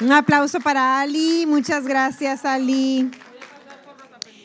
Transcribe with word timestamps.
Un 0.00 0.12
aplauso 0.12 0.60
para 0.60 1.00
Ali. 1.00 1.44
Muchas 1.46 1.84
gracias, 1.84 2.46
Ali. 2.46 3.10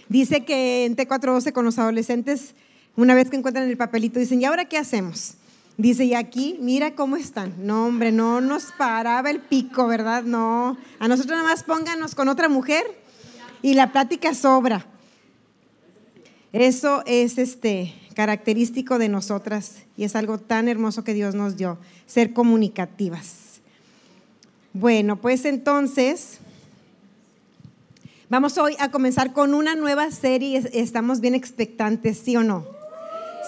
Dice 0.10 0.44
que 0.44 0.84
en 0.86 0.98
T412 0.98 1.54
con 1.54 1.64
los 1.64 1.80
adolescentes, 1.80 2.56
una 2.98 3.16
vez 3.16 3.30
que 3.30 3.38
encuentran 3.38 3.70
el 3.70 3.78
papelito, 3.78 4.20
dicen, 4.20 4.42
¿y 4.42 4.46
ahora 4.46 4.66
qué 4.66 4.78
hacemos? 4.78 5.36
Dice, 5.78 6.04
y 6.04 6.14
aquí, 6.14 6.58
mira 6.60 6.94
cómo 6.96 7.16
están. 7.16 7.54
No, 7.66 7.86
hombre, 7.86 8.12
no 8.12 8.42
nos 8.42 8.74
paraba 8.78 9.30
el 9.30 9.40
pico, 9.40 9.88
¿verdad? 9.88 10.24
No. 10.24 10.78
A 11.00 11.08
nosotros 11.08 11.38
nada 11.38 11.50
más 11.50 11.64
pónganos 11.64 12.16
con 12.16 12.28
otra 12.28 12.50
mujer 12.50 12.84
y 13.62 13.76
la 13.76 13.94
plática 13.94 14.34
sobra. 14.34 14.86
Eso 16.52 17.02
es 17.06 17.38
este 17.38 17.94
característico 18.14 18.98
de 18.98 19.08
nosotras 19.08 19.84
y 19.96 20.04
es 20.04 20.18
algo 20.18 20.38
tan 20.38 20.68
hermoso 20.68 21.06
que 21.06 21.14
Dios 21.14 21.34
nos 21.34 21.56
dio, 21.56 21.78
ser 22.06 22.34
comunicativas. 22.34 23.45
Bueno, 24.78 25.16
pues 25.16 25.46
entonces 25.46 26.40
vamos 28.28 28.58
hoy 28.58 28.76
a 28.78 28.92
comenzar 28.92 29.32
con 29.32 29.54
una 29.54 29.74
nueva 29.74 30.12
serie. 30.12 30.70
Estamos 30.74 31.22
bien 31.22 31.34
expectantes, 31.34 32.18
¿sí 32.18 32.36
o 32.36 32.44
no? 32.44 32.66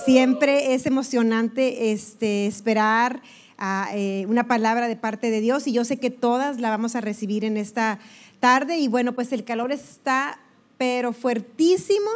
Siempre 0.05 0.73
es 0.73 0.85
emocionante 0.85 1.91
este, 1.91 2.47
esperar 2.47 3.21
a, 3.57 3.89
eh, 3.93 4.25
una 4.29 4.47
palabra 4.47 4.87
de 4.87 4.95
parte 4.95 5.29
de 5.29 5.41
Dios 5.41 5.67
y 5.67 5.73
yo 5.73 5.83
sé 5.83 5.97
que 5.97 6.11
todas 6.11 6.61
la 6.61 6.69
vamos 6.69 6.95
a 6.95 7.01
recibir 7.01 7.43
en 7.43 7.57
esta 7.57 7.99
tarde 8.39 8.77
y 8.77 8.87
bueno, 8.87 9.11
pues 9.11 9.33
el 9.33 9.43
calor 9.43 9.73
está 9.73 10.39
pero 10.77 11.11
fuertísimo. 11.11 12.09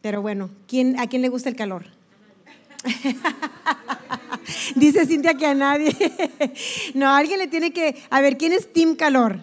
Pero 0.00 0.22
bueno, 0.22 0.48
¿quién, 0.68 0.96
¿a 1.00 1.08
quién 1.08 1.22
le 1.22 1.28
gusta 1.28 1.48
el 1.48 1.56
calor? 1.56 1.95
Dice 4.74 5.06
Cintia 5.06 5.34
que 5.34 5.46
a 5.46 5.54
nadie. 5.54 5.94
no, 6.94 7.14
alguien 7.14 7.38
le 7.38 7.46
tiene 7.46 7.72
que... 7.72 7.96
A 8.10 8.20
ver, 8.20 8.36
¿quién 8.36 8.52
es 8.52 8.72
Team 8.72 8.96
Calor? 8.96 9.40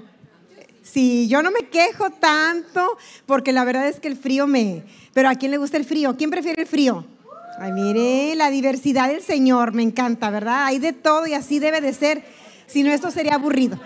Sí, 0.83 1.27
yo 1.27 1.41
no 1.41 1.49
me 1.49 1.69
quejo 1.69 2.11
tanto 2.11 2.97
porque 3.25 3.51
la 3.51 3.63
verdad 3.63 3.87
es 3.87 3.99
que 3.99 4.07
el 4.07 4.17
frío 4.17 4.47
me, 4.47 4.83
pero 5.13 5.29
¿a 5.29 5.35
quién 5.35 5.51
le 5.51 5.57
gusta 5.57 5.77
el 5.77 5.85
frío? 5.85 6.15
¿Quién 6.17 6.29
prefiere 6.29 6.61
el 6.61 6.67
frío? 6.67 7.05
Ay, 7.57 7.71
mire, 7.71 8.35
la 8.35 8.49
diversidad 8.49 9.07
del 9.07 9.21
Señor, 9.21 9.73
me 9.73 9.81
encanta, 9.83 10.29
¿verdad? 10.29 10.65
Hay 10.65 10.79
de 10.79 10.93
todo 10.93 11.25
y 11.25 11.33
así 11.33 11.59
debe 11.59 11.81
de 11.81 11.93
ser, 11.93 12.23
si 12.67 12.83
no 12.83 12.91
esto 12.91 13.11
sería 13.11 13.35
aburrido. 13.35 13.79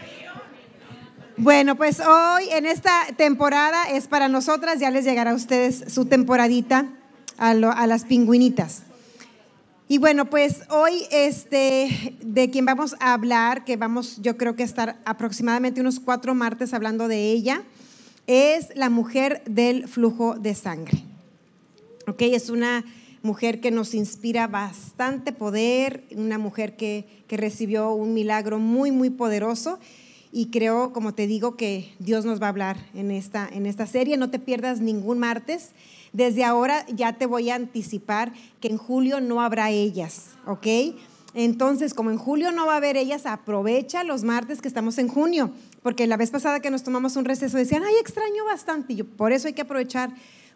Bueno, 1.38 1.76
pues 1.76 2.00
hoy 2.00 2.50
en 2.52 2.66
esta 2.66 3.06
temporada 3.16 3.84
es 3.92 4.08
para 4.08 4.28
nosotras, 4.28 4.80
ya 4.80 4.90
les 4.90 5.06
llegará 5.06 5.32
a 5.32 5.36
ustedes 5.36 5.86
su 5.88 6.06
temporadita 6.06 6.88
a, 7.38 7.52
a 7.52 7.88
las 7.88 8.06
pingüinitas. 8.06 8.87
Y 9.90 10.00
bueno, 10.00 10.30
pues 10.30 10.64
hoy 10.70 11.06
este, 11.12 12.18
de 12.22 12.50
quien 12.50 12.66
vamos 12.66 12.96
a 13.00 13.14
hablar, 13.14 13.64
que 13.64 13.78
vamos 13.78 14.20
yo 14.22 14.36
creo 14.36 14.56
que 14.56 14.64
estar 14.64 15.00
aproximadamente 15.06 15.80
unos 15.80 16.02
cuatro 16.02 16.36
martes 16.36 16.74
hablando 16.74 17.08
de 17.08 17.32
ella, 17.32 17.64
es 18.28 18.76
la 18.76 18.90
mujer 18.90 19.42
del 19.46 19.88
flujo 19.88 20.36
de 20.36 20.56
sangre. 20.56 21.04
¿ok? 22.06 22.22
Es 22.24 22.50
una 22.50 22.84
mujer 23.22 23.62
que 23.62 23.72
nos 23.72 23.94
inspira 23.94 24.48
bastante 24.48 25.32
poder, 25.32 26.04
una 26.16 26.38
mujer 26.38 26.76
que, 26.76 27.06
recibió 27.30 27.92
un 27.92 28.14
milagro 28.14 28.60
muy, 28.60 28.92
muy 28.92 29.10
poderoso. 29.10 29.80
Y 30.34 30.48
creo, 30.48 30.92
como 30.92 31.14
te 31.14 31.28
digo, 31.28 31.56
que 31.56 31.94
Dios 32.00 32.26
nos 32.26 32.42
va 32.42 32.48
a 32.48 32.50
hablar 32.50 32.78
en 32.94 33.12
esta, 33.12 33.50
en 33.52 33.66
esta 33.66 33.88
serie. 33.88 34.18
No 34.18 34.30
te 34.30 34.40
pierdas 34.40 34.82
ningún 34.82 35.20
martes. 35.20 35.72
Desde 36.18 36.44
ahora 36.44 36.84
ya 36.88 37.14
te 37.14 37.28
voy 37.28 37.52
a 37.52 37.56
anticipar 37.56 38.34
que 38.60 38.70
en 38.70 38.78
julio 38.78 39.22
no 39.22 39.40
habrá 39.40 39.70
ellas, 39.70 40.30
¿ok? 40.48 40.66
Entonces, 41.36 41.94
como 41.94 42.10
en 42.10 42.18
julio 42.18 42.52
no 42.52 42.66
va 42.66 42.74
a 42.74 42.78
haber 42.78 42.98
ellas, 42.98 43.28
aprovecha 43.28 44.04
los 44.04 44.24
martes 44.24 44.60
que 44.60 44.68
estamos 44.68 44.98
en 44.98 45.10
junio, 45.10 45.52
porque 45.84 46.08
la 46.08 46.18
vez 46.18 46.32
pasada 46.32 46.60
que 46.60 46.72
nos 46.72 46.82
tomamos 46.82 47.18
un 47.18 47.26
receso 47.26 47.56
decían, 47.56 47.84
ay, 47.84 47.94
extraño 48.02 48.46
bastante. 48.46 48.94
Y 48.94 48.96
yo, 48.96 49.06
por 49.06 49.32
eso 49.32 49.48
hay 49.48 49.54
que 49.54 49.62
aprovechar 49.62 50.10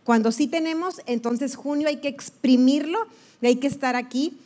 cuando 0.03 0.31
sí 0.31 0.47
tenemos, 0.47 0.99
entonces 1.05 1.55
junio 1.55 1.89
hay 1.89 1.97
que 1.97 2.07
exprimirlo 2.07 2.97
y 3.39 3.45
hay 3.45 3.57
que 3.57 3.67
estar 3.67 3.95
aquí. 3.95 4.39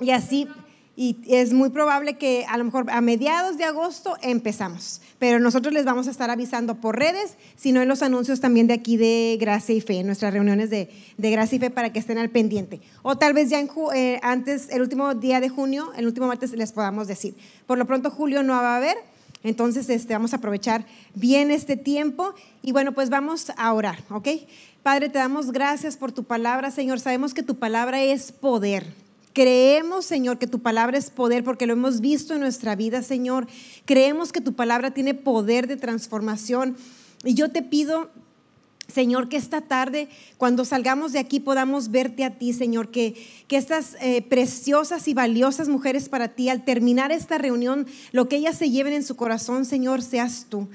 Y 0.00 0.10
así, 0.10 0.46
y 0.96 1.18
es 1.28 1.52
muy 1.52 1.68
probable 1.68 2.16
que 2.16 2.46
a 2.48 2.56
lo 2.56 2.64
mejor 2.64 2.90
a 2.90 3.02
mediados 3.02 3.58
de 3.58 3.64
agosto 3.64 4.16
empezamos. 4.22 5.02
Pero 5.18 5.38
nosotros 5.38 5.74
les 5.74 5.84
vamos 5.84 6.08
a 6.08 6.10
estar 6.10 6.30
avisando 6.30 6.76
por 6.76 6.98
redes, 6.98 7.36
sino 7.54 7.82
en 7.82 7.88
los 7.88 8.02
anuncios 8.02 8.40
también 8.40 8.66
de 8.66 8.74
aquí 8.74 8.96
de 8.96 9.36
Gracia 9.38 9.74
y 9.74 9.82
Fe, 9.82 10.00
en 10.00 10.06
nuestras 10.06 10.32
reuniones 10.32 10.70
de, 10.70 10.88
Gracia 11.18 11.56
y 11.56 11.58
Fe 11.58 11.70
para 11.70 11.92
que 11.92 11.98
estén 11.98 12.16
al 12.16 12.30
pendiente. 12.30 12.80
O 13.02 13.16
tal 13.18 13.34
vez 13.34 13.50
ya 13.50 13.60
eh, 13.94 14.18
antes, 14.22 14.70
el 14.70 14.80
último 14.80 15.14
día 15.14 15.40
de 15.40 15.50
junio, 15.50 15.92
el 15.96 16.06
último 16.06 16.26
martes 16.28 16.52
les 16.52 16.72
podamos 16.72 17.08
decir. 17.08 17.34
Por 17.66 17.76
lo 17.76 17.86
pronto 17.86 18.10
julio 18.10 18.42
no 18.42 18.54
va 18.54 18.74
a 18.74 18.76
haber, 18.78 18.96
entonces 19.42 19.90
este, 19.90 20.14
vamos 20.14 20.32
a 20.32 20.36
aprovechar 20.36 20.86
bien 21.14 21.50
este 21.50 21.76
tiempo 21.76 22.34
y 22.62 22.72
bueno, 22.72 22.92
pues 22.92 23.10
vamos 23.10 23.52
a 23.58 23.72
orar, 23.74 23.98
¿ok? 24.10 24.28
Padre, 24.82 25.10
te 25.10 25.18
damos 25.18 25.52
gracias 25.52 25.96
por 25.96 26.12
tu 26.12 26.24
palabra, 26.24 26.70
Señor. 26.70 27.00
Sabemos 27.00 27.34
que 27.34 27.42
tu 27.42 27.56
palabra 27.56 28.02
es 28.02 28.32
poder. 28.32 29.05
Creemos, 29.36 30.06
Señor, 30.06 30.38
que 30.38 30.46
tu 30.46 30.60
palabra 30.60 30.96
es 30.96 31.10
poder 31.10 31.44
porque 31.44 31.66
lo 31.66 31.74
hemos 31.74 32.00
visto 32.00 32.32
en 32.32 32.40
nuestra 32.40 32.74
vida, 32.74 33.02
Señor. 33.02 33.46
Creemos 33.84 34.32
que 34.32 34.40
tu 34.40 34.54
palabra 34.54 34.94
tiene 34.94 35.12
poder 35.12 35.66
de 35.66 35.76
transformación. 35.76 36.74
Y 37.22 37.34
yo 37.34 37.50
te 37.50 37.60
pido, 37.60 38.08
Señor, 38.88 39.28
que 39.28 39.36
esta 39.36 39.60
tarde, 39.60 40.08
cuando 40.38 40.64
salgamos 40.64 41.12
de 41.12 41.18
aquí, 41.18 41.38
podamos 41.38 41.90
verte 41.90 42.24
a 42.24 42.38
ti, 42.38 42.54
Señor, 42.54 42.90
que, 42.90 43.14
que 43.46 43.58
estas 43.58 43.98
eh, 44.00 44.22
preciosas 44.22 45.06
y 45.06 45.12
valiosas 45.12 45.68
mujeres 45.68 46.08
para 46.08 46.28
ti, 46.28 46.48
al 46.48 46.64
terminar 46.64 47.12
esta 47.12 47.36
reunión, 47.36 47.86
lo 48.12 48.30
que 48.30 48.36
ellas 48.36 48.56
se 48.56 48.70
lleven 48.70 48.94
en 48.94 49.04
su 49.04 49.16
corazón, 49.16 49.66
Señor, 49.66 50.00
seas 50.00 50.46
tú 50.48 50.66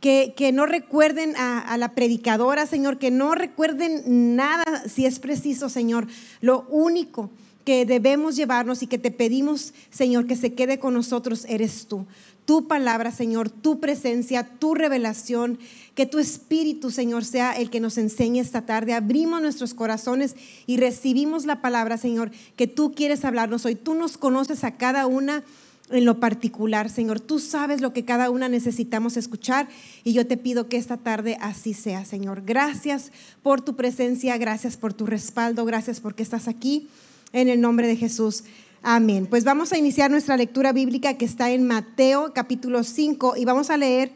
que, 0.00 0.50
no 0.52 0.66
recuerden 0.66 1.34
a, 1.36 1.76
la 1.76 1.94
predicadora, 1.94 2.66
Señor, 2.66 2.98
que 2.98 3.10
no 3.10 3.34
recuerden 3.34 4.36
nada 4.36 4.64
si 4.88 5.06
es 5.06 5.18
preciso, 5.18 5.68
Señor. 5.68 6.06
Lo 6.40 6.66
único 6.68 7.30
que 7.64 7.84
debemos 7.84 8.36
llevarnos 8.36 8.82
y 8.82 8.86
que 8.86 8.98
te 8.98 9.10
pedimos, 9.10 9.74
Señor, 9.90 10.26
que 10.26 10.36
se 10.36 10.54
quede 10.54 10.78
con 10.78 10.94
nosotros, 10.94 11.44
eres 11.48 11.86
tú. 11.86 12.06
Tu 12.46 12.66
palabra, 12.66 13.12
Señor, 13.12 13.50
tu 13.50 13.78
presencia, 13.78 14.42
tu 14.58 14.74
revelación, 14.74 15.58
que 15.94 16.06
tu 16.06 16.18
espíritu, 16.18 16.90
Señor, 16.90 17.26
sea 17.26 17.52
el 17.52 17.68
que 17.68 17.80
nos 17.80 17.98
enseñe 17.98 18.40
esta 18.40 18.64
tarde. 18.64 18.94
Abrimos 18.94 19.42
nuestros 19.42 19.74
corazones 19.74 20.34
y 20.66 20.78
recibimos 20.78 21.44
la 21.44 21.60
palabra, 21.60 21.98
Señor, 21.98 22.30
que 22.56 22.66
tú 22.66 22.92
quieres 22.92 23.24
hablarnos 23.26 23.66
hoy. 23.66 23.74
Tú 23.74 23.94
nos 23.94 24.16
conoces 24.16 24.64
a 24.64 24.76
cada 24.76 25.06
una 25.06 25.44
en 25.90 26.04
lo 26.04 26.20
particular, 26.20 26.88
Señor. 26.88 27.20
Tú 27.20 27.38
sabes 27.38 27.80
lo 27.80 27.92
que 27.92 28.04
cada 28.04 28.30
una 28.30 28.48
necesitamos 28.48 29.16
escuchar 29.16 29.68
y 30.04 30.12
yo 30.12 30.26
te 30.26 30.36
pido 30.36 30.68
que 30.68 30.76
esta 30.76 30.96
tarde 30.96 31.36
así 31.40 31.74
sea, 31.74 32.04
Señor. 32.04 32.42
Gracias 32.44 33.12
por 33.42 33.60
tu 33.60 33.76
presencia, 33.76 34.36
gracias 34.38 34.76
por 34.76 34.94
tu 34.94 35.06
respaldo, 35.06 35.64
gracias 35.64 36.00
porque 36.00 36.22
estás 36.22 36.48
aquí 36.48 36.88
en 37.32 37.48
el 37.48 37.60
nombre 37.60 37.86
de 37.86 37.96
Jesús. 37.96 38.44
Amén. 38.82 39.26
Pues 39.26 39.44
vamos 39.44 39.72
a 39.72 39.78
iniciar 39.78 40.10
nuestra 40.10 40.36
lectura 40.36 40.72
bíblica 40.72 41.14
que 41.14 41.24
está 41.24 41.50
en 41.50 41.66
Mateo 41.66 42.32
capítulo 42.32 42.84
5 42.84 43.34
y 43.36 43.44
vamos 43.44 43.70
a 43.70 43.76
leer, 43.76 44.12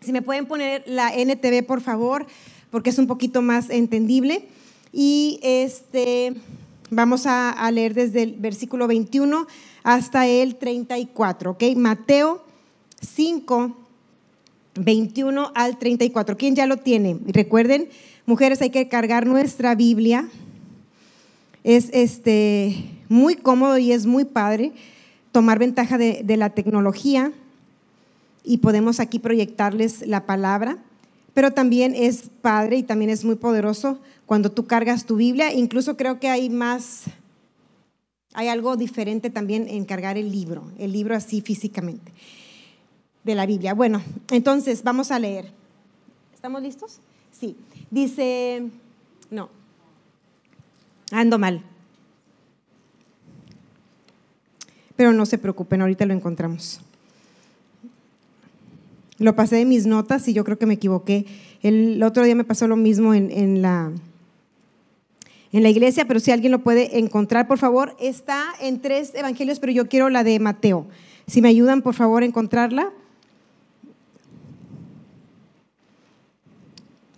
si 0.00 0.12
me 0.12 0.22
pueden 0.22 0.46
poner 0.46 0.84
la 0.86 1.14
NTV 1.14 1.64
por 1.66 1.80
favor, 1.80 2.26
porque 2.70 2.90
es 2.90 2.98
un 2.98 3.06
poquito 3.06 3.42
más 3.42 3.70
entendible. 3.70 4.46
Y 4.92 5.40
este, 5.42 6.34
vamos 6.90 7.26
a, 7.26 7.50
a 7.50 7.70
leer 7.70 7.94
desde 7.94 8.22
el 8.22 8.34
versículo 8.34 8.86
21 8.86 9.46
hasta 9.82 10.26
el 10.26 10.56
34, 10.56 11.52
¿ok? 11.52 11.62
Mateo 11.76 12.44
5, 13.00 13.76
21 14.74 15.52
al 15.54 15.78
34. 15.78 16.36
¿Quién 16.36 16.54
ya 16.54 16.66
lo 16.66 16.76
tiene? 16.76 17.18
Recuerden, 17.26 17.88
mujeres, 18.26 18.60
hay 18.62 18.70
que 18.70 18.88
cargar 18.88 19.26
nuestra 19.26 19.74
Biblia. 19.74 20.28
Es 21.64 21.90
este, 21.92 22.76
muy 23.08 23.36
cómodo 23.36 23.78
y 23.78 23.92
es 23.92 24.06
muy 24.06 24.24
padre 24.24 24.72
tomar 25.32 25.58
ventaja 25.58 25.98
de, 25.98 26.22
de 26.24 26.36
la 26.36 26.50
tecnología 26.50 27.32
y 28.42 28.58
podemos 28.58 29.00
aquí 29.00 29.18
proyectarles 29.18 30.06
la 30.06 30.26
palabra, 30.26 30.78
pero 31.34 31.52
también 31.52 31.94
es 31.94 32.30
padre 32.40 32.76
y 32.78 32.82
también 32.82 33.10
es 33.10 33.24
muy 33.24 33.36
poderoso 33.36 33.98
cuando 34.26 34.50
tú 34.50 34.66
cargas 34.66 35.06
tu 35.06 35.16
Biblia. 35.16 35.52
Incluso 35.52 35.96
creo 35.96 36.18
que 36.18 36.28
hay 36.28 36.50
más 36.50 37.04
hay 38.32 38.48
algo 38.48 38.76
diferente 38.76 39.30
también 39.30 39.66
en 39.68 39.84
cargar 39.84 40.16
el 40.16 40.30
libro, 40.30 40.70
el 40.78 40.92
libro 40.92 41.16
así 41.16 41.40
físicamente, 41.40 42.12
de 43.24 43.34
la 43.34 43.44
Biblia. 43.44 43.74
Bueno, 43.74 44.02
entonces 44.30 44.84
vamos 44.84 45.10
a 45.10 45.18
leer. 45.18 45.50
¿Estamos 46.32 46.62
listos? 46.62 46.98
Sí. 47.32 47.56
Dice, 47.90 48.68
no, 49.30 49.50
ando 51.10 51.38
mal. 51.38 51.62
Pero 54.96 55.12
no 55.12 55.26
se 55.26 55.38
preocupen, 55.38 55.80
ahorita 55.80 56.06
lo 56.06 56.14
encontramos. 56.14 56.80
Lo 59.18 59.34
pasé 59.36 59.56
de 59.56 59.64
mis 59.64 59.86
notas 59.86 60.26
y 60.28 60.32
yo 60.32 60.44
creo 60.44 60.58
que 60.58 60.66
me 60.66 60.74
equivoqué. 60.74 61.26
El 61.62 62.02
otro 62.02 62.24
día 62.24 62.34
me 62.34 62.44
pasó 62.44 62.68
lo 62.68 62.76
mismo 62.76 63.14
en, 63.14 63.30
en 63.30 63.62
la 63.62 63.92
en 65.52 65.64
la 65.64 65.68
iglesia, 65.68 66.04
pero 66.06 66.20
si 66.20 66.30
alguien 66.30 66.52
lo 66.52 66.60
puede 66.60 66.98
encontrar, 66.98 67.48
por 67.48 67.58
favor, 67.58 67.96
está 67.98 68.44
en 68.60 68.80
tres 68.80 69.14
evangelios, 69.14 69.58
pero 69.58 69.72
yo 69.72 69.88
quiero 69.88 70.08
la 70.08 70.22
de 70.22 70.38
Mateo. 70.38 70.86
Si 71.26 71.42
me 71.42 71.48
ayudan, 71.48 71.82
por 71.82 71.94
favor, 71.94 72.22
a 72.22 72.26
encontrarla. 72.26 72.92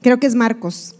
Creo 0.00 0.18
que 0.18 0.26
es 0.26 0.34
Marcos. 0.34 0.96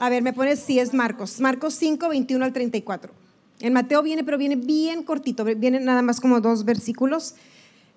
A 0.00 0.08
ver, 0.08 0.22
me 0.22 0.32
pones 0.32 0.60
si 0.60 0.78
es 0.78 0.94
Marcos. 0.94 1.40
Marcos 1.40 1.74
5, 1.74 2.08
21 2.08 2.44
al 2.44 2.52
34. 2.52 3.12
En 3.60 3.72
Mateo 3.72 4.02
viene, 4.02 4.22
pero 4.22 4.38
viene 4.38 4.56
bien 4.56 5.02
cortito, 5.02 5.44
viene 5.44 5.80
nada 5.80 6.02
más 6.02 6.20
como 6.20 6.40
dos 6.40 6.64
versículos. 6.64 7.34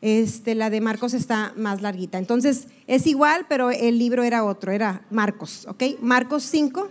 Este, 0.02 0.56
la 0.56 0.72
de 0.72 0.82
Marcos 0.82 1.14
está 1.14 1.54
más 1.56 1.84
larguita. 1.84 2.18
Entonces, 2.18 2.68
es 2.88 3.06
igual, 3.06 3.46
pero 3.48 3.70
el 3.70 4.00
libro 4.00 4.24
era 4.24 4.44
otro, 4.44 4.72
era 4.72 5.06
Marcos, 5.12 5.68
¿ok? 5.68 5.84
Marcos 6.02 6.44
5. 6.44 6.90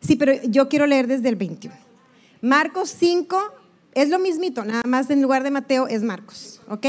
Sí, 0.00 0.16
pero 0.16 0.32
yo 0.44 0.70
quiero 0.70 0.86
leer 0.86 1.06
desde 1.06 1.28
el 1.28 1.36
21. 1.36 1.76
Marcos 2.40 2.94
5 2.98 3.38
es 3.92 4.08
lo 4.08 4.18
mismito, 4.18 4.64
nada 4.64 4.82
más 4.86 5.10
en 5.10 5.22
lugar 5.22 5.42
de 5.42 5.50
Mateo 5.50 5.86
es 5.86 6.02
Marcos, 6.02 6.60
¿ok? 6.68 6.86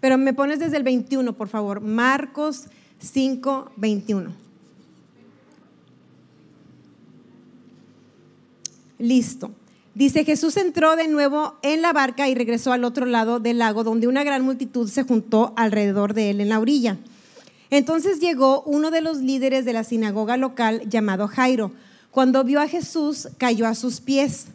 Pero 0.00 0.18
me 0.18 0.32
pones 0.32 0.58
desde 0.58 0.76
el 0.76 0.82
21, 0.82 1.34
por 1.34 1.48
favor. 1.48 1.80
Marcos 1.80 2.66
5, 2.98 3.72
21. 3.76 4.32
Listo. 8.98 9.50
Dice, 9.94 10.24
Jesús 10.24 10.56
entró 10.56 10.94
de 10.96 11.08
nuevo 11.08 11.56
en 11.62 11.82
la 11.82 11.92
barca 11.92 12.28
y 12.28 12.34
regresó 12.34 12.72
al 12.72 12.84
otro 12.84 13.06
lado 13.06 13.40
del 13.40 13.58
lago, 13.58 13.82
donde 13.82 14.06
una 14.06 14.24
gran 14.24 14.42
multitud 14.42 14.88
se 14.88 15.02
juntó 15.02 15.52
alrededor 15.56 16.14
de 16.14 16.30
él 16.30 16.40
en 16.40 16.48
la 16.48 16.60
orilla. 16.60 16.96
Entonces 17.70 18.20
llegó 18.20 18.62
uno 18.62 18.90
de 18.90 19.00
los 19.00 19.18
líderes 19.18 19.64
de 19.64 19.72
la 19.72 19.84
sinagoga 19.84 20.36
local 20.36 20.82
llamado 20.88 21.28
Jairo. 21.28 21.72
Cuando 22.10 22.44
vio 22.44 22.60
a 22.60 22.68
Jesús, 22.68 23.28
cayó 23.38 23.66
a 23.66 23.74
sus 23.74 24.00
pies 24.00 24.46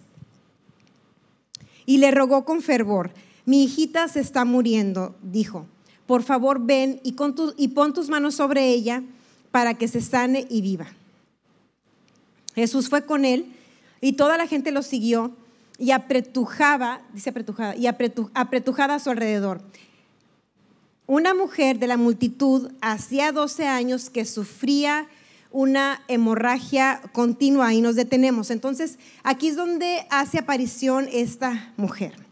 y 1.85 1.97
le 1.97 2.11
rogó 2.11 2.45
con 2.45 2.61
fervor, 2.61 3.11
mi 3.45 3.63
hijita 3.63 4.07
se 4.07 4.19
está 4.19 4.43
muriendo, 4.45 5.15
dijo, 5.21 5.67
por 6.07 6.23
favor 6.23 6.59
ven 6.65 6.99
y, 7.03 7.13
pon 7.13 7.93
tus 7.93 8.09
manos 8.09 8.35
sobre 8.35 8.69
ella 8.69 9.03
para 9.51 9.75
que 9.75 9.87
se 9.87 10.01
sane 10.01 10.45
y 10.49 10.61
viva. 10.61 10.87
Jesús 12.53 12.89
fue 12.89 13.05
con 13.05 13.25
él 13.25 13.53
y 14.01 14.13
toda 14.13 14.37
la 14.37 14.47
gente 14.47 14.71
lo 14.71 14.81
siguió 14.81 15.31
y 15.77 15.91
apretujaba, 15.91 17.01
dice 17.13 17.31
apretujada, 17.31 17.75
y 17.75 17.87
apretujada 17.87 18.95
a 18.95 18.99
su 18.99 19.09
alrededor. 19.09 19.61
Una 21.07 21.33
mujer 21.33 21.77
de 21.77 21.87
la 21.87 21.97
multitud 21.97 22.71
hacía 22.81 23.31
12 23.31 23.67
años 23.67 24.09
que 24.09 24.25
sufría 24.25 25.07
una 25.51 26.01
hemorragia 26.07 27.01
continua 27.13 27.73
y 27.73 27.81
nos 27.81 27.95
detenemos. 27.95 28.49
Entonces, 28.49 28.97
aquí 29.23 29.49
es 29.49 29.55
donde 29.55 30.07
hace 30.09 30.39
aparición 30.39 31.07
esta 31.11 31.73
mujer. 31.77 32.24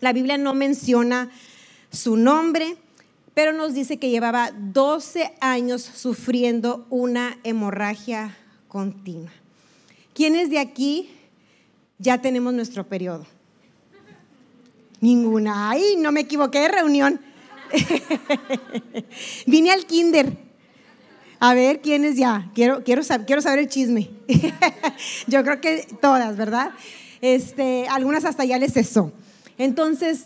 La 0.00 0.12
Biblia 0.12 0.38
no 0.38 0.54
menciona 0.54 1.30
su 1.90 2.16
nombre, 2.16 2.76
pero 3.34 3.52
nos 3.52 3.74
dice 3.74 3.98
que 3.98 4.10
llevaba 4.10 4.52
12 4.52 5.32
años 5.40 5.82
sufriendo 5.82 6.86
una 6.90 7.38
hemorragia 7.44 8.36
continua. 8.68 9.30
¿Quiénes 10.14 10.50
de 10.50 10.58
aquí 10.58 11.10
ya 11.98 12.20
tenemos 12.20 12.52
nuestro 12.54 12.86
periodo? 12.86 13.26
Ninguna. 15.00 15.70
Ay, 15.70 15.96
no 15.98 16.12
me 16.12 16.20
equivoqué 16.20 16.60
de 16.60 16.68
reunión. 16.68 17.20
Vine 19.46 19.70
al 19.70 19.86
kinder. 19.86 20.36
A 21.38 21.54
ver, 21.54 21.80
¿quiénes 21.80 22.16
ya? 22.16 22.50
Quiero, 22.54 22.84
quiero, 22.84 23.02
quiero 23.26 23.40
saber 23.40 23.60
el 23.60 23.68
chisme. 23.68 24.10
Yo 25.26 25.42
creo 25.42 25.60
que 25.60 25.86
todas, 26.00 26.36
¿verdad? 26.36 26.72
Este, 27.22 27.88
algunas 27.88 28.26
hasta 28.26 28.44
ya 28.44 28.58
les 28.58 28.74
cesó. 28.74 29.12
Entonces, 29.60 30.24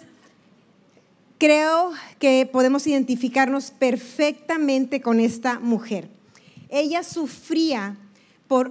creo 1.38 1.90
que 2.20 2.48
podemos 2.52 2.86
identificarnos 2.86 3.72
perfectamente 3.72 5.00
con 5.00 5.18
esta 5.18 5.58
mujer. 5.58 6.08
Ella 6.68 7.02
sufría 7.02 7.96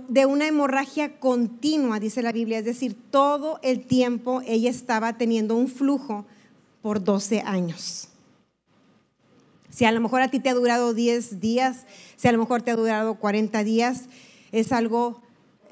de 0.08 0.26
una 0.26 0.48
hemorragia 0.48 1.20
continua, 1.20 2.00
dice 2.00 2.22
la 2.22 2.32
Biblia, 2.32 2.60
es 2.60 2.64
decir, 2.64 2.96
todo 3.12 3.60
el 3.62 3.86
tiempo 3.86 4.42
ella 4.46 4.70
estaba 4.70 5.18
teniendo 5.18 5.58
un 5.58 5.68
flujo 5.68 6.26
por 6.82 7.04
12 7.04 7.42
años. 7.42 8.08
Si 9.70 9.84
a 9.84 9.92
lo 9.92 10.00
mejor 10.00 10.22
a 10.22 10.32
ti 10.32 10.40
te 10.40 10.48
ha 10.48 10.54
durado 10.54 10.94
10 10.94 11.42
días, 11.42 11.86
si 12.16 12.30
a 12.30 12.32
lo 12.32 12.38
mejor 12.38 12.62
te 12.62 12.72
ha 12.72 12.78
durado 12.78 13.16
40 13.16 13.66
días, 13.66 14.06
es 14.54 14.72
algo 14.72 15.22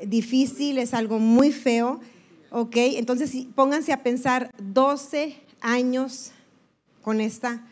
difícil, 0.06 0.80
es 0.80 0.94
algo 0.94 1.18
muy 1.18 1.54
feo, 1.54 2.02
¿ok? 2.51 2.75
Entonces 2.75 3.31
pónganse 3.56 3.94
a 3.94 4.03
pensar 4.03 4.51
12 4.59 5.36
años 5.62 6.31
con 7.01 7.19
esta 7.19 7.65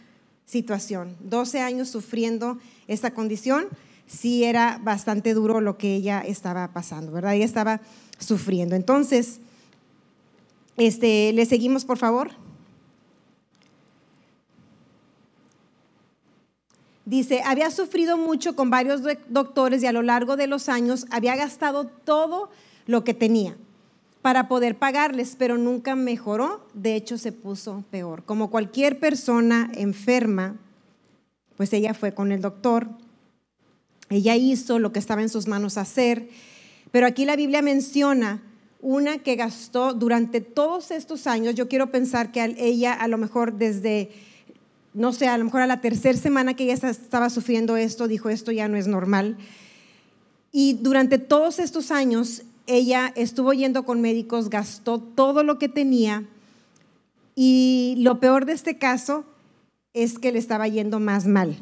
situación, 0.46 1.16
12 1.20 1.62
años 1.62 1.90
sufriendo 1.90 2.58
esta 2.88 3.14
condición 3.14 3.68
sí 4.10 4.44
era 4.44 4.80
bastante 4.82 5.34
duro 5.34 5.62
lo 5.62 5.78
que 5.78 5.96
ella 5.96 6.22
estaba 6.22 6.74
pasando, 6.74 7.12
¿verdad? 7.12 7.36
Ella 7.36 7.46
estaba 7.46 7.80
sufriendo. 8.18 8.76
Entonces, 8.76 9.40
este, 10.78 11.32
le 11.32 11.46
seguimos, 11.46 11.86
por 11.86 12.00
favor. 12.00 12.32
Dice, 17.06 17.42
había 17.46 17.70
sufrido 17.72 18.18
mucho 18.18 18.56
con 18.56 18.70
varios 18.70 19.02
doctores 19.30 19.84
y 19.84 19.88
a 19.88 19.92
lo 19.92 20.02
largo 20.02 20.36
de 20.36 20.48
los 20.48 20.70
años 20.70 21.06
había 21.12 21.36
gastado 21.36 21.86
todo 21.86 22.50
lo 22.88 23.04
que 23.04 23.14
tenía 23.14 23.56
para 24.22 24.48
poder 24.48 24.78
pagarles, 24.78 25.36
pero 25.38 25.58
nunca 25.58 25.96
mejoró, 25.96 26.68
de 26.74 26.96
hecho 26.96 27.18
se 27.18 27.32
puso 27.32 27.84
peor. 27.90 28.24
Como 28.24 28.50
cualquier 28.50 29.00
persona 29.00 29.72
enferma, 29.76 30.58
pues 31.56 31.72
ella 31.74 31.94
fue 31.94 32.14
con 32.14 32.32
el 32.32 32.42
doctor, 32.42 32.90
ella 34.10 34.36
hizo 34.36 34.80
lo 34.80 34.92
que 34.92 35.00
estaba 35.00 35.22
en 35.22 35.30
sus 35.30 35.48
manos 35.48 35.78
hacer, 35.78 36.30
pero 36.92 37.06
aquí 37.08 37.26
la 37.26 37.36
Biblia 37.36 37.62
menciona 37.62 38.42
una 38.82 39.20
que 39.20 39.36
gastó 39.36 39.94
durante 39.94 40.42
todos 40.42 40.92
estos 40.92 41.28
años, 41.28 41.56
yo 41.56 41.68
quiero 41.68 41.92
pensar 41.92 42.32
que 42.32 42.56
ella 42.58 42.94
a 42.94 43.08
lo 43.08 43.18
mejor 43.18 43.54
desde, 43.54 44.10
no 44.94 45.14
sé, 45.14 45.28
a 45.28 45.38
lo 45.38 45.46
mejor 45.46 45.62
a 45.62 45.68
la 45.68 45.82
tercera 45.82 46.18
semana 46.18 46.56
que 46.56 46.64
ella 46.64 46.90
estaba 46.90 47.30
sufriendo 47.30 47.78
esto, 47.78 48.08
dijo, 48.08 48.30
esto 48.30 48.52
ya 48.52 48.68
no 48.68 48.78
es 48.78 48.88
normal. 48.88 49.38
Y 50.52 50.74
durante 50.82 51.20
todos 51.20 51.60
estos 51.60 51.92
años, 51.92 52.44
ella 52.70 53.12
estuvo 53.16 53.52
yendo 53.52 53.84
con 53.84 54.00
médicos, 54.00 54.50
gastó 54.50 55.00
todo 55.00 55.44
lo 55.44 55.60
que 55.60 55.68
tenía 55.68 56.24
y 57.36 57.96
lo 58.00 58.20
peor 58.20 58.46
de 58.46 58.54
este 58.54 58.78
caso 58.78 59.26
es 59.94 60.20
que 60.20 60.32
le 60.32 60.40
estaba 60.40 60.68
yendo 60.68 61.00
más 61.00 61.26
mal. 61.26 61.58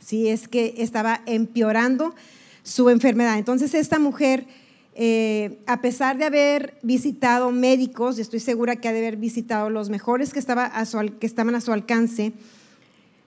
¿sí? 0.00 0.28
es 0.28 0.48
que 0.48 0.74
estaba 0.78 1.20
empeorando 1.26 2.14
su 2.62 2.90
enfermedad. 2.90 3.38
Entonces 3.38 3.74
esta 3.74 3.98
mujer, 3.98 4.46
eh, 4.94 5.58
a 5.66 5.80
pesar 5.80 6.18
de 6.18 6.24
haber 6.24 6.78
visitado 6.82 7.52
médicos, 7.52 8.18
y 8.18 8.22
estoy 8.22 8.40
segura 8.40 8.76
que 8.76 8.88
ha 8.88 8.92
de 8.92 8.98
haber 8.98 9.16
visitado 9.16 9.70
los 9.70 9.88
mejores 9.88 10.32
que, 10.32 10.40
estaban 10.40 10.72
a 10.74 11.60
su 11.60 11.72
alcance, 11.72 12.32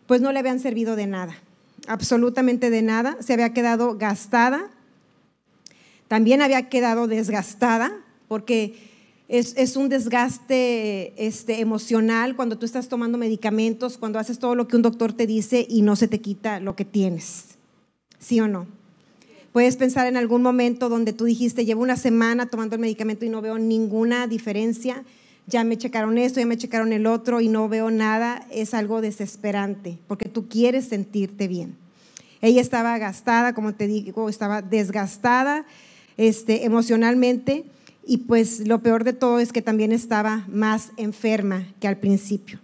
pues 0.07 0.21
no 0.21 0.31
le 0.31 0.39
habían 0.39 0.59
servido 0.59 0.95
de 0.95 1.07
nada, 1.07 1.35
absolutamente 1.87 2.69
de 2.69 2.81
nada, 2.81 3.17
se 3.21 3.33
había 3.33 3.53
quedado 3.53 3.97
gastada, 3.97 4.69
también 6.13 6.43
había 6.43 6.69
quedado 6.69 7.07
desgastada, 7.07 7.91
porque 8.27 8.75
es, 9.27 9.75
un 9.75 9.89
desgaste 9.89 11.11
este, 11.17 11.59
emocional 11.59 12.35
cuando 12.35 12.59
tú 12.59 12.67
estás 12.67 12.87
tomando 12.87 13.17
medicamentos, 13.17 13.97
cuando 13.97 14.19
haces 14.19 14.37
todo 14.37 14.53
lo 14.53 14.67
que 14.67 14.75
un 14.75 14.83
doctor 14.83 15.11
te 15.13 15.25
dice 15.25 15.65
y 15.67 15.81
no 15.81 15.95
se 15.95 16.07
te 16.07 16.21
quita 16.21 16.59
lo 16.59 16.75
que 16.75 16.85
tienes. 16.85 17.55
¿Sí 18.19 18.39
o 18.39 18.47
no? 18.47 18.67
Puedes 19.53 19.75
pensar 19.75 20.05
en 20.05 20.15
algún 20.15 20.43
momento 20.43 20.87
donde 20.87 21.13
tú 21.13 21.25
dijiste, 21.25 21.65
llevo 21.65 21.81
una 21.81 21.97
semana 21.97 22.45
tomando 22.45 22.75
el 22.75 22.81
medicamento 22.81 23.25
y 23.25 23.29
no 23.29 23.41
veo 23.41 23.57
ninguna 23.57 24.27
diferencia, 24.27 25.03
ya 25.47 25.63
me 25.63 25.79
checaron 25.79 26.19
esto, 26.19 26.39
ya 26.39 26.45
me 26.45 26.59
checaron 26.59 26.93
el 26.93 27.07
otro 27.07 27.41
y 27.41 27.47
no 27.47 27.67
veo 27.69 27.89
nada, 27.89 28.45
es 28.51 28.75
algo 28.75 29.01
desesperante, 29.01 29.97
porque 30.07 30.29
tú 30.29 30.47
quieres 30.47 30.85
sentirte 30.85 31.47
bien. 31.47 31.75
Ella 32.39 32.61
estaba 32.61 32.95
gastada, 32.99 33.55
como 33.55 33.73
te 33.73 33.87
digo, 33.87 34.29
estaba 34.29 34.61
desgastada 34.61 35.65
este, 36.17 36.65
emocionalmente 36.65 37.65
y 38.05 38.17
pues 38.17 38.67
lo 38.67 38.79
peor 38.79 39.03
de 39.03 39.13
todo 39.13 39.39
es 39.39 39.53
que 39.53 39.61
también 39.61 39.91
estaba 39.91 40.45
más 40.47 40.91
enferma 40.97 41.65
que 41.79 41.87
al 41.87 41.97
principio. 41.97 42.59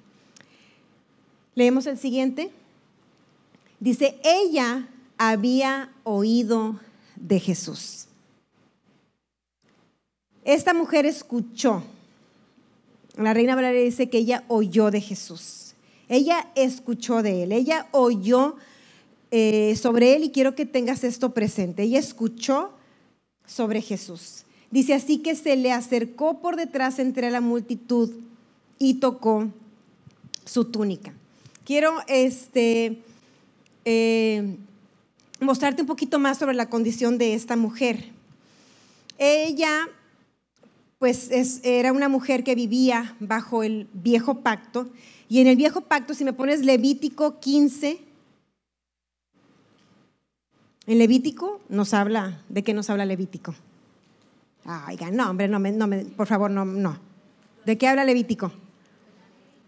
Leemos 1.55 1.87
el 1.87 1.97
siguiente. 1.97 2.51
Dice, 3.79 4.19
ella 4.23 4.87
había 5.17 5.91
oído 6.03 6.79
de 7.15 7.39
Jesús. 7.39 8.07
Esta 10.43 10.73
mujer 10.73 11.05
escuchó. 11.05 11.83
La 13.15 13.33
reina 13.33 13.55
Valeria 13.55 13.81
dice 13.81 14.09
que 14.09 14.19
ella 14.19 14.43
oyó 14.47 14.91
de 14.91 15.01
Jesús. 15.01 15.73
Ella 16.07 16.49
escuchó 16.55 17.21
de 17.21 17.43
él. 17.43 17.51
Ella 17.51 17.87
oyó 17.91 18.55
eh, 19.31 19.75
sobre 19.75 20.15
él 20.15 20.23
y 20.23 20.31
quiero 20.31 20.55
que 20.55 20.65
tengas 20.65 21.03
esto 21.03 21.33
presente. 21.33 21.83
Ella 21.83 21.99
escuchó 21.99 22.71
sobre 23.49 23.81
Jesús. 23.81 24.43
Dice 24.71 24.93
así 24.93 25.17
que 25.17 25.35
se 25.35 25.55
le 25.55 25.71
acercó 25.71 26.39
por 26.39 26.55
detrás 26.55 26.99
entre 26.99 27.31
la 27.31 27.41
multitud 27.41 28.11
y 28.77 28.95
tocó 28.95 29.49
su 30.45 30.65
túnica. 30.65 31.13
Quiero 31.65 31.95
este, 32.07 33.01
eh, 33.85 34.55
mostrarte 35.39 35.81
un 35.81 35.87
poquito 35.87 36.19
más 36.19 36.37
sobre 36.37 36.55
la 36.55 36.69
condición 36.69 37.17
de 37.17 37.33
esta 37.33 37.55
mujer. 37.55 38.11
Ella, 39.17 39.89
pues, 40.99 41.29
era 41.63 41.91
una 41.91 42.09
mujer 42.09 42.43
que 42.43 42.55
vivía 42.55 43.15
bajo 43.19 43.63
el 43.63 43.87
viejo 43.93 44.41
pacto. 44.41 44.89
Y 45.27 45.41
en 45.41 45.47
el 45.47 45.55
viejo 45.55 45.81
pacto, 45.81 46.13
si 46.13 46.23
me 46.23 46.33
pones 46.33 46.63
Levítico 46.63 47.39
15, 47.39 47.99
en 50.89 50.97
Levítico 50.97 51.61
nos 51.69 51.93
habla, 51.93 52.41
¿de 52.49 52.63
qué 52.63 52.73
nos 52.73 52.89
habla 52.89 53.05
Levítico? 53.05 53.53
Ay, 54.65 54.97
no, 55.11 55.29
hombre, 55.29 55.47
no, 55.47 55.59
no 55.59 55.87
por 56.17 56.25
favor, 56.25 56.49
no, 56.49 56.65
no. 56.65 56.97
¿De 57.63 57.77
qué 57.77 57.87
habla 57.87 58.03
Levítico? 58.03 58.51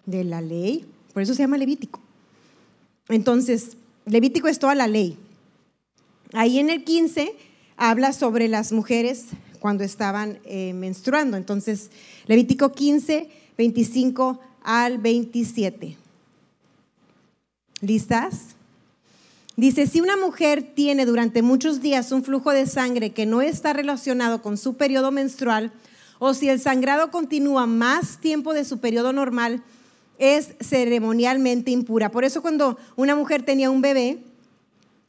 De 0.07 0.23
la 0.23 0.41
ley, 0.41 0.83
por 1.13 1.21
eso 1.21 1.35
se 1.35 1.43
llama 1.43 1.59
Levítico. 1.59 1.99
Entonces, 3.07 3.77
Levítico 4.07 4.47
es 4.47 4.57
toda 4.57 4.73
la 4.73 4.87
ley. 4.87 5.15
Ahí 6.33 6.57
en 6.57 6.71
el 6.71 6.83
15 6.83 7.35
habla 7.77 8.13
sobre 8.13 8.47
las 8.47 8.71
mujeres 8.71 9.27
cuando 9.59 9.83
estaban 9.83 10.39
eh, 10.43 10.73
menstruando. 10.73 11.37
Entonces, 11.37 11.91
Levítico 12.25 12.71
15, 12.71 13.29
25 13.59 14.39
al 14.63 14.97
27. 14.97 15.97
¿Listas? 17.81 18.55
Dice, 19.57 19.85
si 19.85 19.99
una 19.99 20.15
mujer 20.15 20.63
tiene 20.75 21.05
durante 21.05 21.41
muchos 21.41 21.81
días 21.81 22.11
un 22.11 22.23
flujo 22.23 22.51
de 22.51 22.65
sangre 22.65 23.11
que 23.11 23.25
no 23.25 23.41
está 23.41 23.73
relacionado 23.73 24.41
con 24.41 24.57
su 24.57 24.75
periodo 24.75 25.11
menstrual, 25.11 25.71
o 26.19 26.33
si 26.33 26.49
el 26.49 26.59
sangrado 26.59 27.11
continúa 27.11 27.65
más 27.65 28.19
tiempo 28.19 28.53
de 28.53 28.63
su 28.63 28.79
periodo 28.79 29.11
normal, 29.11 29.63
es 30.19 30.53
ceremonialmente 30.61 31.71
impura. 31.71 32.11
Por 32.11 32.23
eso 32.23 32.41
cuando 32.41 32.77
una 32.95 33.15
mujer 33.15 33.43
tenía 33.43 33.71
un 33.71 33.81
bebé, 33.81 34.23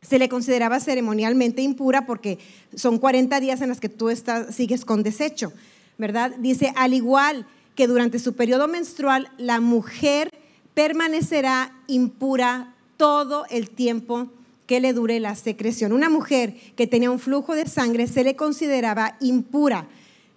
se 0.01 0.19
le 0.19 0.29
consideraba 0.29 0.81
ceremonialmente 0.81 1.63
impura 1.63 2.07
porque 2.07 2.39
son 2.75 2.99
40 2.99 3.39
días 3.39 3.61
en 3.61 3.69
los 3.69 3.79
que 3.79 3.89
tú 3.89 4.09
estás, 4.09 4.55
sigues 4.55 4.85
con 4.85 5.03
desecho, 5.03 5.53
¿verdad? 5.99 6.33
Dice, 6.39 6.73
al 6.77 6.95
igual 6.95 7.47
que 7.77 7.87
durante 7.87 8.19
su 8.19 8.35
periodo 8.35 8.67
menstrual, 8.67 9.31
la 9.39 9.61
mujer 9.61 10.31
permanecerá 10.75 11.73
impura 11.87 12.75
todo 13.03 13.47
el 13.51 13.69
tiempo 13.69 14.29
que 14.69 14.79
le 14.79 14.93
dure 14.93 15.19
la 15.19 15.35
secreción. 15.35 15.93
Una 15.93 16.09
mujer 16.09 16.55
que 16.77 16.87
tenía 16.87 17.11
un 17.11 17.19
flujo 17.19 17.57
de 17.57 17.67
sangre 17.67 18.07
se 18.07 18.23
le 18.23 18.37
consideraba 18.37 19.17
impura. 19.19 19.89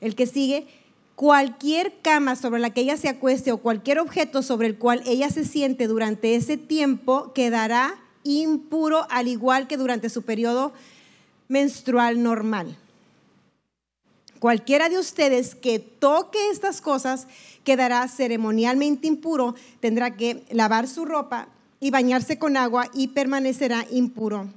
El 0.02 0.16
que 0.16 0.26
sigue, 0.26 0.66
cualquier 1.14 1.94
cama 2.02 2.36
sobre 2.36 2.60
la 2.60 2.72
que 2.72 2.82
ella 2.82 2.98
se 2.98 3.08
acueste 3.08 3.52
o 3.52 3.60
cualquier 3.60 4.00
objeto 4.00 4.42
sobre 4.42 4.66
el 4.66 4.80
cual 4.80 5.04
ella 5.06 5.30
se 5.30 5.46
siente 5.46 5.86
durante 5.86 6.34
ese 6.34 6.58
tiempo 6.58 7.34
quedará 7.34 8.00
impuro 8.24 9.06
al 9.12 9.28
igual 9.28 9.68
que 9.68 9.78
durante 9.78 10.10
su 10.10 10.24
periodo 10.24 10.74
menstrual 11.48 12.24
normal. 12.24 12.76
Cualquiera 14.40 14.90
de 14.90 14.98
ustedes 14.98 15.54
que 15.54 15.78
toque 15.78 16.50
estas 16.50 16.82
cosas 16.82 17.28
quedará 17.64 18.08
ceremonialmente 18.08 19.06
impuro, 19.06 19.54
tendrá 19.82 20.18
que 20.18 20.44
lavar 20.50 20.88
su 20.88 21.06
ropa 21.06 21.50
y 21.80 21.92
bañarse 21.92 22.38
con 22.38 22.58
agua 22.58 22.90
y 22.94 23.10
permanecerá 23.10 23.86
impuro 23.92 24.48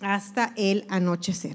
hasta 0.00 0.52
el 0.56 0.84
anochecer. 0.88 1.54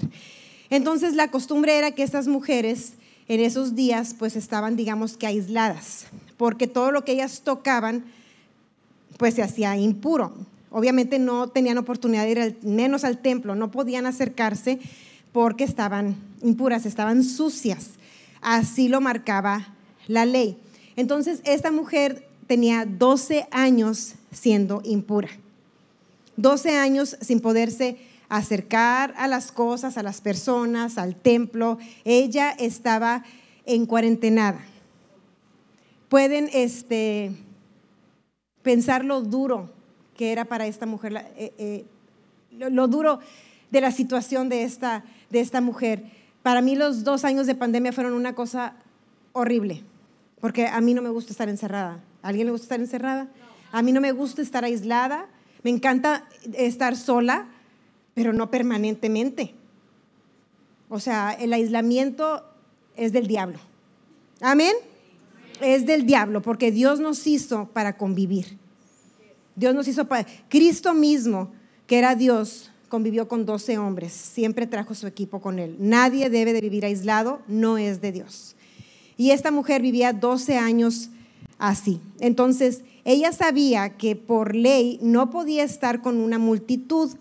Entonces 0.70 1.14
la 1.14 1.30
costumbre 1.30 1.76
era 1.76 1.90
que 1.90 2.02
estas 2.02 2.28
mujeres 2.28 2.94
en 3.28 3.40
esos 3.40 3.74
días 3.74 4.14
pues 4.18 4.36
estaban 4.36 4.76
digamos 4.76 5.16
que 5.16 5.26
aisladas, 5.26 6.06
porque 6.36 6.66
todo 6.66 6.90
lo 6.92 7.04
que 7.04 7.12
ellas 7.12 7.42
tocaban 7.44 8.04
pues 9.18 9.34
se 9.34 9.42
hacía 9.42 9.76
impuro. 9.76 10.32
Obviamente 10.70 11.18
no 11.18 11.48
tenían 11.48 11.78
oportunidad 11.78 12.24
de 12.24 12.30
ir 12.30 12.58
menos 12.62 13.04
al 13.04 13.18
templo, 13.18 13.54
no 13.54 13.70
podían 13.70 14.06
acercarse 14.06 14.80
porque 15.32 15.64
estaban 15.64 16.16
impuras, 16.42 16.86
estaban 16.86 17.22
sucias. 17.24 17.90
Así 18.40 18.88
lo 18.88 19.00
marcaba 19.00 19.74
la 20.08 20.24
ley. 20.24 20.56
Entonces 20.96 21.40
esta 21.44 21.70
mujer 21.70 22.26
tenía 22.46 22.86
12 22.86 23.46
años 23.50 24.14
siendo 24.32 24.82
impura. 24.84 25.28
12 26.36 26.76
años 26.76 27.16
sin 27.20 27.40
poderse 27.40 27.98
acercar 28.28 29.12
a 29.18 29.28
las 29.28 29.52
cosas, 29.52 29.98
a 29.98 30.02
las 30.02 30.22
personas, 30.22 30.96
al 30.96 31.14
templo. 31.14 31.78
Ella 32.04 32.50
estaba 32.50 33.24
en 33.66 33.84
cuarentenada. 33.84 34.60
Pueden 36.08 36.48
este, 36.52 37.32
pensar 38.62 39.04
lo 39.04 39.20
duro 39.20 39.70
que 40.16 40.32
era 40.32 40.44
para 40.46 40.66
esta 40.66 40.86
mujer, 40.86 41.14
eh, 41.36 41.52
eh, 41.58 41.84
lo, 42.52 42.88
duro 42.88 43.20
de 43.70 43.80
la 43.80 43.90
situación 43.90 44.48
de 44.48 44.62
esta, 44.62 45.04
de 45.30 45.40
esta 45.40 45.60
mujer. 45.60 46.04
Para 46.42 46.60
mí 46.60 46.74
los 46.76 47.04
dos 47.04 47.24
años 47.24 47.46
de 47.46 47.54
pandemia 47.54 47.92
fueron 47.92 48.14
una 48.14 48.34
cosa 48.34 48.74
horrible, 49.32 49.82
porque 50.40 50.66
a 50.66 50.80
mí 50.80 50.94
no 50.94 51.02
me 51.02 51.10
gusta 51.10 51.32
estar 51.32 51.48
encerrada. 51.48 52.00
¿A 52.22 52.28
alguien 52.28 52.46
le 52.46 52.52
gusta 52.52 52.64
estar 52.64 52.80
encerrada? 52.80 53.28
A 53.72 53.82
mí 53.82 53.90
no 53.90 54.00
me 54.00 54.12
gusta 54.12 54.42
estar 54.42 54.64
aislada, 54.64 55.26
me 55.62 55.70
encanta 55.70 56.28
estar 56.52 56.96
sola, 56.96 57.48
pero 58.14 58.32
no 58.32 58.50
permanentemente. 58.50 59.54
O 60.88 61.00
sea, 61.00 61.32
el 61.32 61.52
aislamiento 61.52 62.44
es 62.96 63.12
del 63.12 63.26
diablo. 63.26 63.58
Amén. 64.40 64.74
Es 65.60 65.86
del 65.86 66.04
diablo, 66.04 66.42
porque 66.42 66.70
Dios 66.70 67.00
nos 67.00 67.26
hizo 67.26 67.66
para 67.72 67.96
convivir. 67.96 68.58
Dios 69.56 69.74
nos 69.74 69.88
hizo 69.88 70.06
para... 70.06 70.26
Cristo 70.48 70.92
mismo, 70.92 71.50
que 71.86 71.98
era 71.98 72.14
Dios, 72.14 72.70
convivió 72.88 73.26
con 73.26 73.46
12 73.46 73.78
hombres, 73.78 74.12
siempre 74.12 74.66
trajo 74.66 74.94
su 74.94 75.06
equipo 75.06 75.40
con 75.40 75.58
él. 75.58 75.76
Nadie 75.78 76.28
debe 76.28 76.52
de 76.52 76.60
vivir 76.60 76.84
aislado, 76.84 77.40
no 77.48 77.78
es 77.78 78.02
de 78.02 78.12
Dios. 78.12 78.54
Y 79.16 79.30
esta 79.30 79.50
mujer 79.50 79.80
vivía 79.80 80.12
12 80.12 80.58
años 80.58 81.08
así. 81.58 82.00
Entonces, 82.20 82.82
ella 83.04 83.32
sabía 83.32 83.96
que 83.96 84.16
por 84.16 84.54
ley 84.54 84.98
no 85.02 85.30
podía 85.30 85.64
estar 85.64 86.02
con 86.02 86.18
una 86.18 86.38
multitud 86.38 87.16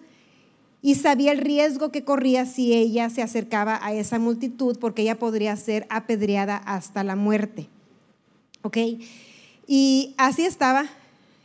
y 0.82 0.96
sabía 0.96 1.32
el 1.32 1.40
riesgo 1.40 1.92
que 1.92 2.04
corría 2.04 2.46
si 2.46 2.74
ella 2.74 3.10
se 3.10 3.22
acercaba 3.22 3.80
a 3.84 3.94
esa 3.94 4.20
multitud 4.20 4.78
porque 4.80 5.04
ella 5.04 5.20
podría 5.20 5.56
ser 5.56 5.86
apedreada 5.90 6.58
hasta 6.58 7.04
la 7.04 7.16
muerte. 7.16 7.68
¿Ok? 8.64 8.78
Y 9.68 10.16
así 10.18 10.44
estaba 10.44 10.86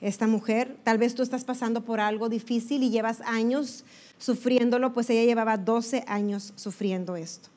esta 0.00 0.26
mujer. 0.26 0.76
Tal 0.84 0.98
vez 0.98 1.14
tú 1.14 1.22
estás 1.22 1.44
pasando 1.44 1.84
por 1.84 2.00
algo 2.00 2.28
difícil 2.28 2.82
y 2.82 2.90
llevas 2.90 3.20
años 3.22 3.84
sufriéndolo, 4.18 4.92
pues 4.94 5.10
ella 5.10 5.24
llevaba 5.24 5.58
12 5.58 6.04
años 6.06 6.52
sufriendo 6.56 7.16
esto. 7.16 7.48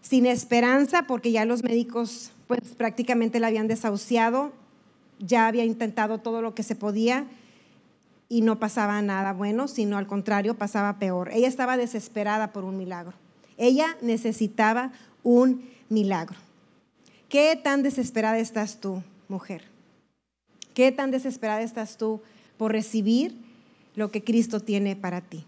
Sin 0.00 0.26
esperanza, 0.26 1.06
porque 1.06 1.32
ya 1.32 1.44
los 1.44 1.62
médicos 1.62 2.30
pues 2.46 2.60
prácticamente 2.76 3.40
la 3.40 3.46
habían 3.46 3.68
desahuciado, 3.68 4.52
ya 5.22 5.46
había 5.46 5.64
intentado 5.64 6.18
todo 6.18 6.42
lo 6.42 6.54
que 6.54 6.62
se 6.62 6.74
podía 6.74 7.26
y 8.28 8.40
no 8.40 8.58
pasaba 8.58 9.00
nada 9.02 9.32
bueno, 9.32 9.68
sino 9.68 9.98
al 9.98 10.06
contrario, 10.06 10.54
pasaba 10.54 10.98
peor. 10.98 11.30
Ella 11.32 11.48
estaba 11.48 11.76
desesperada 11.76 12.52
por 12.52 12.64
un 12.64 12.76
milagro. 12.76 13.14
Ella 13.56 13.96
necesitaba 14.00 14.92
un 15.22 15.68
milagro. 15.88 16.36
¿Qué 17.28 17.58
tan 17.62 17.82
desesperada 17.82 18.38
estás 18.38 18.80
tú, 18.80 19.02
mujer? 19.28 19.64
¿Qué 20.74 20.90
tan 20.92 21.10
desesperada 21.10 21.62
estás 21.62 21.96
tú 21.98 22.20
por 22.56 22.72
recibir 22.72 23.36
lo 23.94 24.10
que 24.10 24.24
Cristo 24.24 24.60
tiene 24.60 24.96
para 24.96 25.20
ti? 25.20 25.44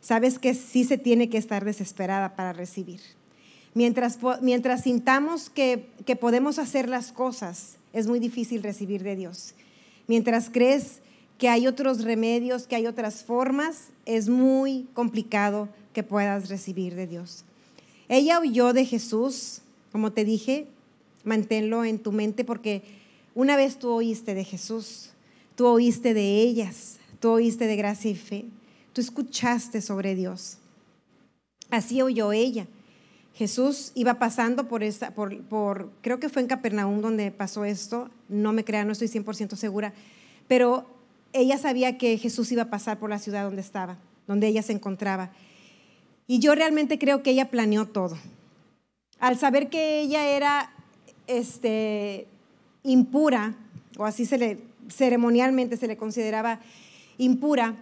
Sabes 0.00 0.38
que 0.38 0.54
sí 0.54 0.84
se 0.84 0.98
tiene 0.98 1.28
que 1.28 1.38
estar 1.38 1.64
desesperada 1.64 2.36
para 2.36 2.52
recibir. 2.52 3.00
Mientras, 3.74 4.18
mientras 4.40 4.84
sintamos 4.84 5.50
que, 5.50 5.90
que 6.06 6.16
podemos 6.16 6.58
hacer 6.58 6.88
las 6.88 7.10
cosas, 7.10 7.76
es 7.96 8.06
muy 8.06 8.20
difícil 8.20 8.62
recibir 8.62 9.02
de 9.02 9.16
Dios. 9.16 9.54
Mientras 10.06 10.50
crees 10.50 11.00
que 11.38 11.48
hay 11.48 11.66
otros 11.66 12.04
remedios, 12.04 12.66
que 12.66 12.76
hay 12.76 12.86
otras 12.86 13.24
formas, 13.24 13.88
es 14.04 14.28
muy 14.28 14.86
complicado 14.92 15.70
que 15.94 16.02
puedas 16.02 16.50
recibir 16.50 16.94
de 16.94 17.06
Dios. 17.06 17.44
Ella 18.10 18.38
huyó 18.38 18.74
de 18.74 18.84
Jesús, 18.84 19.62
como 19.92 20.12
te 20.12 20.26
dije, 20.26 20.66
manténlo 21.24 21.86
en 21.86 21.98
tu 21.98 22.12
mente 22.12 22.44
porque 22.44 22.82
una 23.34 23.56
vez 23.56 23.78
tú 23.78 23.88
oíste 23.88 24.34
de 24.34 24.44
Jesús, 24.44 25.12
tú 25.54 25.66
oíste 25.66 26.12
de 26.12 26.42
ellas, 26.42 26.98
tú 27.18 27.30
oíste 27.30 27.66
de 27.66 27.76
gracia 27.76 28.10
y 28.10 28.14
fe, 28.14 28.44
tú 28.92 29.00
escuchaste 29.00 29.80
sobre 29.80 30.14
Dios. 30.14 30.58
Así 31.70 32.02
oyó 32.02 32.32
ella. 32.32 32.66
Jesús 33.36 33.92
iba 33.94 34.14
pasando 34.14 34.66
por 34.66 34.82
esa, 34.82 35.10
por, 35.10 35.90
creo 36.00 36.18
que 36.18 36.30
fue 36.30 36.40
en 36.40 36.48
Capernaum 36.48 37.02
donde 37.02 37.30
pasó 37.30 37.66
esto, 37.66 38.08
no 38.30 38.54
me 38.54 38.64
crean, 38.64 38.86
no 38.86 38.94
estoy 38.94 39.08
100% 39.08 39.56
segura, 39.56 39.92
pero 40.48 40.86
ella 41.34 41.58
sabía 41.58 41.98
que 41.98 42.16
Jesús 42.16 42.50
iba 42.52 42.62
a 42.62 42.70
pasar 42.70 42.98
por 42.98 43.10
la 43.10 43.18
ciudad 43.18 43.44
donde 43.44 43.60
estaba, 43.60 43.98
donde 44.26 44.46
ella 44.46 44.62
se 44.62 44.72
encontraba. 44.72 45.32
Y 46.26 46.38
yo 46.38 46.54
realmente 46.54 46.98
creo 46.98 47.22
que 47.22 47.32
ella 47.32 47.50
planeó 47.50 47.86
todo. 47.86 48.16
al 49.18 49.38
saber 49.38 49.68
que 49.68 50.00
ella 50.00 50.28
era 50.28 50.72
este, 51.26 52.26
impura, 52.84 53.54
o 53.98 54.06
así 54.06 54.24
se 54.24 54.38
le, 54.38 54.60
ceremonialmente 54.88 55.76
se 55.76 55.88
le 55.88 55.98
consideraba 55.98 56.60
impura, 57.18 57.74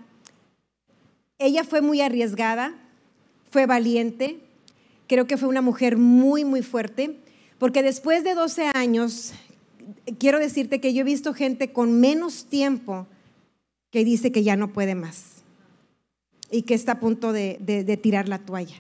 ella 1.39 1.63
fue 1.63 1.81
muy 1.81 2.01
arriesgada, 2.01 2.75
fue 3.53 3.67
valiente, 3.67 4.41
creo 5.07 5.27
que 5.27 5.37
fue 5.37 5.49
una 5.49 5.63
mujer 5.63 5.97
muy, 5.97 6.45
muy 6.45 6.63
fuerte, 6.63 7.19
porque 7.59 7.83
después 7.83 8.25
de 8.25 8.35
12 8.35 8.71
años, 8.75 9.33
quiero 10.19 10.39
decirte 10.39 10.81
que 10.81 10.93
yo 10.95 11.03
he 11.03 11.05
visto 11.05 11.35
gente 11.35 11.73
con 11.73 12.01
menos 12.01 12.47
tiempo 12.47 13.07
que 13.91 14.05
dice 14.05 14.33
que 14.33 14.43
ya 14.43 14.57
no 14.57 14.73
puede 14.73 14.95
más 14.95 15.35
y 16.51 16.63
que 16.63 16.75
está 16.75 16.93
a 16.93 17.01
punto 17.01 17.33
de, 17.33 17.99
tirar 18.03 18.29
la 18.29 18.39
toalla. 18.39 18.77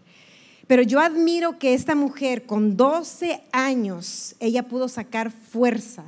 Pero 0.67 0.83
yo 0.83 1.01
admiro 1.01 1.59
que 1.59 1.75
esta 1.75 1.95
mujer 1.95 2.47
con 2.47 2.77
12 2.77 3.43
años, 3.53 4.35
ella 4.41 4.63
pudo 4.65 4.89
sacar 4.89 5.31
fuerza, 5.31 6.05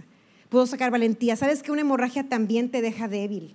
pudo 0.49 0.67
sacar 0.67 0.91
valentía. 0.91 1.37
¿Sabes 1.37 1.63
que 1.63 1.73
una 1.73 1.83
hemorragia 1.83 2.25
también 2.25 2.71
te 2.71 2.81
deja 2.81 3.09
débil? 3.09 3.55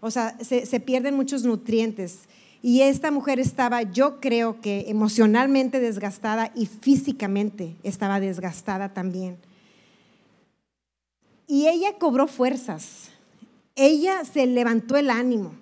O 0.00 0.10
sea, 0.10 0.36
se, 0.40 0.80
pierden 0.80 1.14
muchos 1.14 1.44
nutrientes. 1.44 2.20
Y 2.62 2.82
esta 2.82 3.10
mujer 3.10 3.40
estaba, 3.40 3.82
yo 3.82 4.20
creo 4.20 4.60
que 4.60 4.84
emocionalmente 4.88 5.80
desgastada 5.80 6.52
y 6.54 6.66
físicamente 6.66 7.76
estaba 7.82 8.20
desgastada 8.20 8.94
también. 8.94 9.36
Y 11.48 11.66
ella 11.66 11.98
cobró 11.98 12.28
fuerzas. 12.28 13.10
Ella 13.74 14.24
se 14.24 14.46
levantó 14.46 14.96
el 14.96 15.10
ánimo. 15.10 15.52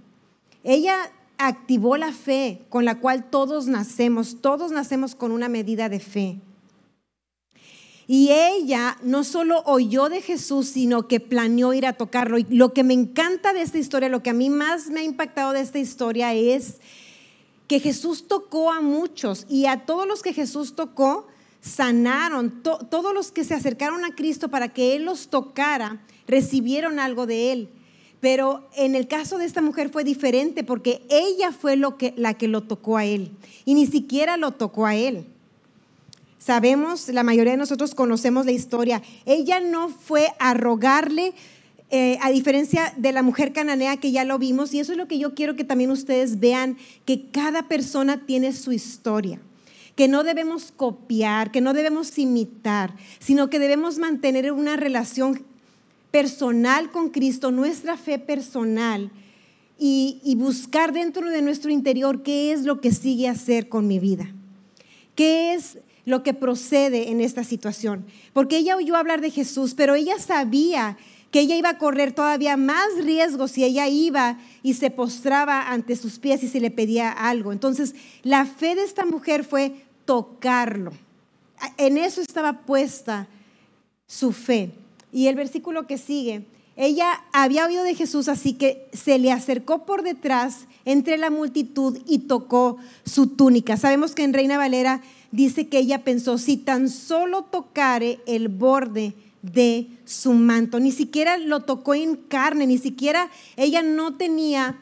Ella 0.63 1.11
activó 1.39 1.97
la 1.97 2.13
fe 2.13 2.61
con 2.69 2.85
la 2.85 3.01
cual 3.01 3.31
todos 3.31 3.67
nacemos. 3.67 4.43
Todos 4.43 4.71
nacemos 4.71 5.15
con 5.15 5.33
una 5.33 5.49
medida 5.49 5.89
de 5.89 6.01
fe. 6.01 6.39
Y 8.13 8.33
ella 8.33 8.99
no 9.05 9.23
solo 9.23 9.63
oyó 9.67 10.09
de 10.09 10.21
Jesús, 10.21 10.67
sino 10.67 11.07
que 11.07 11.21
planeó 11.21 11.75
ir 11.75 11.87
a 11.87 11.93
tocarlo. 11.93 12.39
Y 12.39 12.47
lo 12.51 12.73
que 12.75 12.83
me 12.83 12.93
encanta 12.93 13.53
de 13.53 13.63
esta 13.63 13.79
historia, 13.79 14.09
lo 14.09 14.21
que 14.21 14.31
a 14.31 14.33
mí 14.33 14.51
más 14.51 14.89
me 14.89 14.99
ha 14.99 15.05
impactado 15.05 15.53
de 15.53 15.61
esta 15.61 15.79
historia 15.79 16.35
es 16.35 16.79
que 17.69 17.79
Jesús 17.79 18.27
tocó 18.27 18.73
a 18.73 18.81
muchos 18.81 19.47
y 19.49 19.67
a 19.67 19.87
todos 19.87 20.09
los 20.09 20.23
que 20.25 20.33
Jesús 20.33 20.75
tocó, 20.75 21.29
sanaron. 21.61 22.65
todos 22.65 23.15
los 23.15 23.31
que 23.31 23.45
se 23.45 23.55
acercaron 23.55 24.05
a 24.05 24.17
Cristo 24.17 24.49
para 24.49 24.71
que 24.71 24.97
Él 24.97 25.05
los 25.05 25.29
tocara, 25.29 26.05
recibieron 26.27 26.99
algo 26.99 27.27
de 27.27 27.53
Él. 27.53 27.69
Pero 28.19 28.69
en 28.75 28.97
el 28.97 29.07
caso 29.07 29.39
de 29.39 29.45
esta 29.45 29.63
mujer 29.63 29.89
fue 29.89 30.03
diferente 30.03 30.65
porque 30.65 31.07
ella 31.11 31.53
fue 31.53 31.77
lo 31.77 31.97
que, 31.97 32.13
la 32.17 32.35
que 32.35 32.49
lo 32.49 32.65
tocó 32.65 32.97
a 32.97 33.05
Él 33.05 33.31
y 33.65 33.75
ni 33.75 33.87
siquiera 33.87 34.37
lo 34.37 34.51
tocó 34.51 34.85
a 34.85 34.97
Él. 34.97 35.27
Sabemos, 36.41 37.09
la 37.09 37.23
mayoría 37.23 37.53
de 37.53 37.59
nosotros 37.59 37.95
conocemos 37.95 38.47
la 38.47 38.53
historia. 38.53 39.03
Ella 39.27 39.61
no 39.61 39.91
fue 39.91 40.33
a 40.39 40.55
rogarle, 40.55 41.35
eh, 41.91 42.19
a 42.23 42.31
diferencia 42.31 42.95
de 42.97 43.13
la 43.13 43.23
mujer 43.23 43.53
cananea 43.53 43.99
que 43.99 44.11
ya 44.11 44.25
lo 44.25 44.39
vimos, 44.39 44.73
y 44.73 44.81
eso 44.81 44.93
es 44.93 44.99
lo 44.99 45.07
que 45.07 45.19
yo 45.19 45.35
quiero 45.35 45.55
que 45.55 45.65
también 45.65 45.91
ustedes 45.91 46.41
vean, 46.41 46.79
que 47.05 47.31
cada 47.31 47.69
persona 47.69 48.27
tiene 48.27 48.53
su 48.53 48.73
historia 48.73 49.39
que 49.97 50.09
no 50.09 50.25
debemos 50.25 50.73
copiar, 50.75 51.51
que 51.51 51.61
no 51.61 51.75
debemos 51.75 52.19
imitar, 52.19 52.95
sino 53.19 53.51
que 53.51 53.59
debemos 53.59 53.99
mantener 53.99 54.51
una 54.51 54.79
relación 54.79 55.43
personal 56.11 56.91
con 56.91 57.11
Cristo, 57.11 57.51
nuestra 57.51 57.99
fe 57.99 58.19
personal, 58.19 59.11
y, 59.79 60.35
buscar 60.37 60.95
dentro 60.95 61.29
de 61.29 61.43
nuestro 61.43 61.71
interior 61.71 62.23
qué 62.23 62.53
es 62.53 62.63
lo 62.63 62.81
que 62.81 62.93
sigue 62.93 63.29
hacer 63.29 63.69
con 63.69 63.87
mi 63.87 63.99
vida. 63.99 64.33
¿Qué 65.15 65.53
es 65.53 65.77
lo 66.05 66.23
que 66.23 66.35
procede 66.35 67.11
en 67.11 67.21
esta 67.21 67.45
situación. 67.45 68.05
Porque 68.33 68.59
ella 68.59 68.77
oyó 68.77 68.97
hablar 68.97 69.21
de 69.21 69.31
Jesús, 69.31 69.75
pero 69.75 69.95
ella 69.95 70.19
sabía 70.19 70.97
que 71.31 71.41
ella 71.41 71.57
iba 71.57 71.71
a 71.71 71.79
correr 71.79 72.13
todavía 72.13 72.57
más 72.57 72.89
riesgo 73.03 73.47
si 73.47 73.65
ella 73.65 73.89
iba 73.89 74.39
y 74.63 74.75
se 74.75 74.91
postraba 74.91 75.71
ante 75.71 75.97
sus 75.97 76.19
pies 76.19 76.43
y 76.43 76.49
se 76.49 76.61
le 76.61 76.71
pedía 76.71 77.11
algo. 77.11 77.53
Entonces, 77.53 77.95
la 78.23 78.47
fe 78.47 78.75
de 78.75 78.83
esta 78.83 79.05
mujer 79.05 79.45
fue 79.45 79.85
tocarlo. 80.05 80.93
En 81.77 81.99
eso 81.99 82.21
estaba 82.21 82.63
puesta 82.63 83.29
su 84.07 84.33
fe. 84.33 84.71
Y 85.13 85.29
el 85.29 85.37
versículo 85.37 85.87
que 85.87 85.99
sigue, 85.99 86.45
ella 86.77 87.23
había 87.33 87.67
oído 87.67 87.85
de 87.85 87.95
Jesús, 87.95 88.29
así 88.29 88.55
que 88.55 88.89
se 88.93 89.19
le 89.19 89.33
acercó 89.33 89.85
por 89.85 90.03
detrás 90.03 90.67
entre 90.85 91.19
la 91.19 91.31
multitud 91.31 91.99
y 92.07 92.21
tocó 92.21 92.79
su 93.05 93.29
túnica. 93.29 93.77
Sabemos 93.77 94.15
que 94.15 94.25
en 94.25 94.33
Reina 94.33 94.59
Valera 94.59 95.03
dice 95.31 95.69
que 95.69 95.79
ella 95.79 96.05
pensó, 96.05 96.39
si 96.39 96.57
tan 96.57 96.89
solo 96.89 97.43
tocare 97.43 98.21
el 98.27 98.49
borde 98.49 99.15
de 99.43 99.89
su 100.05 100.33
manto, 100.33 100.81
ni 100.81 100.93
siquiera 100.93 101.39
lo 101.39 101.61
tocó 101.61 101.95
en 101.95 102.17
carne, 102.17 102.67
ni 102.67 102.79
siquiera 102.79 103.31
ella 103.57 103.83
no 103.83 104.17
tenía 104.17 104.79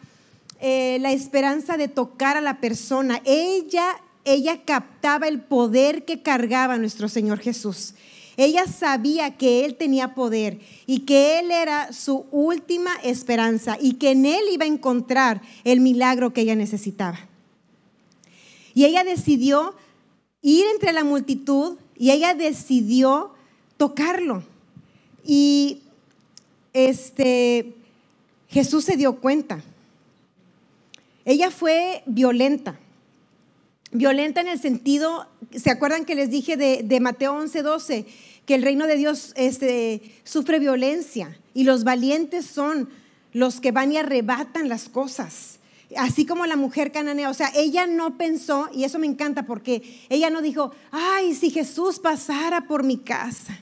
eh, 0.60 0.98
la 1.00 1.12
esperanza 1.12 1.76
de 1.76 1.88
tocar 1.88 2.36
a 2.36 2.40
la 2.40 2.60
persona, 2.60 3.20
ella, 3.24 4.00
ella 4.24 4.64
captaba 4.64 5.28
el 5.28 5.40
poder 5.40 6.04
que 6.04 6.22
cargaba 6.22 6.78
nuestro 6.78 7.08
Señor 7.08 7.38
Jesús. 7.38 7.94
Ella 8.38 8.68
sabía 8.68 9.36
que 9.36 9.64
Él 9.64 9.74
tenía 9.74 10.14
poder 10.14 10.60
y 10.86 11.00
que 11.00 11.40
Él 11.40 11.50
era 11.50 11.92
su 11.92 12.24
última 12.30 12.92
esperanza 13.02 13.76
y 13.80 13.94
que 13.94 14.12
en 14.12 14.26
Él 14.26 14.40
iba 14.52 14.64
a 14.64 14.68
encontrar 14.68 15.42
el 15.64 15.80
milagro 15.80 16.32
que 16.32 16.42
ella 16.42 16.54
necesitaba. 16.54 17.18
Y 18.74 18.84
ella 18.84 19.02
decidió 19.02 19.74
ir 20.40 20.64
entre 20.72 20.92
la 20.92 21.02
multitud 21.02 21.78
y 21.96 22.12
ella 22.12 22.34
decidió 22.34 23.34
tocarlo. 23.76 24.44
Y 25.24 25.80
este 26.72 27.74
Jesús 28.48 28.84
se 28.84 28.96
dio 28.96 29.16
cuenta. 29.16 29.64
Ella 31.24 31.50
fue 31.50 32.04
violenta. 32.06 32.78
Violenta 33.90 34.42
en 34.42 34.48
el 34.48 34.60
sentido, 34.60 35.26
¿se 35.54 35.70
acuerdan 35.70 36.04
que 36.04 36.14
les 36.14 36.30
dije 36.30 36.56
de, 36.56 37.00
Mateo 37.00 37.34
11, 37.34 37.62
12? 37.62 38.06
Que 38.46 38.54
el 38.54 38.62
reino 38.62 38.86
de 38.86 38.96
Dios 38.96 39.32
este, 39.36 40.00
sufre 40.24 40.58
violencia 40.58 41.38
y 41.54 41.64
los 41.64 41.84
valientes 41.84 42.46
son 42.46 42.88
los 43.32 43.60
que 43.60 43.72
van 43.72 43.92
y 43.92 43.98
arrebatan 43.98 44.68
las 44.68 44.88
cosas 44.88 45.58
así 45.96 46.26
como 46.26 46.46
la 46.46 46.56
mujer 46.56 46.92
cananea, 46.92 47.30
o 47.30 47.34
sea, 47.34 47.50
ella 47.54 47.86
no 47.86 48.18
pensó, 48.18 48.68
y 48.74 48.84
eso 48.84 48.98
me 48.98 49.06
encanta 49.06 49.46
porque 49.46 50.04
ella 50.08 50.30
no 50.30 50.42
dijo, 50.42 50.72
ay, 50.90 51.34
si 51.34 51.50
Jesús 51.50 51.98
pasara 51.98 52.66
por 52.66 52.82
mi 52.84 52.98
casa. 52.98 53.58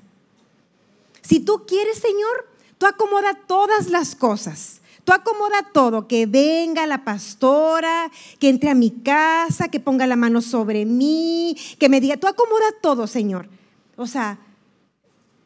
Si 1.22 1.40
tú 1.40 1.64
quieres, 1.66 1.99
Señor, 1.99 2.49
tú 2.79 2.87
acomoda 2.87 3.35
todas 3.46 3.90
las 3.90 4.14
cosas. 4.14 4.81
Tú 5.07 5.12
acomoda 5.12 5.62
todo, 5.73 6.09
que 6.09 6.27
venga 6.27 6.85
la 6.85 7.05
pastora, 7.05 8.11
que 8.40 8.49
entre 8.49 8.71
a 8.71 8.75
mi 8.75 8.90
casa, 8.90 9.69
que 9.69 9.79
ponga 9.79 10.05
la 10.09 10.16
mano 10.16 10.42
sobre 10.42 10.85
mí, 10.85 11.57
que 11.79 11.88
me 11.88 12.01
diga, 12.01 12.16
tú 12.16 12.27
acomoda 12.27 12.64
todo, 12.83 13.07
Señor. 13.07 13.49
O 13.95 14.09
sea, 14.09 14.40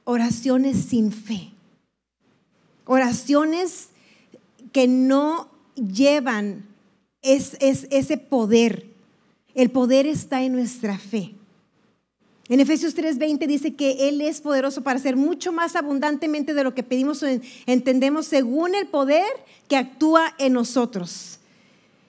oraciones 0.05 0.87
sin 0.87 1.13
fe. 1.13 1.51
Oraciones 2.87 3.91
que 4.73 4.89
no 4.89 5.51
llevan 5.75 6.65
es, 7.21 7.59
ese 7.61 8.17
poder. 8.17 8.87
El 9.55 9.71
poder 9.71 10.07
está 10.07 10.43
en 10.43 10.55
nuestra 10.55 10.97
fe. 10.97 11.35
En 12.51 12.59
Efesios 12.59 12.97
3:20 12.97 13.47
dice 13.47 13.77
que 13.77 14.09
Él 14.09 14.21
es 14.21 14.41
poderoso 14.41 14.83
para 14.83 14.99
hacer 14.99 15.15
mucho 15.15 15.53
más 15.53 15.77
abundantemente 15.77 16.53
de 16.53 16.65
lo 16.65 16.75
que 16.75 16.83
pedimos 16.83 17.23
o 17.23 17.29
entendemos 17.67 18.27
según 18.27 18.75
el 18.75 18.89
poder 18.89 19.31
que 19.69 19.77
actúa 19.77 20.35
en 20.37 20.55
nosotros. 20.55 21.39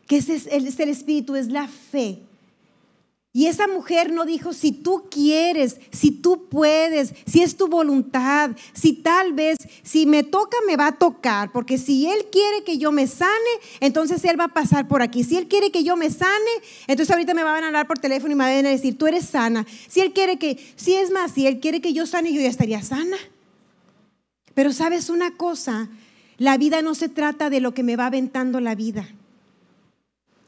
Que 0.07 0.17
ese 0.17 0.33
es 0.33 0.47
el 0.47 0.89
Espíritu, 0.89 1.35
es 1.35 1.49
la 1.49 1.67
fe. 1.67 2.23
Y 3.33 3.45
esa 3.45 3.65
mujer 3.65 4.11
no 4.11 4.25
dijo, 4.25 4.51
si 4.51 4.73
tú 4.73 5.05
quieres, 5.09 5.79
si 5.89 6.11
tú 6.11 6.49
puedes, 6.49 7.13
si 7.25 7.41
es 7.41 7.55
tu 7.55 7.69
voluntad, 7.69 8.51
si 8.73 8.91
tal 8.91 9.31
vez, 9.31 9.57
si 9.83 10.05
me 10.05 10.23
toca, 10.23 10.57
me 10.67 10.75
va 10.75 10.87
a 10.87 10.97
tocar, 10.97 11.49
porque 11.53 11.77
si 11.77 12.09
Él 12.09 12.25
quiere 12.29 12.65
que 12.65 12.77
yo 12.77 12.91
me 12.91 13.07
sane, 13.07 13.31
entonces 13.79 14.25
Él 14.25 14.37
va 14.37 14.45
a 14.45 14.53
pasar 14.53 14.89
por 14.89 15.01
aquí. 15.01 15.23
Si 15.23 15.37
Él 15.37 15.47
quiere 15.47 15.71
que 15.71 15.85
yo 15.85 15.95
me 15.95 16.09
sane, 16.09 16.51
entonces 16.87 17.09
ahorita 17.09 17.33
me 17.33 17.43
van 17.43 17.63
a 17.63 17.67
hablar 17.67 17.87
por 17.87 17.99
teléfono 17.99 18.33
y 18.33 18.35
me 18.35 18.43
van 18.43 18.65
a 18.65 18.69
decir, 18.69 18.97
tú 18.97 19.07
eres 19.07 19.27
sana. 19.27 19.65
Si 19.87 20.01
Él 20.01 20.11
quiere 20.11 20.37
que, 20.37 20.57
si 20.75 20.95
es 20.95 21.09
más, 21.09 21.31
si 21.31 21.47
Él 21.47 21.61
quiere 21.61 21.79
que 21.79 21.93
yo 21.93 22.05
sane, 22.05 22.33
yo 22.33 22.41
ya 22.41 22.49
estaría 22.49 22.83
sana. 22.83 23.15
Pero 24.53 24.73
sabes 24.73 25.09
una 25.09 25.37
cosa, 25.37 25.89
la 26.37 26.57
vida 26.57 26.81
no 26.81 26.95
se 26.95 27.07
trata 27.07 27.49
de 27.49 27.61
lo 27.61 27.73
que 27.73 27.83
me 27.83 27.95
va 27.95 28.07
aventando 28.07 28.59
la 28.59 28.75
vida. 28.75 29.07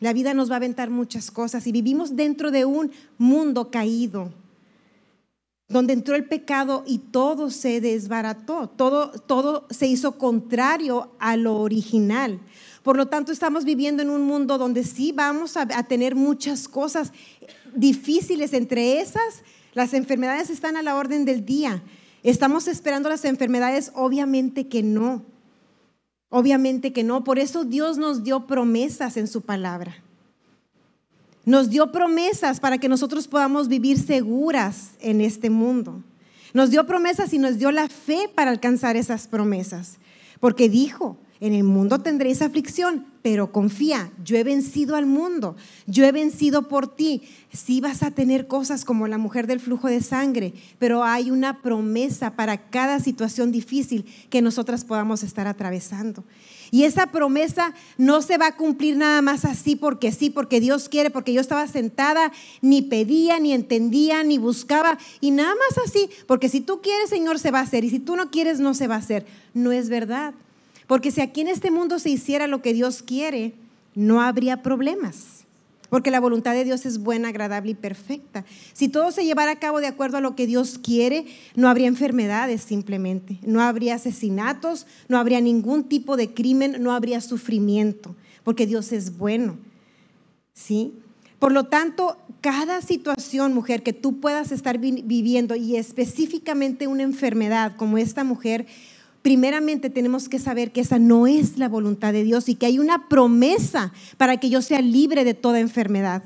La 0.03 0.11
vida 0.11 0.33
nos 0.33 0.49
va 0.49 0.55
a 0.55 0.57
aventar 0.57 0.89
muchas 0.89 1.31
cosas 1.31 1.65
y 1.65 1.71
vivimos 1.71 2.17
dentro 2.17 2.51
de 2.51 2.65
un 2.65 2.91
mundo 3.17 3.71
caído, 3.71 4.33
donde 5.69 5.93
entró 5.93 6.15
el 6.15 6.25
pecado 6.25 6.83
y 6.85 6.97
todo 6.97 7.49
se 7.49 7.79
desbarató, 7.79 8.67
todo, 8.67 9.11
todo 9.11 9.65
se 9.69 9.87
hizo 9.87 10.17
contrario 10.17 11.13
a 11.19 11.37
lo 11.37 11.55
original. 11.55 12.41
Por 12.83 12.97
lo 12.97 13.05
tanto, 13.05 13.31
estamos 13.31 13.63
viviendo 13.63 14.03
en 14.03 14.09
un 14.09 14.23
mundo 14.23 14.57
donde 14.57 14.83
sí 14.83 15.13
vamos 15.13 15.55
a, 15.55 15.61
a 15.61 15.83
tener 15.83 16.15
muchas 16.15 16.67
cosas 16.67 17.13
difíciles, 17.73 18.51
entre 18.51 18.99
esas 18.99 19.41
Las 19.73 19.93
enfermedades 19.93 20.49
están 20.49 20.75
a 20.75 20.81
la 20.81 20.97
orden 20.97 21.23
del 21.23 21.45
día. 21.45 21.81
¿Estamos 22.23 22.67
esperando 22.67 23.07
las 23.07 23.23
enfermedades? 23.23 23.93
Obviamente 23.95 24.67
que 24.67 24.83
no. 24.83 25.23
Obviamente 26.35 26.91
que 26.93 27.03
no. 27.03 27.23
Por 27.23 27.37
eso 27.37 27.63
Dios 27.63 27.99
nos 27.99 28.23
dio 28.23 28.47
promesas 28.47 29.17
en 29.17 29.27
su 29.27 29.41
palabra. 29.41 29.97
Nos 31.45 31.69
dio 31.69 31.91
promesas 31.91 32.59
para 32.59 32.79
que 32.79 32.89
nosotros 32.89 33.27
podamos 33.27 33.67
vivir 33.67 33.99
seguras 33.99 34.93
en 34.99 35.21
este 35.21 35.51
mundo. 35.51 36.01
Nos 36.51 36.71
dio 36.71 36.87
promesas 36.87 37.35
y 37.35 37.37
nos 37.37 37.59
dio 37.59 37.71
la 37.71 37.87
fe 37.87 38.31
para 38.33 38.49
alcanzar 38.49 38.97
esas 38.97 39.27
promesas. 39.27 39.99
Porque 40.39 40.69
dijo, 40.69 41.17
en 41.43 41.53
el 41.53 41.65
mundo 41.65 41.99
tendréis 41.99 42.41
aflicción, 42.41 43.05
pero 43.21 43.51
confía, 43.51 44.09
yo 44.23 44.37
he 44.37 44.45
vencido 44.45 44.95
al 44.95 45.05
mundo, 45.05 45.57
yo 45.87 46.05
he 46.05 46.13
vencido 46.13 46.69
por 46.69 46.95
ti. 46.95 47.23
Sí 47.51 47.81
vas 47.81 48.01
a 48.01 48.11
tener 48.11 48.47
cosas 48.47 48.85
como 48.85 49.09
la 49.09 49.17
mujer 49.17 49.45
del 49.45 49.59
flujo 49.59 49.89
de 49.89 50.01
sangre, 50.01 50.53
pero 50.79 51.03
hay 51.03 51.31
una 51.31 51.61
promesa 51.61 52.37
para 52.37 52.69
cada 52.69 53.01
situación 53.01 53.51
difícil 53.51 54.05
que 54.29 54.41
nosotras 54.41 54.85
podamos 54.85 55.21
estar 55.21 55.45
atravesando. 55.45 56.23
Y 56.71 56.85
esa 56.85 57.07
promesa 57.07 57.73
no 57.97 58.21
se 58.21 58.37
va 58.37 58.47
a 58.47 58.55
cumplir 58.55 58.95
nada 58.95 59.21
más 59.21 59.43
así 59.43 59.75
porque 59.75 60.13
sí, 60.13 60.29
porque 60.29 60.61
Dios 60.61 60.87
quiere, 60.87 61.09
porque 61.09 61.33
yo 61.33 61.41
estaba 61.41 61.67
sentada, 61.67 62.31
ni 62.61 62.83
pedía, 62.83 63.37
ni 63.41 63.51
entendía, 63.51 64.23
ni 64.23 64.37
buscaba, 64.37 64.97
y 65.19 65.31
nada 65.31 65.53
más 65.55 65.85
así, 65.85 66.09
porque 66.25 66.47
si 66.47 66.61
tú 66.61 66.79
quieres, 66.81 67.09
Señor, 67.09 67.37
se 67.37 67.51
va 67.51 67.59
a 67.59 67.63
hacer, 67.63 67.83
y 67.83 67.89
si 67.89 67.99
tú 67.99 68.15
no 68.15 68.31
quieres, 68.31 68.61
no 68.61 68.73
se 68.73 68.87
va 68.87 68.95
a 68.95 68.99
hacer. 68.99 69.25
No 69.53 69.73
es 69.73 69.89
verdad. 69.89 70.33
Porque 70.87 71.11
si 71.11 71.21
aquí 71.21 71.41
en 71.41 71.47
este 71.47 71.71
mundo 71.71 71.99
se 71.99 72.09
hiciera 72.09 72.47
lo 72.47 72.61
que 72.61 72.73
Dios 72.73 73.03
quiere, 73.03 73.53
no 73.95 74.21
habría 74.21 74.61
problemas. 74.61 75.43
Porque 75.89 76.09
la 76.09 76.19
voluntad 76.19 76.53
de 76.53 76.63
Dios 76.63 76.87
es 76.87 76.97
buena, 76.97 77.27
agradable 77.27 77.71
y 77.71 77.75
perfecta. 77.75 78.45
Si 78.73 78.89
todo 78.89 79.11
se 79.11 79.25
llevara 79.25 79.51
a 79.51 79.59
cabo 79.59 79.79
de 79.79 79.85
acuerdo 79.85 80.17
a 80.17 80.21
lo 80.21 80.35
que 80.35 80.47
Dios 80.47 80.79
quiere, 80.81 81.27
no 81.55 81.69
habría 81.69 81.87
enfermedades 81.87 82.61
simplemente, 82.63 83.37
no 83.45 83.61
habría 83.61 83.95
asesinatos, 83.95 84.87
no 85.07 85.19
habría 85.19 85.39
ningún 85.39 85.83
tipo 85.83 86.17
de 86.17 86.33
crimen, 86.33 86.77
no 86.81 86.93
habría 86.93 87.21
sufrimiento, 87.21 88.15
porque 88.43 88.65
Dios 88.65 88.91
es 88.91 89.19
bueno. 89.19 89.57
¿Sí? 90.53 90.93
Por 91.37 91.51
lo 91.51 91.65
tanto, 91.65 92.17
cada 92.41 92.81
situación, 92.81 93.53
mujer, 93.53 93.83
que 93.83 93.93
tú 93.93 94.19
puedas 94.19 94.51
estar 94.51 94.79
viviendo 94.79 95.55
y 95.55 95.75
específicamente 95.75 96.87
una 96.87 97.03
enfermedad 97.03 97.75
como 97.75 97.97
esta 97.97 98.23
mujer, 98.23 98.65
primeramente 99.23 99.89
tenemos 99.89 100.29
que 100.29 100.37
saber 100.37 100.71
que 100.71 100.81
esa 100.81 100.99
no 100.99 101.25
es 101.25 101.57
la 101.57 101.69
voluntad 101.69 102.13
de 102.13 102.23
Dios 102.23 102.49
y 102.49 102.55
que 102.55 102.67
hay 102.67 102.77
una 102.77 103.07
promesa 103.07 103.93
para 104.17 104.37
que 104.37 104.49
yo 104.49 104.61
sea 104.61 104.81
libre 104.81 105.23
de 105.23 105.33
toda 105.33 105.59
enfermedad. 105.59 106.23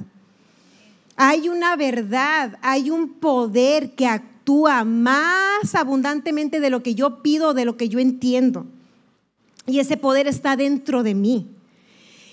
Hay 1.16 1.48
una 1.48 1.76
verdad, 1.76 2.58
hay 2.62 2.90
un 2.90 3.14
poder 3.14 3.92
que 3.92 4.08
actúa 4.08 4.84
más 4.84 5.76
abundantemente 5.76 6.60
de 6.60 6.70
lo 6.72 6.84
que 6.84 6.96
yo 6.96 7.22
pido, 7.22 7.54
de 7.54 7.66
lo 7.66 7.78
que 7.78 7.88
yo 7.88 8.00
entiendo. 8.00 8.66
Y 9.68 9.80
ese 9.80 9.98
poder 9.98 10.28
está 10.28 10.56
dentro 10.56 11.04
de 11.04 11.14
mí. 11.14 11.48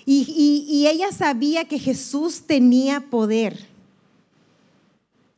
Y, 0.05 0.65
y 0.67 0.87
ella 0.87 1.11
sabía 1.11 1.65
que 1.65 1.79
Jesús 1.79 2.43
tenía 2.47 3.01
poder. 3.01 3.74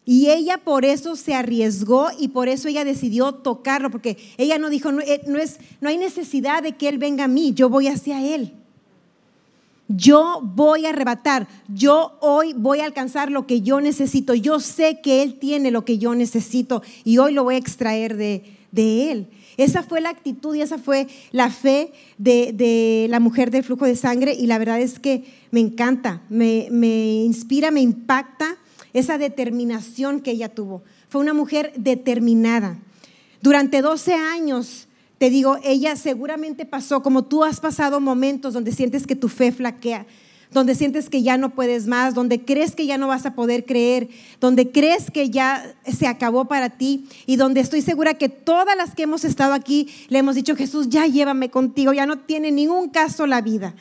Y 0.10 0.30
ella 0.30 0.58
por 0.58 0.86
eso 0.86 1.18
se 1.18 1.34
arriesgó 1.34 2.08
y 2.18 2.30
por 2.30 2.48
eso 2.48 2.70
ella 2.70 2.86
decidió 2.86 3.34
tocarlo, 3.34 3.92
porque 3.92 4.18
ella 4.38 4.58
no 4.58 4.70
dijo, 4.70 4.90
no, 4.94 5.02
eh, 5.02 5.22
es, 5.42 5.60
no 5.82 5.90
hay 5.90 5.98
necesidad 5.98 6.64
de 6.64 6.78
que 6.78 6.88
Él 6.88 6.98
venga 6.98 7.26
a 7.26 7.28
mí, 7.28 7.54
yo 7.54 7.68
voy 7.68 7.90
hacia 7.90 8.24
Él. 8.24 8.54
Yo 9.90 10.40
voy 10.42 10.86
a 10.86 10.92
arrebatar, 10.92 11.50
yo 11.68 12.18
hoy 12.22 12.54
voy 12.54 12.80
a 12.80 12.86
alcanzar 12.86 13.30
lo 13.30 13.46
que 13.46 13.60
yo 13.60 13.82
necesito, 13.82 14.34
yo 14.34 14.62
sé 14.62 15.02
que 15.02 15.24
Él 15.24 15.40
tiene 15.40 15.72
lo 15.72 15.84
que 15.84 15.98
yo 15.98 16.16
necesito 16.16 16.82
y 17.04 17.18
hoy 17.18 17.34
lo 17.34 17.44
voy 17.44 17.56
a 17.56 17.60
extraer 17.60 18.16
de, 18.16 19.12
Él. 19.12 19.28
Esa 19.58 19.84
fue 19.84 20.00
la 20.00 20.10
actitud 20.10 20.56
y 20.56 20.62
esa 20.62 20.78
fue 20.78 21.08
la 21.34 21.50
fe 21.50 21.92
de, 22.18 23.08
la 23.10 23.20
mujer 23.20 23.52
del 23.52 23.66
flujo 23.66 23.84
de 23.84 23.98
sangre 23.98 24.34
y 24.34 24.48
la 24.48 24.58
verdad 24.58 24.80
es 24.80 25.00
que 25.00 25.26
me 25.52 25.60
encanta, 25.60 26.22
me, 26.30 26.70
me 26.72 27.26
inspira, 27.26 27.72
me 27.72 27.82
impacta 27.82 28.58
esa 29.00 29.18
determinación 29.18 30.22
que 30.22 30.32
ella 30.32 30.50
tuvo. 30.50 30.84
Fue 31.10 31.22
una 31.22 31.34
mujer 31.34 31.74
determinada. 31.78 32.78
Durante 33.42 33.82
12 33.82 34.14
años, 34.14 34.88
te 35.18 35.30
digo, 35.30 35.58
ella 35.64 35.96
seguramente 35.96 36.66
pasó, 36.66 37.02
como 37.02 37.24
tú 37.24 37.44
has 37.44 37.60
pasado 37.60 38.00
momentos 38.00 38.54
donde 38.54 38.72
sientes 38.72 39.08
que 39.08 39.16
tu 39.16 39.30
fe 39.30 39.52
flaquea, 39.52 40.06
donde 40.52 40.76
sientes 40.76 41.10
que 41.10 41.24
ya 41.24 41.38
no 41.38 41.54
puedes 41.56 41.88
más, 41.88 42.14
donde 42.14 42.46
crees 42.46 42.76
que 42.76 42.86
ya 42.86 42.98
no 42.98 43.08
vas 43.08 43.26
a 43.26 43.36
poder 43.36 43.66
creer, 43.66 44.10
donde 44.40 44.72
crees 44.72 45.12
que 45.12 45.30
ya 45.30 45.76
se 45.86 46.08
acabó 46.08 46.46
para 46.46 46.70
ti 46.70 47.08
y 47.26 47.36
donde 47.36 47.62
estoy 47.62 47.82
segura 47.82 48.14
que 48.14 48.30
todas 48.30 48.78
las 48.78 48.96
que 48.96 49.04
hemos 49.04 49.26
estado 49.26 49.54
aquí 49.54 49.90
le 50.08 50.20
hemos 50.20 50.36
dicho, 50.36 50.56
Jesús, 50.56 50.90
ya 50.90 51.06
llévame 51.06 51.50
contigo, 51.50 51.94
ya 51.94 52.06
no 52.06 52.20
tiene 52.20 52.52
ningún 52.52 52.90
caso 52.90 53.28
la 53.28 53.42
vida. 53.42 53.74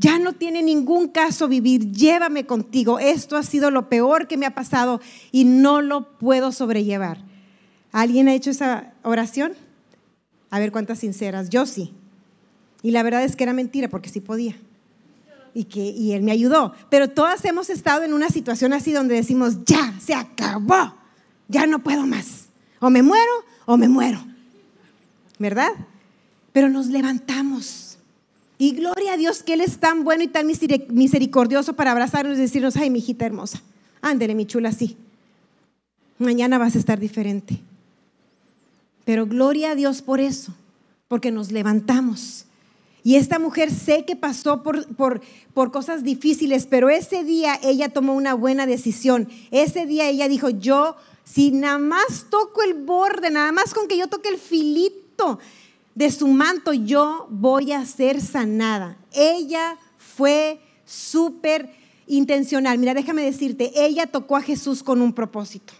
Ya 0.00 0.18
no 0.18 0.32
tiene 0.32 0.62
ningún 0.62 1.08
caso 1.08 1.46
vivir, 1.46 1.92
llévame 1.92 2.46
contigo. 2.46 2.98
Esto 2.98 3.36
ha 3.36 3.42
sido 3.42 3.70
lo 3.70 3.90
peor 3.90 4.28
que 4.28 4.38
me 4.38 4.46
ha 4.46 4.54
pasado 4.54 4.98
y 5.30 5.44
no 5.44 5.82
lo 5.82 6.16
puedo 6.16 6.52
sobrellevar. 6.52 7.18
¿Alguien 7.92 8.26
ha 8.26 8.32
hecho 8.32 8.48
esa 8.48 8.94
oración? 9.02 9.52
A 10.48 10.58
ver 10.58 10.72
cuántas 10.72 11.00
sinceras. 11.00 11.50
Yo 11.50 11.66
sí. 11.66 11.92
Y 12.80 12.92
la 12.92 13.02
verdad 13.02 13.24
es 13.24 13.36
que 13.36 13.44
era 13.44 13.52
mentira 13.52 13.88
porque 13.88 14.08
sí 14.08 14.22
podía. 14.22 14.56
Y, 15.52 15.64
que, 15.64 15.90
y 15.90 16.12
él 16.12 16.22
me 16.22 16.32
ayudó. 16.32 16.72
Pero 16.88 17.10
todas 17.10 17.44
hemos 17.44 17.68
estado 17.68 18.02
en 18.02 18.14
una 18.14 18.30
situación 18.30 18.72
así 18.72 18.92
donde 18.92 19.16
decimos, 19.16 19.66
ya, 19.66 19.92
se 20.00 20.14
acabó, 20.14 20.94
ya 21.48 21.66
no 21.66 21.80
puedo 21.80 22.06
más. 22.06 22.46
O 22.78 22.88
me 22.88 23.02
muero 23.02 23.32
o 23.66 23.76
me 23.76 23.90
muero. 23.90 24.24
¿Verdad? 25.38 25.72
Pero 26.54 26.70
nos 26.70 26.86
levantamos 26.86 27.89
y 28.60 28.72
gloria 28.72 29.14
a 29.14 29.16
Dios 29.16 29.42
que 29.42 29.54
Él 29.54 29.62
es 29.62 29.78
tan 29.78 30.04
bueno 30.04 30.22
y 30.22 30.28
tan 30.28 30.46
misericordioso 30.46 31.72
para 31.76 31.92
abrazarnos 31.92 32.36
y 32.36 32.42
decirnos, 32.42 32.76
ay, 32.76 32.90
mi 32.90 32.98
hijita 32.98 33.24
hermosa, 33.24 33.62
ándele, 34.02 34.34
mi 34.34 34.44
chula, 34.44 34.70
sí. 34.70 34.98
Mañana 36.18 36.58
vas 36.58 36.76
a 36.76 36.78
estar 36.78 37.00
diferente. 37.00 37.58
Pero 39.06 39.24
gloria 39.24 39.70
a 39.70 39.74
Dios 39.76 40.02
por 40.02 40.20
eso, 40.20 40.52
porque 41.08 41.30
nos 41.30 41.52
levantamos. 41.52 42.44
Y 43.02 43.16
esta 43.16 43.38
mujer 43.38 43.70
sé 43.70 44.04
que 44.04 44.14
pasó 44.14 44.62
por, 44.62 44.86
por, 44.94 45.22
por, 45.54 45.72
cosas 45.72 46.04
difíciles, 46.04 46.66
pero 46.66 46.90
ese 46.90 47.24
día 47.24 47.58
ella 47.62 47.88
tomó 47.88 48.12
una 48.12 48.34
buena 48.34 48.66
decisión. 48.66 49.26
Ese 49.50 49.86
día 49.86 50.06
ella 50.06 50.28
dijo, 50.28 50.50
yo, 50.50 50.96
si 51.24 51.50
nada 51.50 51.78
más 51.78 52.26
toco 52.28 52.62
el 52.62 52.74
borde, 52.74 53.30
nada 53.30 53.52
más 53.52 53.72
con 53.72 53.88
que 53.88 53.96
yo 53.96 54.08
toque 54.08 54.28
el 54.28 54.36
filito 54.36 55.38
de 55.94 56.10
su 56.10 56.28
manto 56.28 56.72
yo 56.72 57.26
voy 57.30 57.72
a 57.72 57.84
ser 57.84 58.20
sanada. 58.20 58.96
Ella 59.12 59.76
fue 59.98 60.60
súper 60.84 61.70
intencional. 62.06 62.78
Mira, 62.78 62.94
déjame 62.94 63.22
decirte, 63.22 63.72
ella 63.74 64.06
tocó 64.06 64.36
a 64.36 64.42
Jesús 64.42 64.82
con 64.82 65.00
un 65.00 65.12
propósito. 65.12 65.72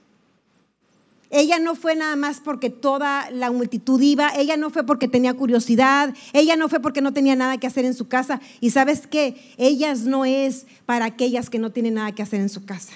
Ella 1.30 1.60
no 1.60 1.76
fue 1.76 1.94
nada 1.94 2.16
más 2.16 2.40
porque 2.40 2.70
toda 2.70 3.30
la 3.30 3.52
multitud 3.52 4.00
iba, 4.00 4.30
ella 4.36 4.56
no 4.56 4.70
fue 4.70 4.84
porque 4.84 5.06
tenía 5.06 5.32
curiosidad, 5.32 6.12
ella 6.32 6.56
no 6.56 6.68
fue 6.68 6.80
porque 6.80 7.00
no 7.00 7.12
tenía 7.12 7.36
nada 7.36 7.58
que 7.58 7.68
hacer 7.68 7.84
en 7.84 7.94
su 7.94 8.08
casa. 8.08 8.40
Y 8.60 8.70
sabes 8.70 9.06
qué, 9.06 9.54
ellas 9.56 10.00
no 10.00 10.24
es 10.24 10.66
para 10.86 11.04
aquellas 11.04 11.48
que 11.48 11.60
no 11.60 11.70
tienen 11.70 11.94
nada 11.94 12.12
que 12.12 12.22
hacer 12.22 12.40
en 12.40 12.48
su 12.48 12.64
casa. 12.64 12.92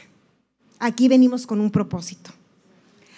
Aquí 0.80 1.06
venimos 1.06 1.46
con 1.46 1.60
un 1.60 1.70
propósito. 1.70 2.32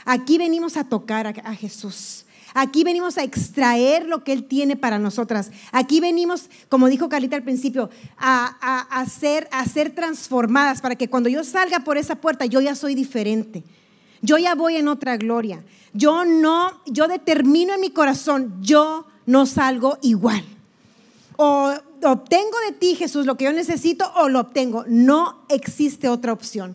Aquí 0.04 0.36
venimos 0.36 0.76
a 0.76 0.84
tocar 0.84 1.26
a, 1.26 1.30
a 1.30 1.54
Jesús. 1.54 2.25
Aquí 2.58 2.84
venimos 2.84 3.18
a 3.18 3.22
extraer 3.22 4.06
lo 4.06 4.24
que 4.24 4.32
Él 4.32 4.44
tiene 4.44 4.76
para 4.76 4.98
nosotras. 4.98 5.50
Aquí 5.72 6.00
venimos, 6.00 6.48
como 6.70 6.88
dijo 6.88 7.10
Carlita 7.10 7.36
al 7.36 7.42
principio, 7.42 7.90
a, 8.16 9.04
ser, 9.10 9.46
a 9.52 9.62
ser 9.66 9.94
transformadas 9.94 10.80
para 10.80 10.96
que 10.96 11.10
cuando 11.10 11.28
yo 11.28 11.44
salga 11.44 11.80
por 11.80 11.98
esa 11.98 12.16
puerta 12.16 12.46
yo 12.46 12.62
ya 12.62 12.74
soy 12.74 12.94
diferente. 12.94 13.62
Yo 14.22 14.38
ya 14.38 14.54
voy 14.54 14.76
en 14.76 14.88
otra 14.88 15.18
gloria. 15.18 15.62
Yo 15.92 16.24
no, 16.24 16.80
yo 16.86 17.08
determino 17.08 17.74
en 17.74 17.80
mi 17.82 17.90
corazón, 17.90 18.54
yo 18.62 19.06
no 19.26 19.44
salgo 19.44 19.98
igual. 20.00 20.42
O 21.36 21.74
obtengo 22.04 22.58
de 22.66 22.72
ti, 22.72 22.94
Jesús, 22.94 23.26
lo 23.26 23.36
que 23.36 23.44
yo 23.44 23.52
necesito 23.52 24.10
o 24.16 24.30
lo 24.30 24.40
obtengo. 24.40 24.86
No 24.88 25.44
existe 25.50 26.08
otra 26.08 26.32
opción. 26.32 26.74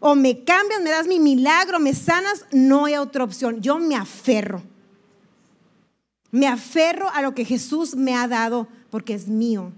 O 0.00 0.16
me 0.16 0.42
cambias, 0.42 0.82
me 0.82 0.90
das 0.90 1.06
mi 1.06 1.20
milagro, 1.20 1.78
me 1.78 1.94
sanas, 1.94 2.44
no 2.50 2.86
hay 2.86 2.96
otra 2.96 3.22
opción. 3.22 3.62
Yo 3.62 3.78
me 3.78 3.94
aferro. 3.94 4.62
Me 6.30 6.46
aferro 6.46 7.08
a 7.10 7.22
lo 7.22 7.34
que 7.34 7.44
Jesús 7.44 7.94
me 7.94 8.14
ha 8.14 8.28
dado 8.28 8.68
porque 8.90 9.14
es 9.14 9.28
mío. 9.28 9.72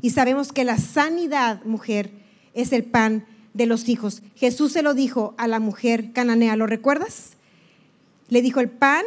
Y 0.00 0.10
sabemos 0.10 0.52
que 0.52 0.64
la 0.64 0.78
sanidad, 0.78 1.62
mujer, 1.64 2.10
es 2.54 2.72
el 2.72 2.84
pan 2.84 3.26
de 3.54 3.66
los 3.66 3.88
hijos. 3.88 4.22
Jesús 4.34 4.72
se 4.72 4.82
lo 4.82 4.94
dijo 4.94 5.34
a 5.38 5.48
la 5.48 5.60
mujer 5.60 6.12
cananea, 6.12 6.56
¿lo 6.56 6.66
recuerdas? 6.66 7.32
Le 8.28 8.42
dijo 8.42 8.60
el 8.60 8.70
pan, 8.70 9.04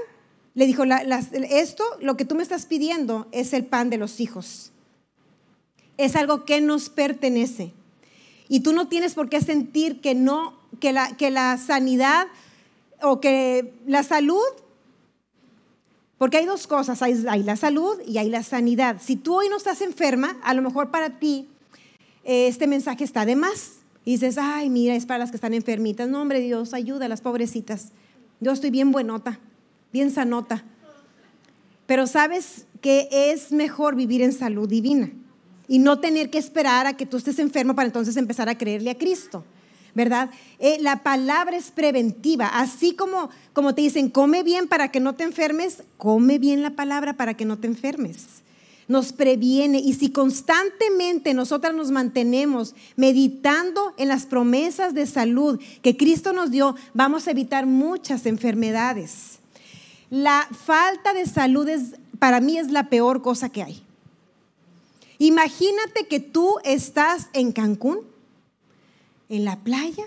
le 0.54 0.68
dijo, 0.68 0.84
esto, 1.50 1.84
lo 2.00 2.16
que 2.16 2.26
tú 2.26 2.36
me 2.36 2.44
estás 2.44 2.66
pidiendo 2.66 3.28
es 3.32 3.54
el 3.54 3.66
pan 3.66 3.90
de 3.90 3.98
los 3.98 4.20
hijos. 4.20 4.72
Es 5.98 6.16
algo 6.16 6.46
que 6.46 6.62
nos 6.62 6.90
pertenece. 6.90 7.74
Y 8.48 8.62
tú 8.62 8.74
no 8.74 8.88
tienes 8.88 9.16
por 9.16 9.30
qué 9.30 9.42
sentir 9.42 10.02
que 10.02 10.14
no 10.14 10.54
que 10.80 10.94
la, 10.94 11.16
que 11.18 11.32
la 11.32 11.58
sanidad 11.58 12.28
o 13.02 13.20
que 13.20 13.74
la 13.86 14.04
salud, 14.04 14.44
porque 16.17 16.38
hay 16.38 16.45
dos 16.45 16.67
cosas, 16.67 17.01
hay, 17.01 17.43
la 17.43 17.56
salud 17.56 17.97
y 18.08 18.17
hay 18.17 18.30
la 18.30 18.43
sanidad. 18.43 19.01
Si 19.01 19.15
tú 19.15 19.36
hoy 19.36 19.49
no 19.49 19.58
estás 19.58 19.82
enferma, 19.82 20.38
a 20.43 20.54
lo 20.54 20.62
mejor 20.62 20.89
para 20.89 21.19
ti 21.19 21.49
eh, 22.23 22.47
este 22.47 22.67
mensaje 22.67 23.04
está 23.04 23.25
de 23.25 23.36
más. 23.36 23.80
Y 24.06 24.12
dices, 24.12 24.38
ay, 24.38 24.69
mira, 24.69 24.95
es 24.95 25.06
para 25.06 25.17
las 25.19 25.32
que 25.32 25.38
están 25.38 25.54
enfermitas. 25.54 26.08
No, 26.08 26.21
hombre, 26.21 26.39
Dios, 26.39 26.73
ayuda 26.73 27.06
a 27.06 27.10
las 27.10 27.21
pobrecitas. 27.21 27.91
Yo 28.39 28.51
estoy 28.51 28.69
bien 28.69 28.91
buenota, 28.91 29.39
bien 29.91 30.12
sanota. 30.12 30.63
Pero 31.88 32.08
sabes 32.08 32.65
que 32.82 33.10
es 33.12 33.51
mejor 33.51 33.95
vivir 33.95 34.21
en 34.21 34.32
salud 34.32 34.69
divina 34.69 35.12
y 35.67 35.80
no 35.80 35.99
tener 35.99 36.30
que 36.30 36.38
esperar 36.38 36.86
a 36.88 36.95
que 36.95 37.06
tú 37.06 37.17
estés 37.17 37.39
enfermo 37.39 37.75
para 37.75 37.88
entonces 37.88 38.15
empezar 38.17 38.47
a 38.47 38.58
creerle 38.58 38.91
a 38.91 38.97
Cristo. 38.97 39.43
¿Verdad? 39.96 40.30
Eh, 40.60 40.78
la 40.82 41.02
palabra 41.02 41.58
es 41.58 41.72
preventiva, 41.72 42.48
así 42.48 42.94
como, 42.94 43.30
como 43.54 43.74
te 43.74 43.82
dicen, 43.82 44.10
come 44.10 44.44
bien 44.44 44.68
para 44.68 44.92
que 44.92 45.00
no 45.00 45.16
te 45.16 45.24
enfermes, 45.24 45.84
come 45.98 46.38
bien 46.38 46.62
la 46.62 46.72
palabra 46.72 47.14
para 47.14 47.34
que 47.36 47.46
no 47.46 47.58
te 47.58 47.68
enfermes. 47.68 48.26
Nos 48.88 49.14
previene 49.14 49.80
y 49.80 49.94
si 49.94 50.12
constantemente 50.12 51.34
nosotras 51.34 51.74
nos 51.74 51.90
mantenemos 51.90 52.76
meditando 52.96 53.94
en 53.98 54.10
las 54.10 54.28
promesas 54.28 54.94
de 54.94 55.08
salud 55.08 55.60
que 55.82 55.98
Cristo 55.98 56.34
nos 56.34 56.52
dio, 56.52 56.76
vamos 56.94 57.28
a 57.28 57.32
evitar 57.32 57.66
muchas 57.66 58.28
enfermedades. 58.28 59.40
La 60.12 60.48
falta 60.66 61.14
de 61.14 61.26
salud 61.26 61.68
es, 61.68 61.96
para 62.20 62.42
mí 62.42 62.60
es 62.60 62.70
la 62.70 62.90
peor 62.90 63.24
cosa 63.24 63.50
que 63.50 63.64
hay. 63.64 63.82
Imagínate 65.18 66.06
que 66.08 66.20
tú 66.20 66.58
estás 66.64 67.30
en 67.34 67.54
Cancún 67.54 68.02
en 69.30 69.46
la 69.46 69.58
playa. 69.58 70.06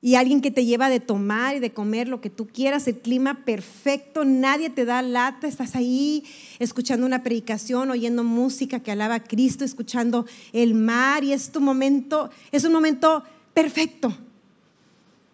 Y 0.00 0.16
alguien 0.16 0.42
que 0.42 0.50
te 0.50 0.66
lleva 0.66 0.90
de 0.90 1.00
tomar 1.00 1.56
y 1.56 1.60
de 1.60 1.72
comer 1.72 2.08
lo 2.08 2.20
que 2.20 2.28
tú 2.28 2.46
quieras, 2.46 2.86
el 2.88 2.98
clima 2.98 3.44
perfecto, 3.46 4.26
nadie 4.26 4.68
te 4.68 4.84
da 4.84 5.00
lata, 5.00 5.48
estás 5.48 5.74
ahí 5.74 6.24
escuchando 6.58 7.06
una 7.06 7.22
predicación, 7.22 7.90
oyendo 7.90 8.22
música 8.22 8.80
que 8.80 8.92
alaba 8.92 9.14
a 9.14 9.24
Cristo, 9.24 9.64
escuchando 9.64 10.26
el 10.52 10.74
mar 10.74 11.24
y 11.24 11.32
es 11.32 11.52
tu 11.52 11.62
momento, 11.62 12.28
es 12.52 12.64
un 12.64 12.72
momento 12.72 13.22
perfecto, 13.54 14.14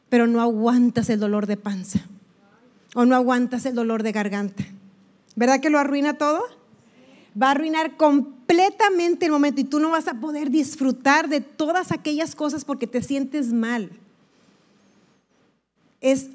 pero 0.09 0.29
no 0.29 0.41
aguantas 0.41 1.11
el 1.11 1.19
dolor 1.19 1.49
de 1.49 1.57
panza 1.57 2.07
o 2.95 3.05
no 3.05 3.17
aguantas 3.17 3.67
el 3.67 3.75
dolor 3.75 4.05
de 4.05 4.13
garganta. 4.13 4.65
¿Verdad 5.35 5.61
que 5.61 5.71
lo 5.71 5.81
arruina 5.81 6.15
todo? 6.15 6.45
Va 7.41 7.49
a 7.49 7.51
arruinar 7.53 7.97
completamente 7.97 9.27
el 9.27 9.33
momento 9.33 9.61
y 9.61 9.65
tú 9.65 9.81
no 9.81 9.91
vas 9.91 10.09
a 10.09 10.15
poder 10.15 10.51
disfrutar 10.51 11.29
de 11.29 11.41
todas 11.41 11.93
aquellas 11.93 12.35
cosas 12.35 12.65
porque 12.65 12.87
te 12.87 13.03
sientes 13.03 13.53
mal. 13.53 13.91
Es 16.01 16.31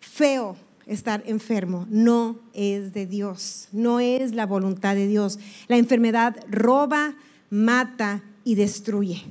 feo 0.00 0.56
estar 0.86 1.22
enfermo, 1.26 1.86
no 1.90 2.36
es 2.54 2.92
de 2.92 3.06
Dios, 3.06 3.68
no 3.72 3.98
es 4.00 4.34
la 4.34 4.46
voluntad 4.46 4.94
de 4.94 5.08
Dios. 5.08 5.38
La 5.68 5.76
enfermedad 5.76 6.36
roba, 6.48 7.16
mata 7.50 8.22
y 8.44 8.54
destruye. 8.54 9.24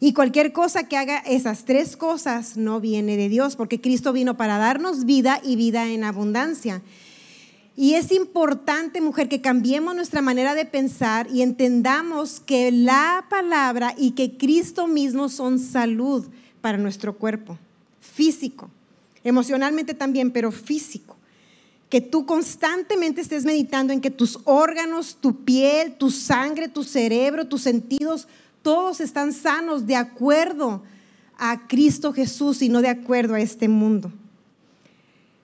Y 0.00 0.12
cualquier 0.12 0.52
cosa 0.52 0.84
que 0.84 0.96
haga 0.96 1.18
esas 1.18 1.64
tres 1.64 1.96
cosas 1.96 2.56
no 2.56 2.80
viene 2.80 3.16
de 3.16 3.28
Dios, 3.28 3.56
porque 3.56 3.80
Cristo 3.80 4.12
vino 4.12 4.36
para 4.36 4.58
darnos 4.58 5.04
vida 5.04 5.40
y 5.42 5.56
vida 5.56 5.88
en 5.88 6.04
abundancia. 6.04 6.82
Y 7.80 7.94
es 7.94 8.10
importante, 8.10 9.00
mujer, 9.00 9.28
que 9.28 9.40
cambiemos 9.40 9.94
nuestra 9.94 10.20
manera 10.20 10.56
de 10.56 10.64
pensar 10.64 11.28
y 11.30 11.42
entendamos 11.42 12.40
que 12.40 12.72
la 12.72 13.26
palabra 13.30 13.94
y 13.96 14.10
que 14.10 14.36
Cristo 14.36 14.88
mismo 14.88 15.28
son 15.28 15.60
salud 15.60 16.26
para 16.60 16.76
nuestro 16.76 17.16
cuerpo, 17.16 17.56
físico, 18.00 18.68
emocionalmente 19.22 19.94
también, 19.94 20.32
pero 20.32 20.50
físico. 20.50 21.16
Que 21.88 22.00
tú 22.00 22.26
constantemente 22.26 23.20
estés 23.20 23.44
meditando 23.44 23.92
en 23.92 24.00
que 24.00 24.10
tus 24.10 24.40
órganos, 24.42 25.16
tu 25.20 25.44
piel, 25.44 25.94
tu 25.94 26.10
sangre, 26.10 26.66
tu 26.66 26.82
cerebro, 26.82 27.46
tus 27.46 27.62
sentidos, 27.62 28.26
todos 28.62 29.00
están 29.00 29.32
sanos 29.32 29.86
de 29.86 29.94
acuerdo 29.94 30.82
a 31.38 31.68
Cristo 31.68 32.12
Jesús 32.12 32.60
y 32.60 32.70
no 32.70 32.82
de 32.82 32.88
acuerdo 32.88 33.34
a 33.34 33.40
este 33.40 33.68
mundo. 33.68 34.10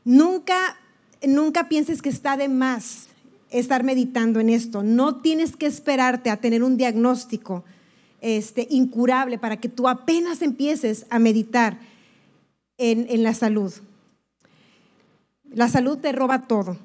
Nunca 0.04 0.80
nunca 1.26 1.68
pienses 1.68 2.02
que 2.02 2.08
está 2.08 2.36
de 2.36 2.48
más 2.48 3.08
estar 3.50 3.84
meditando 3.84 4.40
en 4.40 4.50
esto. 4.50 4.82
No 4.82 5.16
tienes 5.16 5.56
que 5.56 5.66
esperarte 5.66 6.30
a 6.30 6.38
tener 6.38 6.62
un 6.62 6.76
diagnóstico 6.76 7.64
este, 8.20 8.66
incurable 8.70 9.38
para 9.38 9.58
que 9.58 9.68
tú 9.68 9.88
apenas 9.88 10.42
empieces 10.42 11.06
a 11.10 11.18
meditar 11.18 11.78
en, 12.78 13.22
la 13.22 13.34
salud. 13.34 13.72
La 15.50 15.68
salud 15.68 15.98
te 15.98 16.10
roba 16.12 16.46
todo, 16.46 16.76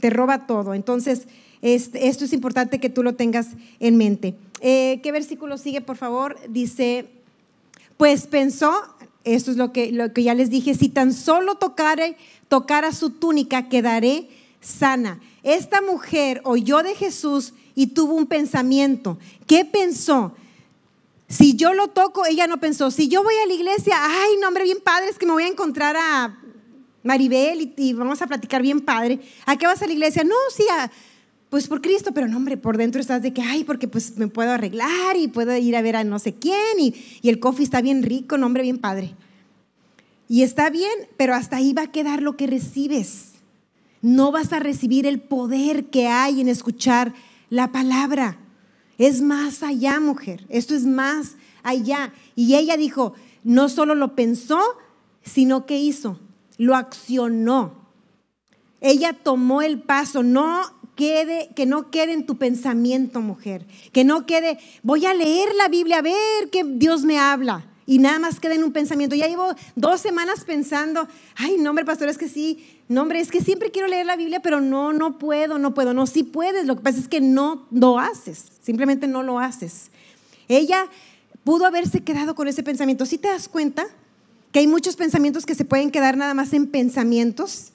te 0.00 0.10
roba 0.10 0.46
todo. 0.46 0.74
Entonces, 0.74 1.28
este, 1.62 2.08
esto 2.08 2.24
es 2.24 2.32
importante 2.32 2.80
que 2.80 2.90
tú 2.90 3.02
lo 3.02 3.14
tengas 3.14 3.48
en 3.78 3.96
mente. 3.96 4.34
Eh, 4.60 5.00
¿Qué 5.02 5.12
versículo 5.12 5.56
sigue, 5.58 5.80
por 5.80 5.96
favor? 5.96 6.36
Dice, 6.48 7.06
pues 7.96 8.26
pensó, 8.26 8.72
esto 9.34 9.50
es 9.50 9.56
lo 9.56 9.72
que, 9.72 9.92
lo 9.92 10.12
que 10.12 10.22
ya 10.22 10.34
les 10.34 10.50
dije, 10.50 10.74
si 10.74 10.88
tan 10.88 11.12
solo 11.12 11.56
tocare 11.56 12.16
tocara 12.48 12.92
su 12.92 13.10
túnica, 13.10 13.68
quedaré 13.68 14.28
sana. 14.60 15.20
Esta 15.42 15.80
mujer 15.80 16.40
oyó 16.44 16.82
de 16.82 16.94
Jesús 16.94 17.52
y 17.74 17.88
tuvo 17.88 18.14
un 18.14 18.26
pensamiento. 18.26 19.18
¿Qué 19.46 19.64
pensó? 19.64 20.34
Si 21.28 21.56
yo 21.56 21.74
lo 21.74 21.88
toco, 21.88 22.24
ella 22.26 22.46
no 22.46 22.58
pensó. 22.58 22.90
Si 22.90 23.08
yo 23.08 23.22
voy 23.22 23.34
a 23.44 23.46
la 23.46 23.52
iglesia, 23.52 23.96
ay, 24.00 24.32
no, 24.40 24.48
hombre, 24.48 24.64
bien 24.64 24.80
padre, 24.82 25.08
es 25.10 25.18
que 25.18 25.26
me 25.26 25.32
voy 25.32 25.44
a 25.44 25.48
encontrar 25.48 25.96
a 25.96 26.38
Maribel 27.02 27.74
y, 27.76 27.92
vamos 27.92 28.20
a 28.22 28.26
platicar 28.26 28.62
bien 28.62 28.80
padre. 28.80 29.20
¿A 29.46 29.56
qué 29.56 29.66
vas 29.66 29.82
a 29.82 29.86
la 29.86 29.92
iglesia? 29.92 30.24
No, 30.24 30.34
sí, 30.54 30.64
pues 31.50 31.66
por 31.66 31.80
Cristo, 31.80 32.12
pero 32.12 32.28
no, 32.28 32.36
hombre, 32.36 32.56
por 32.56 32.76
dentro 32.76 33.00
estás 33.00 33.22
de 33.22 33.32
que, 33.32 33.42
ay, 33.42 33.64
porque 33.64 33.88
pues 33.88 34.16
me 34.18 34.28
puedo 34.28 34.50
arreglar 34.50 35.16
y 35.16 35.28
puedo 35.28 35.56
ir 35.56 35.76
a 35.76 35.82
ver 35.82 35.96
a 35.96 36.04
no 36.04 36.18
sé 36.18 36.34
quién 36.34 36.78
y, 36.78 36.94
y 37.22 37.28
el 37.28 37.40
coffee 37.40 37.64
está 37.64 37.80
bien 37.80 38.02
rico, 38.02 38.36
no, 38.36 38.46
hombre, 38.46 38.62
bien 38.62 38.78
padre. 38.78 39.14
Y 40.28 40.42
está 40.42 40.68
bien, 40.68 40.92
pero 41.16 41.34
hasta 41.34 41.56
ahí 41.56 41.72
va 41.72 41.82
a 41.82 41.92
quedar 41.92 42.22
lo 42.22 42.36
que 42.36 42.46
recibes. 42.46 43.32
No 44.02 44.30
vas 44.30 44.52
a 44.52 44.58
recibir 44.58 45.06
el 45.06 45.20
poder 45.20 45.86
que 45.86 46.06
hay 46.06 46.40
en 46.40 46.48
escuchar 46.48 47.14
la 47.48 47.72
palabra. 47.72 48.38
Es 48.98 49.22
más 49.22 49.62
allá, 49.62 50.00
mujer. 50.00 50.44
Esto 50.50 50.74
es 50.74 50.84
más 50.84 51.36
allá. 51.62 52.12
Y 52.36 52.56
ella 52.56 52.76
dijo, 52.76 53.14
no 53.42 53.70
solo 53.70 53.94
lo 53.94 54.14
pensó, 54.14 54.60
sino 55.22 55.64
que 55.64 55.78
hizo, 55.78 56.20
lo 56.58 56.76
accionó. 56.76 57.88
Ella 58.80 59.14
tomó 59.14 59.62
el 59.62 59.80
paso, 59.80 60.22
no 60.22 60.77
quede, 60.98 61.50
que 61.54 61.64
no 61.64 61.92
quede 61.92 62.12
en 62.12 62.26
tu 62.26 62.38
pensamiento, 62.38 63.20
mujer, 63.20 63.64
que 63.92 64.02
no 64.02 64.26
quede, 64.26 64.58
voy 64.82 65.06
a 65.06 65.14
leer 65.14 65.54
la 65.54 65.68
Biblia 65.68 65.98
a 65.98 66.02
ver 66.02 66.50
qué 66.50 66.64
Dios 66.64 67.04
me 67.04 67.20
habla 67.20 67.64
y 67.86 68.00
nada 68.00 68.18
más 68.18 68.40
queda 68.40 68.56
en 68.56 68.64
un 68.64 68.72
pensamiento. 68.72 69.14
Ya 69.14 69.28
llevo 69.28 69.54
dos 69.76 70.00
semanas 70.00 70.42
pensando, 70.44 71.06
ay, 71.36 71.56
no, 71.56 71.70
hombre, 71.70 71.84
pastor, 71.84 72.08
es 72.08 72.18
que 72.18 72.28
sí, 72.28 72.66
no, 72.88 73.02
hombre, 73.02 73.20
es 73.20 73.30
que 73.30 73.40
siempre 73.40 73.70
quiero 73.70 73.86
leer 73.86 74.06
la 74.06 74.16
Biblia, 74.16 74.40
pero 74.40 74.60
no, 74.60 74.92
no 74.92 75.18
puedo, 75.18 75.56
no 75.56 75.72
puedo, 75.72 75.94
no, 75.94 76.04
sí 76.08 76.24
puedes, 76.24 76.66
lo 76.66 76.74
que 76.74 76.82
pasa 76.82 76.98
es 76.98 77.06
que 77.06 77.20
no 77.20 77.68
lo 77.70 78.00
haces, 78.00 78.46
simplemente 78.60 79.06
no 79.06 79.22
lo 79.22 79.38
haces. 79.38 79.92
Ella 80.48 80.88
pudo 81.44 81.64
haberse 81.64 82.00
quedado 82.00 82.34
con 82.34 82.48
ese 82.48 82.64
pensamiento. 82.64 83.06
¿Sí 83.06 83.18
te 83.18 83.28
das 83.28 83.46
cuenta 83.46 83.86
que 84.50 84.58
hay 84.58 84.66
muchos 84.66 84.96
pensamientos 84.96 85.46
que 85.46 85.54
se 85.54 85.64
pueden 85.64 85.92
quedar 85.92 86.16
nada 86.16 86.34
más 86.34 86.52
en 86.54 86.66
pensamientos? 86.66 87.70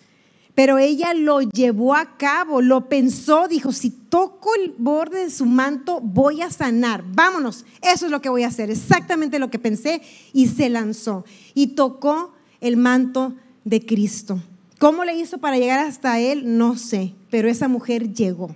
Pero 0.55 0.77
ella 0.77 1.13
lo 1.15 1.41
llevó 1.41 1.95
a 1.95 2.15
cabo, 2.17 2.61
lo 2.61 2.87
pensó, 2.87 3.47
dijo, 3.47 3.71
si 3.71 3.89
toco 3.89 4.53
el 4.55 4.75
borde 4.77 5.23
de 5.23 5.31
su 5.31 5.45
manto, 5.45 5.99
voy 5.99 6.41
a 6.41 6.51
sanar. 6.51 7.03
Vámonos, 7.07 7.65
eso 7.81 8.05
es 8.05 8.11
lo 8.11 8.21
que 8.21 8.29
voy 8.29 8.43
a 8.43 8.49
hacer, 8.49 8.69
exactamente 8.69 9.39
lo 9.39 9.49
que 9.49 9.57
pensé 9.57 10.01
y 10.31 10.47
se 10.47 10.69
lanzó. 10.69 11.25
Y 11.55 11.67
tocó 11.67 12.33
el 12.61 12.77
manto 12.77 13.33
de 13.63 13.83
Cristo. 13.83 14.39
¿Cómo 14.77 15.05
le 15.05 15.15
hizo 15.15 15.39
para 15.39 15.57
llegar 15.57 15.79
hasta 15.79 16.19
él? 16.19 16.57
No 16.57 16.77
sé, 16.77 17.13
pero 17.31 17.49
esa 17.49 17.67
mujer 17.67 18.13
llegó. 18.13 18.55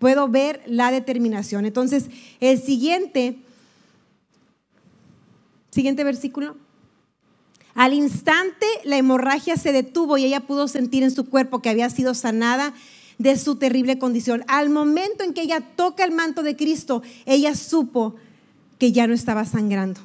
Puedo 0.00 0.28
ver 0.28 0.62
la 0.66 0.90
determinación. 0.90 1.64
Entonces, 1.64 2.06
el 2.40 2.60
siguiente, 2.60 3.38
siguiente 5.70 6.02
versículo. 6.02 6.56
Al 7.74 7.92
instante 7.92 8.66
la 8.84 8.96
hemorragia 8.96 9.56
se 9.56 9.72
detuvo 9.72 10.16
y 10.16 10.24
ella 10.24 10.40
pudo 10.40 10.68
sentir 10.68 11.02
en 11.02 11.10
su 11.10 11.28
cuerpo 11.28 11.60
que 11.60 11.70
había 11.70 11.90
sido 11.90 12.14
sanada 12.14 12.72
de 13.18 13.36
su 13.36 13.56
terrible 13.56 13.98
condición. 13.98 14.44
Al 14.46 14.70
momento 14.70 15.24
en 15.24 15.34
que 15.34 15.42
ella 15.42 15.60
toca 15.60 16.04
el 16.04 16.12
manto 16.12 16.42
de 16.42 16.56
Cristo, 16.56 17.02
ella 17.26 17.54
supo 17.54 18.14
que 18.78 18.92
ya 18.92 19.06
no 19.06 19.14
estaba 19.14 19.44
sangrando. 19.44 20.00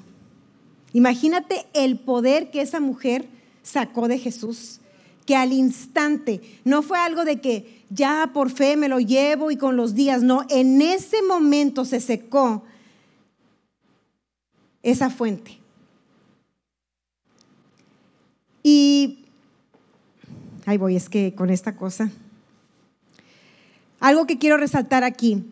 Imagínate 0.93 1.67
el 1.73 1.99
poder 1.99 2.49
que 2.49 2.61
esa 2.61 2.79
mujer 2.79 3.27
sacó 3.61 4.07
de 4.07 4.17
Jesús, 4.17 4.79
que 5.25 5.35
al 5.35 5.53
instante 5.53 6.41
no 6.65 6.81
fue 6.81 6.97
algo 6.97 7.23
de 7.23 7.39
que 7.39 7.83
ya 7.91 8.31
por 8.33 8.49
fe 8.49 8.77
me 8.77 8.89
lo 8.89 8.99
llevo 8.99 9.51
y 9.51 9.57
con 9.57 9.75
los 9.75 9.93
días, 9.93 10.23
no, 10.23 10.45
en 10.49 10.81
ese 10.81 11.21
momento 11.21 11.85
se 11.85 11.99
secó 11.99 12.63
esa 14.81 15.09
fuente. 15.09 15.59
Y 18.71 19.17
ahí 20.67 20.77
voy, 20.77 20.95
es 20.95 21.09
que 21.09 21.33
con 21.33 21.49
esta 21.49 21.75
cosa. 21.75 22.11
Algo 23.99 24.27
que 24.27 24.37
quiero 24.37 24.57
resaltar 24.57 25.03
aquí. 25.03 25.43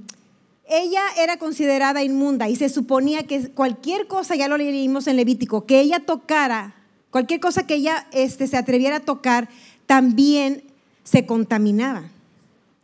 Ella 0.69 1.01
era 1.17 1.37
considerada 1.37 2.03
inmunda 2.03 2.47
y 2.47 2.55
se 2.55 2.69
suponía 2.69 3.23
que 3.23 3.49
cualquier 3.49 4.05
cosa, 4.05 4.35
ya 4.35 4.47
lo 4.47 4.57
leímos 4.57 5.07
en 5.07 5.15
Levítico, 5.15 5.65
que 5.65 5.79
ella 5.79 6.01
tocara, 6.01 6.75
cualquier 7.09 7.39
cosa 7.39 7.65
que 7.65 7.75
ella 7.75 8.05
este, 8.11 8.45
se 8.45 8.55
atreviera 8.55 8.97
a 8.97 8.99
tocar, 8.99 9.49
también 9.87 10.63
se 11.03 11.25
contaminaba. 11.25 12.03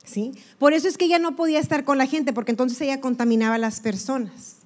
¿sí? 0.04 0.32
Por 0.58 0.74
eso 0.74 0.88
es 0.88 0.98
que 0.98 1.06
ella 1.06 1.20
no 1.20 1.36
podía 1.36 1.60
estar 1.60 1.84
con 1.84 2.00
la 2.00 2.08
gente, 2.08 2.34
porque 2.34 2.52
entonces 2.52 2.82
ella 2.82 3.02
contaminaba 3.02 3.56
a 3.56 3.60
las 3.60 3.82
personas. 3.82 4.63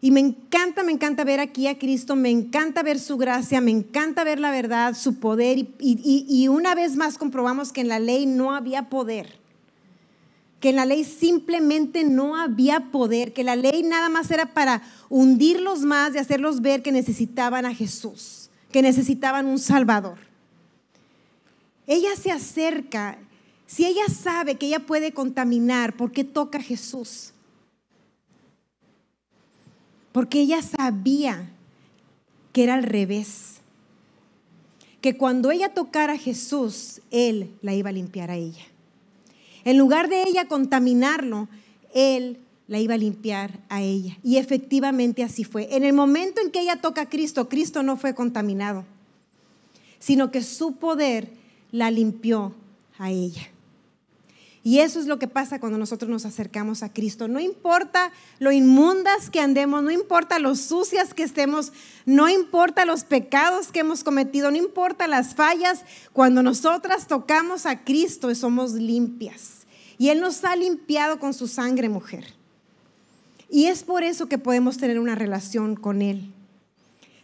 Y 0.00 0.10
me 0.10 0.20
encanta, 0.20 0.82
me 0.82 0.92
encanta 0.92 1.24
ver 1.24 1.40
aquí 1.40 1.66
a 1.66 1.78
Cristo, 1.78 2.16
me 2.16 2.30
encanta 2.30 2.82
ver 2.82 2.98
su 2.98 3.16
gracia, 3.16 3.60
me 3.60 3.70
encanta 3.70 4.24
ver 4.24 4.38
la 4.38 4.50
verdad, 4.50 4.94
su 4.94 5.18
poder. 5.18 5.58
Y, 5.58 6.26
y 6.28 6.48
una 6.48 6.74
vez 6.74 6.96
más 6.96 7.18
comprobamos 7.18 7.72
que 7.72 7.80
en 7.80 7.88
la 7.88 7.98
ley 7.98 8.26
no 8.26 8.54
había 8.54 8.88
poder 8.88 9.46
que 10.60 10.70
en 10.70 10.76
la 10.76 10.86
ley 10.86 11.04
simplemente 11.04 12.04
no 12.04 12.36
había 12.36 12.90
poder, 12.90 13.32
que 13.32 13.44
la 13.44 13.56
ley 13.56 13.82
nada 13.82 14.08
más 14.08 14.30
era 14.30 14.46
para 14.54 14.82
hundirlos 15.08 15.80
más 15.80 16.14
y 16.14 16.18
hacerlos 16.18 16.60
ver 16.60 16.82
que 16.82 16.92
necesitaban 16.92 17.66
a 17.66 17.74
Jesús, 17.74 18.48
que 18.72 18.82
necesitaban 18.82 19.46
un 19.46 19.58
Salvador. 19.58 20.18
Ella 21.86 22.16
se 22.16 22.32
acerca, 22.32 23.18
si 23.66 23.84
ella 23.84 24.06
sabe 24.08 24.56
que 24.56 24.66
ella 24.66 24.80
puede 24.80 25.12
contaminar, 25.12 25.94
¿por 25.96 26.10
qué 26.10 26.24
toca 26.24 26.58
a 26.58 26.62
Jesús? 26.62 27.32
Porque 30.16 30.40
ella 30.40 30.62
sabía 30.62 31.46
que 32.54 32.64
era 32.64 32.72
al 32.72 32.84
revés, 32.84 33.56
que 35.02 35.18
cuando 35.18 35.50
ella 35.50 35.74
tocara 35.74 36.14
a 36.14 36.18
Jesús, 36.18 37.02
Él 37.10 37.50
la 37.60 37.74
iba 37.74 37.90
a 37.90 37.92
limpiar 37.92 38.30
a 38.30 38.36
ella. 38.36 38.64
En 39.66 39.76
lugar 39.76 40.08
de 40.08 40.22
ella 40.22 40.48
contaminarlo, 40.48 41.48
él 41.92 42.38
la 42.66 42.78
iba 42.78 42.94
a 42.94 42.96
limpiar 42.96 43.60
a 43.68 43.82
ella. 43.82 44.16
Y 44.22 44.38
efectivamente 44.38 45.22
así 45.22 45.44
fue. 45.44 45.68
En 45.76 45.84
el 45.84 45.92
momento 45.92 46.40
en 46.40 46.50
que 46.50 46.62
ella 46.62 46.76
toca 46.76 47.02
a 47.02 47.10
Cristo, 47.10 47.50
Cristo 47.50 47.82
no 47.82 47.98
fue 47.98 48.14
contaminado, 48.14 48.86
sino 49.98 50.30
que 50.30 50.42
su 50.42 50.76
poder 50.76 51.28
la 51.72 51.90
limpió 51.90 52.54
a 52.96 53.10
ella. 53.10 53.50
Y 54.66 54.80
eso 54.80 54.98
es 54.98 55.06
lo 55.06 55.20
que 55.20 55.28
pasa 55.28 55.60
cuando 55.60 55.78
nosotros 55.78 56.10
nos 56.10 56.26
acercamos 56.26 56.82
a 56.82 56.92
Cristo. 56.92 57.28
No 57.28 57.38
importa 57.38 58.10
lo 58.40 58.50
inmundas 58.50 59.30
que 59.30 59.38
andemos, 59.38 59.80
no 59.80 59.92
importa 59.92 60.40
lo 60.40 60.56
sucias 60.56 61.14
que 61.14 61.22
estemos, 61.22 61.72
no 62.04 62.28
importa 62.28 62.84
los 62.84 63.04
pecados 63.04 63.70
que 63.70 63.78
hemos 63.78 64.02
cometido, 64.02 64.50
no 64.50 64.56
importa 64.56 65.06
las 65.06 65.36
fallas, 65.36 65.84
cuando 66.12 66.42
nosotras 66.42 67.06
tocamos 67.06 67.64
a 67.64 67.84
Cristo 67.84 68.34
somos 68.34 68.72
limpias. 68.72 69.68
Y 69.98 70.08
Él 70.08 70.20
nos 70.20 70.42
ha 70.42 70.56
limpiado 70.56 71.20
con 71.20 71.32
su 71.32 71.46
sangre, 71.46 71.88
mujer. 71.88 72.34
Y 73.48 73.66
es 73.66 73.84
por 73.84 74.02
eso 74.02 74.26
que 74.26 74.36
podemos 74.36 74.78
tener 74.78 74.98
una 74.98 75.14
relación 75.14 75.76
con 75.76 76.02
Él. 76.02 76.32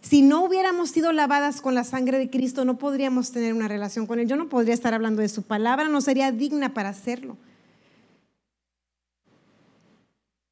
Si 0.02 0.20
no 0.20 0.44
hubiéramos 0.44 0.90
sido 0.90 1.12
lavadas 1.12 1.60
con 1.60 1.74
la 1.76 1.84
sangre 1.84 2.18
de 2.18 2.28
Cristo, 2.28 2.64
no 2.64 2.76
podríamos 2.76 3.30
tener 3.30 3.54
una 3.54 3.68
relación 3.68 4.06
con 4.06 4.18
Él. 4.18 4.26
Yo 4.26 4.36
no 4.36 4.48
podría 4.48 4.74
estar 4.74 4.92
hablando 4.94 5.22
de 5.22 5.28
su 5.28 5.42
palabra, 5.42 5.88
no 5.88 6.00
sería 6.00 6.32
digna 6.32 6.74
para 6.74 6.88
hacerlo. 6.88 7.36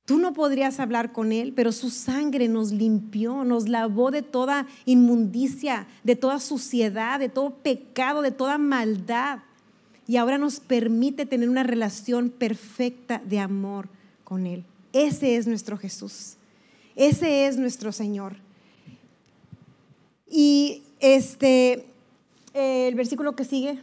Tú 0.04 0.18
no 0.18 0.32
podrías 0.32 0.80
hablar 0.80 1.12
con 1.12 1.32
Él, 1.32 1.52
pero 1.52 1.72
su 1.72 1.90
sangre 1.90 2.48
nos 2.48 2.70
limpió, 2.70 3.44
nos 3.44 3.68
lavó 3.68 4.10
de 4.10 4.22
toda 4.22 4.66
inmundicia, 4.84 5.86
de 6.04 6.16
toda 6.16 6.40
suciedad, 6.40 7.18
de 7.18 7.28
todo 7.28 7.50
pecado, 7.50 8.22
de 8.22 8.30
toda 8.32 8.56
maldad. 8.56 9.40
Y 10.06 10.16
ahora 10.16 10.38
nos 10.38 10.58
permite 10.58 11.26
tener 11.26 11.48
una 11.48 11.62
relación 11.64 12.30
perfecta 12.30 13.20
de 13.24 13.40
amor 13.40 13.88
con 14.24 14.46
Él. 14.46 14.64
Ese 14.92 15.36
es 15.36 15.46
nuestro 15.46 15.76
Jesús. 15.76 16.36
Ese 16.96 17.46
es 17.46 17.56
nuestro 17.56 17.92
Señor. 17.92 18.36
Y 20.30 20.82
este, 21.00 21.84
el 22.54 22.94
versículo 22.94 23.34
que 23.34 23.44
sigue. 23.44 23.80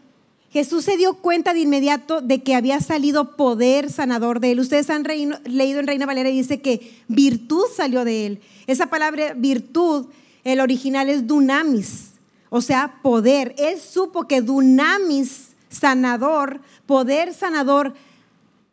Jesús 0.50 0.86
se 0.86 0.98
dio 0.98 1.16
cuenta 1.16 1.54
de 1.54 1.60
inmediato 1.60 2.22
de 2.22 2.42
que 2.42 2.56
había 2.56 2.80
salido 2.80 3.36
poder 3.36 3.92
sanador 3.92 4.40
de 4.40 4.52
él. 4.52 4.60
Ustedes 4.60 4.90
han 4.90 5.04
leído 5.46 5.80
en 5.80 5.88
Reina 5.88 6.06
Valera 6.06 6.30
y 6.30 6.38
dice 6.38 6.62
que 6.62 6.96
virtud 7.08 7.66
salió 7.76 8.06
de 8.06 8.26
él. 8.26 8.42
Esa 8.66 8.88
palabra 8.88 9.34
virtud, 9.34 10.08
el 10.44 10.62
original 10.62 11.10
es 11.10 11.28
dunamis, 11.28 12.12
o 12.50 12.62
sea, 12.62 13.00
poder. 13.02 13.54
Él 13.58 13.80
supo 13.80 14.24
que 14.24 14.42
dunamis, 14.42 15.50
sanador, 15.70 16.62
poder 16.86 17.34
sanador, 17.34 17.94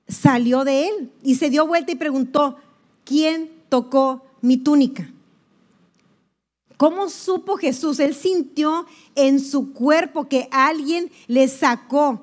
salió 0.06 0.64
de 0.64 0.88
él. 0.88 1.10
Y 1.24 1.34
se 1.34 1.50
dio 1.50 1.66
vuelta 1.66 1.90
y 1.90 1.96
preguntó, 1.96 2.56
¿quién 3.04 3.50
tocó 3.68 4.24
mi 4.40 4.56
túnica? 4.58 5.10
¿Cómo 6.76 7.08
supo 7.08 7.56
Jesús? 7.56 8.00
Él 8.00 8.14
sintió 8.14 8.86
en 9.14 9.40
su 9.40 9.72
cuerpo 9.72 10.28
que 10.28 10.48
alguien 10.50 11.10
le 11.28 11.46
sacó. 11.48 12.22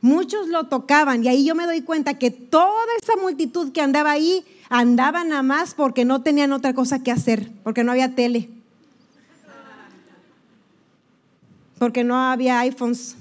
Muchos 0.00 0.48
lo 0.48 0.64
tocaban 0.64 1.24
y 1.24 1.28
ahí 1.28 1.46
yo 1.46 1.54
me 1.54 1.64
doy 1.64 1.80
cuenta 1.80 2.18
que 2.18 2.30
toda 2.30 2.84
esa 3.02 3.16
multitud 3.16 3.72
que 3.72 3.80
andaba 3.80 4.10
ahí 4.10 4.44
andaba 4.68 5.24
nada 5.24 5.42
más 5.42 5.74
porque 5.74 6.04
no 6.04 6.22
tenían 6.22 6.52
otra 6.52 6.74
cosa 6.74 7.02
que 7.02 7.10
hacer, 7.10 7.50
porque 7.62 7.84
no 7.84 7.92
había 7.92 8.14
tele, 8.14 8.50
porque 11.78 12.04
no 12.04 12.16
había 12.16 12.60
iPhones, 12.60 13.16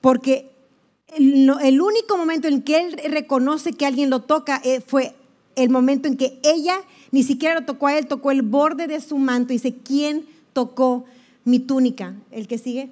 porque 0.00 0.50
el, 1.08 1.50
el 1.62 1.80
único 1.82 2.16
momento 2.16 2.48
en 2.48 2.62
que 2.62 2.80
él 2.80 2.98
reconoce 3.10 3.74
que 3.74 3.84
alguien 3.84 4.08
lo 4.08 4.20
toca 4.20 4.58
eh, 4.64 4.80
fue 4.80 5.14
el 5.58 5.70
momento 5.70 6.08
en 6.08 6.16
que 6.16 6.38
ella 6.42 6.80
ni 7.10 7.22
siquiera 7.22 7.54
lo 7.54 7.66
tocó 7.66 7.88
a 7.88 7.98
él, 7.98 8.06
tocó 8.06 8.30
el 8.30 8.42
borde 8.42 8.86
de 8.86 9.00
su 9.00 9.18
manto. 9.18 9.52
Y 9.52 9.56
dice, 9.56 9.74
¿quién 9.74 10.26
tocó 10.52 11.04
mi 11.44 11.58
túnica? 11.58 12.14
El 12.30 12.46
que 12.46 12.58
sigue. 12.58 12.90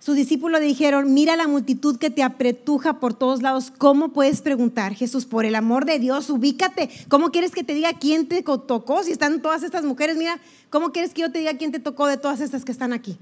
Sus 0.00 0.16
discípulos 0.16 0.60
le 0.60 0.66
dijeron, 0.66 1.14
mira 1.14 1.34
la 1.34 1.48
multitud 1.48 1.96
que 1.96 2.10
te 2.10 2.22
apretuja 2.22 3.00
por 3.00 3.14
todos 3.14 3.40
lados. 3.40 3.72
¿Cómo 3.78 4.10
puedes 4.10 4.42
preguntar, 4.42 4.94
Jesús, 4.94 5.24
por 5.24 5.46
el 5.46 5.54
amor 5.54 5.86
de 5.86 5.98
Dios, 5.98 6.28
ubícate? 6.28 6.90
¿Cómo 7.08 7.30
quieres 7.30 7.52
que 7.52 7.64
te 7.64 7.72
diga 7.72 7.94
quién 7.94 8.28
te 8.28 8.42
tocó? 8.42 9.02
Si 9.02 9.12
están 9.12 9.40
todas 9.40 9.62
estas 9.62 9.82
mujeres, 9.84 10.18
mira, 10.18 10.38
¿cómo 10.68 10.92
quieres 10.92 11.14
que 11.14 11.22
yo 11.22 11.32
te 11.32 11.38
diga 11.38 11.56
quién 11.56 11.72
te 11.72 11.80
tocó 11.80 12.06
de 12.06 12.18
todas 12.18 12.42
estas 12.42 12.66
que 12.66 12.72
están 12.72 12.92
aquí? 12.92 13.16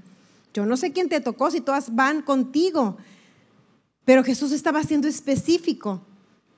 Yo 0.53 0.65
no 0.65 0.75
sé 0.75 0.91
quién 0.91 1.07
te 1.07 1.21
tocó, 1.21 1.51
si 1.51 1.61
todas 1.61 1.95
van 1.95 2.21
contigo. 2.21 2.97
Pero 4.03 4.23
Jesús 4.25 4.51
estaba 4.51 4.83
siendo 4.83 5.07
específico 5.07 6.01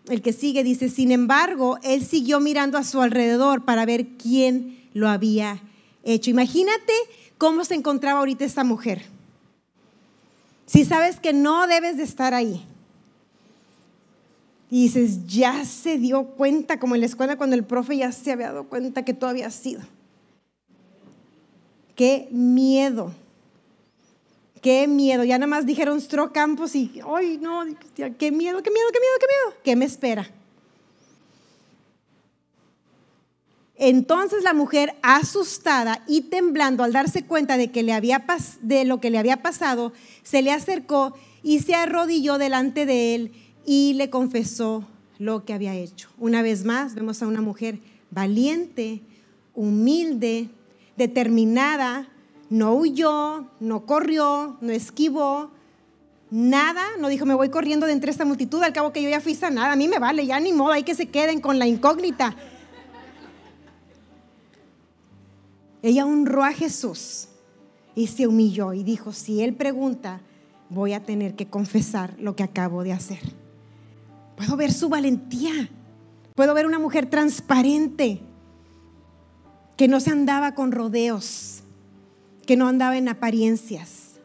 el 0.08 0.22
que 0.22 0.34
sigue 0.34 0.64
dice, 0.64 0.90
sin 0.90 1.12
embargo, 1.12 1.78
él 1.84 2.06
siguió 2.06 2.40
mirando 2.40 2.78
a 2.78 2.84
su 2.84 3.02
alrededor 3.02 3.66
para 3.66 3.86
ver 3.86 4.08
quién 4.18 4.90
lo 4.94 5.10
había 5.10 5.62
hecho. 6.04 6.30
Imagínate 6.30 6.94
cómo 7.38 7.66
se 7.66 7.76
encontraba 7.76 8.20
ahorita 8.20 8.46
esta 8.46 8.64
mujer. 8.64 9.04
Si 10.66 10.86
sabes 10.86 11.20
que 11.20 11.34
no 11.34 11.68
debes 11.68 11.98
de 11.98 12.04
estar 12.04 12.34
ahí. 12.34 12.66
Y 14.70 14.84
dices, 14.84 15.28
ya 15.28 15.64
se 15.64 15.98
dio 15.98 16.26
cuenta, 16.26 16.80
como 16.80 16.96
en 16.96 17.02
la 17.02 17.08
escuela 17.08 17.38
cuando 17.38 17.56
el 17.56 17.64
profe 17.64 17.98
ya 17.98 18.12
se 18.12 18.32
había 18.32 18.48
dado 18.48 18.66
cuenta 18.66 19.06
que 19.06 19.14
todo 19.14 19.30
había 19.30 19.52
sido. 19.52 19.82
Qué 21.96 22.28
miedo 22.32 23.14
qué 24.66 24.88
miedo. 24.88 25.24
Ya 25.24 25.38
nada 25.38 25.46
más 25.46 25.68
dijeron 25.68 26.02
Stro 26.02 26.34
Campos 26.34 26.76
y, 26.76 27.00
ay, 27.08 27.38
no, 27.40 27.64
qué 27.94 28.10
miedo, 28.10 28.18
qué 28.18 28.32
miedo, 28.32 28.64
qué 28.64 28.72
miedo, 28.72 28.92
qué 28.92 29.28
miedo. 29.28 29.58
¿Qué 29.64 29.76
me 29.76 29.86
espera? 29.86 30.28
Entonces 33.76 34.44
la 34.44 34.56
mujer, 34.56 34.96
asustada 35.04 36.04
y 36.08 36.22
temblando 36.22 36.84
al 36.84 36.94
darse 36.94 37.26
cuenta 37.26 37.58
de, 37.58 37.70
que 37.70 37.84
le 37.84 37.94
había 37.94 38.26
de 38.62 38.86
lo 38.86 39.00
que 39.00 39.12
le 39.12 39.20
había 39.20 39.44
pasado, 39.44 39.94
se 40.24 40.42
le 40.42 40.52
acercó 40.52 41.14
y 41.44 41.60
se 41.60 41.76
arrodilló 41.76 42.40
delante 42.40 42.88
de 42.88 43.14
él 43.14 43.34
y 43.68 43.94
le 43.94 44.10
confesó 44.10 44.88
lo 45.20 45.46
que 45.46 45.54
había 45.54 45.76
hecho. 45.76 46.10
Una 46.18 46.42
vez 46.42 46.66
más, 46.66 46.96
vemos 46.96 47.22
a 47.22 47.28
una 47.28 47.42
mujer 47.42 47.78
valiente, 48.10 49.04
humilde, 49.54 50.50
determinada, 50.98 52.10
no 52.50 52.74
huyó, 52.76 53.48
no 53.60 53.86
corrió, 53.86 54.58
no 54.62 54.72
esquivó, 54.72 55.52
nada, 56.32 56.84
no 57.00 57.08
dijo, 57.08 57.26
me 57.26 57.34
voy 57.34 57.50
corriendo 57.50 57.86
de 57.86 57.94
entre 57.94 58.12
esta 58.12 58.26
multitud, 58.26 58.62
al 58.64 58.74
cabo 58.74 58.92
que 58.92 59.02
yo 59.02 59.10
ya 59.10 59.22
fui 59.22 59.36
sanada, 59.36 59.74
a 59.74 59.76
mí 59.76 59.88
me 59.88 60.00
vale, 60.00 60.26
ya 60.26 60.40
ni 60.40 60.54
modo, 60.54 60.72
hay 60.72 60.84
que 60.84 60.96
se 60.96 61.08
queden 61.08 61.42
con 61.42 61.60
la 61.60 61.68
incógnita. 61.68 62.36
Ella 65.82 66.06
honró 66.06 66.44
a 66.44 66.52
Jesús 66.52 67.28
y 67.94 68.08
se 68.08 68.28
humilló 68.28 68.74
y 68.74 68.84
dijo, 68.84 69.14
si 69.14 69.42
Él 69.42 69.54
pregunta, 69.54 70.22
voy 70.70 70.94
a 70.94 71.04
tener 71.04 71.36
que 71.36 71.48
confesar 71.48 72.16
lo 72.20 72.36
que 72.36 72.44
acabo 72.44 72.84
de 72.84 72.92
hacer. 72.92 73.20
Puedo 74.36 74.58
ver 74.58 74.74
su 74.74 74.90
valentía, 74.90 75.70
puedo 76.36 76.54
ver 76.54 76.66
una 76.66 76.80
mujer 76.80 77.10
transparente, 77.10 78.22
que 79.78 79.88
no 79.88 80.00
se 80.00 80.10
andaba 80.10 80.56
con 80.56 80.72
rodeos, 80.72 81.62
que 82.46 82.58
no 82.58 82.68
andaba 82.68 82.98
en 82.98 83.10
apariencias. 83.10 84.20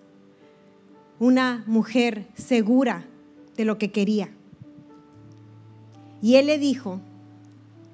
Una 1.18 1.64
mujer 1.66 2.26
segura 2.34 3.06
de 3.56 3.64
lo 3.64 3.78
que 3.78 3.90
quería. 3.90 4.30
Y 6.22 6.36
él 6.36 6.46
le 6.46 6.58
dijo, 6.58 7.00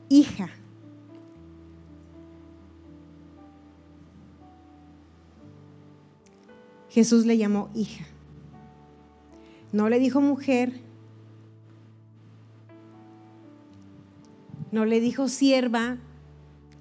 hija, 0.09 0.51
Jesús 6.91 7.27
le 7.27 7.37
llamó 7.37 7.69
hija. 7.75 8.07
No 9.71 9.89
le 9.89 9.99
dijo 9.99 10.21
mujer, 10.21 10.81
no 14.73 14.87
le 14.87 15.01
dijo 15.01 15.29
sierva, 15.29 15.99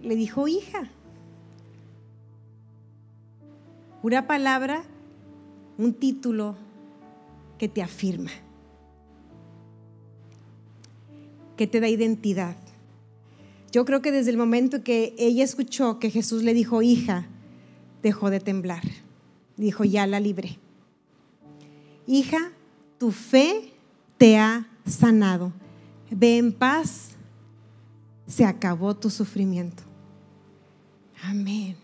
le 0.02 0.16
dijo 0.16 0.48
hija. 0.48 0.90
Una 4.06 4.28
palabra, 4.28 4.84
un 5.80 5.92
título 5.92 6.56
que 7.58 7.68
te 7.68 7.82
afirma, 7.82 8.30
que 11.58 11.66
te 11.66 11.80
da 11.80 11.88
identidad. 11.88 12.56
Yo 13.72 13.84
creo 13.84 14.04
que 14.04 14.12
desde 14.12 14.30
el 14.30 14.38
momento 14.38 14.84
que 14.84 15.16
ella 15.18 15.44
escuchó 15.44 15.98
que 15.98 16.12
Jesús 16.12 16.44
le 16.44 16.54
dijo 16.54 16.84
hija, 16.84 17.26
dejó 18.04 18.30
de 18.30 18.40
temblar 18.40 18.84
dijo, 19.58 19.84
ya 19.84 20.06
la 20.06 20.20
libré. 20.20 20.60
Hija, 22.06 22.52
tu 23.00 23.10
fe 23.10 23.74
te 24.20 24.38
ha 24.38 24.68
sanado. 24.86 25.52
Ve 26.12 26.38
en 26.38 26.54
paz, 26.54 27.16
se 28.28 28.46
acabó 28.46 28.96
tu 28.96 29.10
sufrimiento. 29.10 29.82
Amén. 31.24 31.76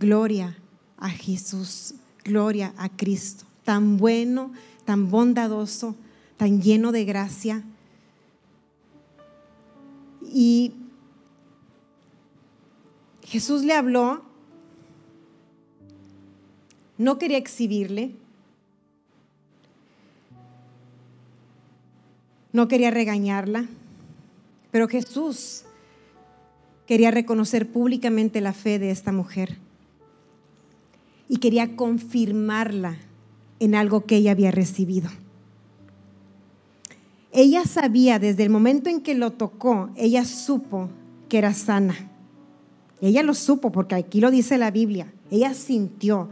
Gloria 0.00 0.56
a 1.00 1.08
Jesús, 1.08 1.94
gloria 2.24 2.74
a 2.76 2.90
Cristo, 2.90 3.44
tan 3.64 3.96
bueno, 3.96 4.52
tan 4.84 5.10
bondadoso, 5.10 5.96
tan 6.36 6.60
lleno 6.62 6.92
de 6.92 7.04
gracia. 7.04 7.62
Y 10.32 10.74
Jesús 13.22 13.64
le 13.64 13.74
habló. 13.74 14.22
No 16.98 17.16
quería 17.18 17.38
exhibirle, 17.38 18.10
no 22.52 22.68
quería 22.68 22.90
regañarla, 22.90 23.64
pero 24.70 24.86
Jesús 24.86 25.62
quería 26.86 27.10
reconocer 27.10 27.72
públicamente 27.72 28.42
la 28.42 28.52
fe 28.52 28.78
de 28.78 28.90
esta 28.90 29.12
mujer 29.12 29.56
y 31.30 31.36
quería 31.36 31.76
confirmarla 31.76 32.96
en 33.60 33.76
algo 33.76 34.04
que 34.04 34.16
ella 34.16 34.32
había 34.32 34.50
recibido. 34.50 35.08
Ella 37.30 37.64
sabía 37.66 38.18
desde 38.18 38.42
el 38.42 38.50
momento 38.50 38.90
en 38.90 39.00
que 39.00 39.14
lo 39.14 39.30
tocó, 39.30 39.90
ella 39.94 40.24
supo 40.24 40.90
que 41.28 41.38
era 41.38 41.54
sana. 41.54 41.94
Ella 43.00 43.22
lo 43.22 43.34
supo 43.34 43.70
porque 43.70 43.94
aquí 43.94 44.20
lo 44.20 44.32
dice 44.32 44.58
la 44.58 44.72
Biblia. 44.72 45.12
Ella 45.30 45.54
sintió, 45.54 46.30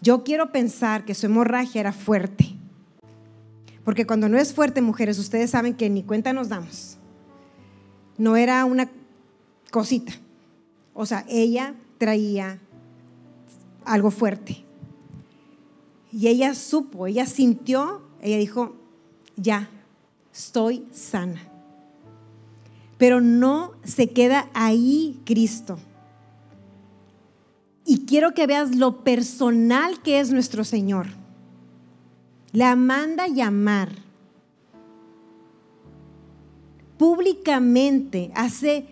yo 0.00 0.24
quiero 0.24 0.50
pensar 0.50 1.04
que 1.04 1.14
su 1.14 1.26
hemorragia 1.26 1.82
era 1.82 1.92
fuerte. 1.92 2.56
Porque 3.84 4.06
cuando 4.06 4.30
no 4.30 4.38
es 4.38 4.54
fuerte, 4.54 4.80
mujeres, 4.80 5.18
ustedes 5.18 5.50
saben 5.50 5.74
que 5.74 5.90
ni 5.90 6.04
cuenta 6.04 6.32
nos 6.32 6.48
damos. 6.48 6.96
No 8.16 8.34
era 8.34 8.64
una 8.64 8.88
cosita. 9.70 10.14
O 10.94 11.04
sea, 11.04 11.26
ella 11.28 11.74
traía 11.98 12.58
algo 13.92 14.10
fuerte. 14.10 14.64
Y 16.12 16.28
ella 16.28 16.54
supo, 16.54 17.06
ella 17.06 17.26
sintió, 17.26 18.02
ella 18.20 18.38
dijo, 18.38 18.76
ya, 19.36 19.68
estoy 20.32 20.86
sana. 20.92 21.40
Pero 22.96 23.20
no 23.20 23.72
se 23.84 24.10
queda 24.10 24.48
ahí 24.54 25.20
Cristo. 25.24 25.78
Y 27.84 28.06
quiero 28.06 28.34
que 28.34 28.46
veas 28.46 28.76
lo 28.76 29.02
personal 29.04 30.02
que 30.02 30.20
es 30.20 30.30
nuestro 30.30 30.64
Señor. 30.64 31.06
La 32.52 32.76
manda 32.76 33.28
llamar 33.28 33.90
públicamente, 36.98 38.30
hace, 38.34 38.86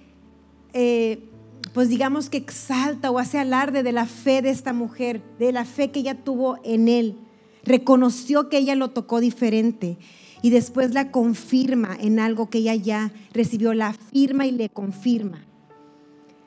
eh, 0.73 1.29
pues 1.77 1.91
digamos 1.91 2.31
que 2.31 2.39
exalta 2.39 3.11
o 3.11 3.19
hace 3.19 3.39
alarde 3.39 3.83
de 3.83 3.93
la 3.93 4.07
fe 4.07 4.41
de 4.41 4.49
esta 4.49 4.73
mujer, 4.73 5.21
de 5.39 5.53
la 5.53 5.67
fe 5.67 5.91
que 5.91 6.01
ella 6.01 6.15
tuvo 6.15 6.59
en 6.65 6.89
él. 6.89 7.19
Reconoció 7.65 8.49
que 8.49 8.57
ella 8.57 8.75
lo 8.75 8.93
tocó 8.93 9.21
diferente 9.21 9.99
y 10.41 10.49
después 10.49 10.95
la 10.95 11.11
confirma 11.11 11.95
en 12.01 12.19
algo 12.19 12.49
que 12.49 12.57
ella 12.57 12.75
ya 12.77 13.13
recibió, 13.35 13.75
la 13.75 13.93
firma 13.93 14.47
y 14.47 14.53
le 14.53 14.71
confirma. 14.71 15.45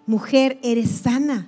Mujer, 0.08 0.58
eres 0.64 0.90
sana 0.90 1.48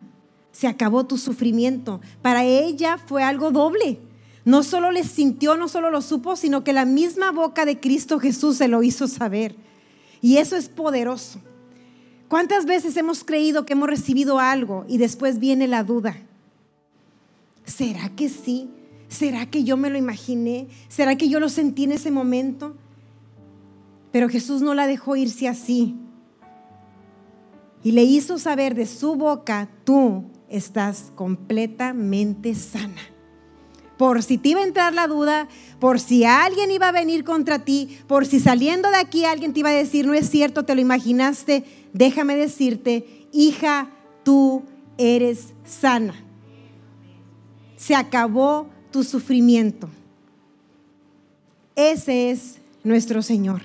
se 0.51 0.67
acabó 0.67 1.07
tu 1.07 1.17
sufrimiento. 1.17 2.01
Para 2.21 2.43
ella 2.43 2.99
fue 2.99 3.23
algo 3.23 3.49
doble. 3.49 3.97
No 4.45 4.61
solo 4.61 4.91
le 4.91 5.03
sintió, 5.03 5.57
no 5.57 5.67
solo 5.67 5.89
lo 5.89 6.03
supo, 6.03 6.35
sino 6.35 6.63
que 6.63 6.71
la 6.71 6.85
misma 6.85 7.31
boca 7.31 7.65
de 7.65 7.79
Cristo 7.79 8.19
Jesús 8.19 8.57
se 8.57 8.67
lo 8.67 8.83
hizo 8.83 9.07
saber. 9.07 9.55
Y 10.21 10.37
eso 10.37 10.55
es 10.55 10.69
poderoso. 10.69 11.41
¿Cuántas 12.31 12.65
veces 12.65 12.95
hemos 12.95 13.25
creído 13.25 13.65
que 13.65 13.73
hemos 13.73 13.89
recibido 13.89 14.39
algo 14.39 14.85
y 14.87 14.97
después 14.97 15.37
viene 15.37 15.67
la 15.67 15.83
duda? 15.83 16.15
¿Será 17.65 18.07
que 18.15 18.29
sí? 18.29 18.69
¿Será 19.09 19.47
que 19.47 19.65
yo 19.65 19.75
me 19.75 19.89
lo 19.89 19.97
imaginé? 19.97 20.69
¿Será 20.87 21.17
que 21.17 21.27
yo 21.27 21.41
lo 21.41 21.49
sentí 21.49 21.83
en 21.83 21.91
ese 21.91 22.09
momento? 22.09 22.73
Pero 24.13 24.29
Jesús 24.29 24.61
no 24.61 24.73
la 24.73 24.87
dejó 24.87 25.17
irse 25.17 25.49
así. 25.49 25.97
Y 27.83 27.91
le 27.91 28.03
hizo 28.03 28.39
saber 28.39 28.75
de 28.75 28.85
su 28.85 29.15
boca, 29.15 29.67
tú 29.83 30.23
estás 30.47 31.11
completamente 31.15 32.55
sana. 32.55 33.01
Por 34.01 34.23
si 34.23 34.39
te 34.39 34.49
iba 34.49 34.61
a 34.61 34.65
entrar 34.65 34.95
la 34.95 35.05
duda, 35.05 35.47
por 35.79 35.99
si 35.99 36.25
alguien 36.25 36.71
iba 36.71 36.87
a 36.87 36.91
venir 36.91 37.23
contra 37.23 37.59
ti, 37.59 37.99
por 38.07 38.25
si 38.25 38.39
saliendo 38.39 38.89
de 38.89 38.95
aquí 38.95 39.25
alguien 39.25 39.53
te 39.53 39.59
iba 39.59 39.69
a 39.69 39.73
decir, 39.73 40.07
no 40.07 40.15
es 40.15 40.27
cierto, 40.27 40.65
te 40.65 40.73
lo 40.73 40.81
imaginaste, 40.81 41.65
déjame 41.93 42.35
decirte, 42.35 43.27
hija, 43.31 43.91
tú 44.23 44.63
eres 44.97 45.53
sana. 45.65 46.15
Se 47.77 47.93
acabó 47.93 48.65
tu 48.89 49.03
sufrimiento. 49.03 49.87
Ese 51.75 52.31
es 52.31 52.57
nuestro 52.83 53.21
Señor. 53.21 53.61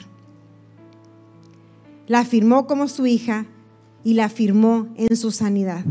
La 2.09 2.19
afirmó 2.19 2.67
como 2.67 2.89
su 2.89 3.07
hija 3.07 3.47
y 4.05 4.13
la 4.13 4.27
afirmó 4.27 4.89
en 4.97 5.17
su 5.17 5.31
sanidad. 5.31 5.87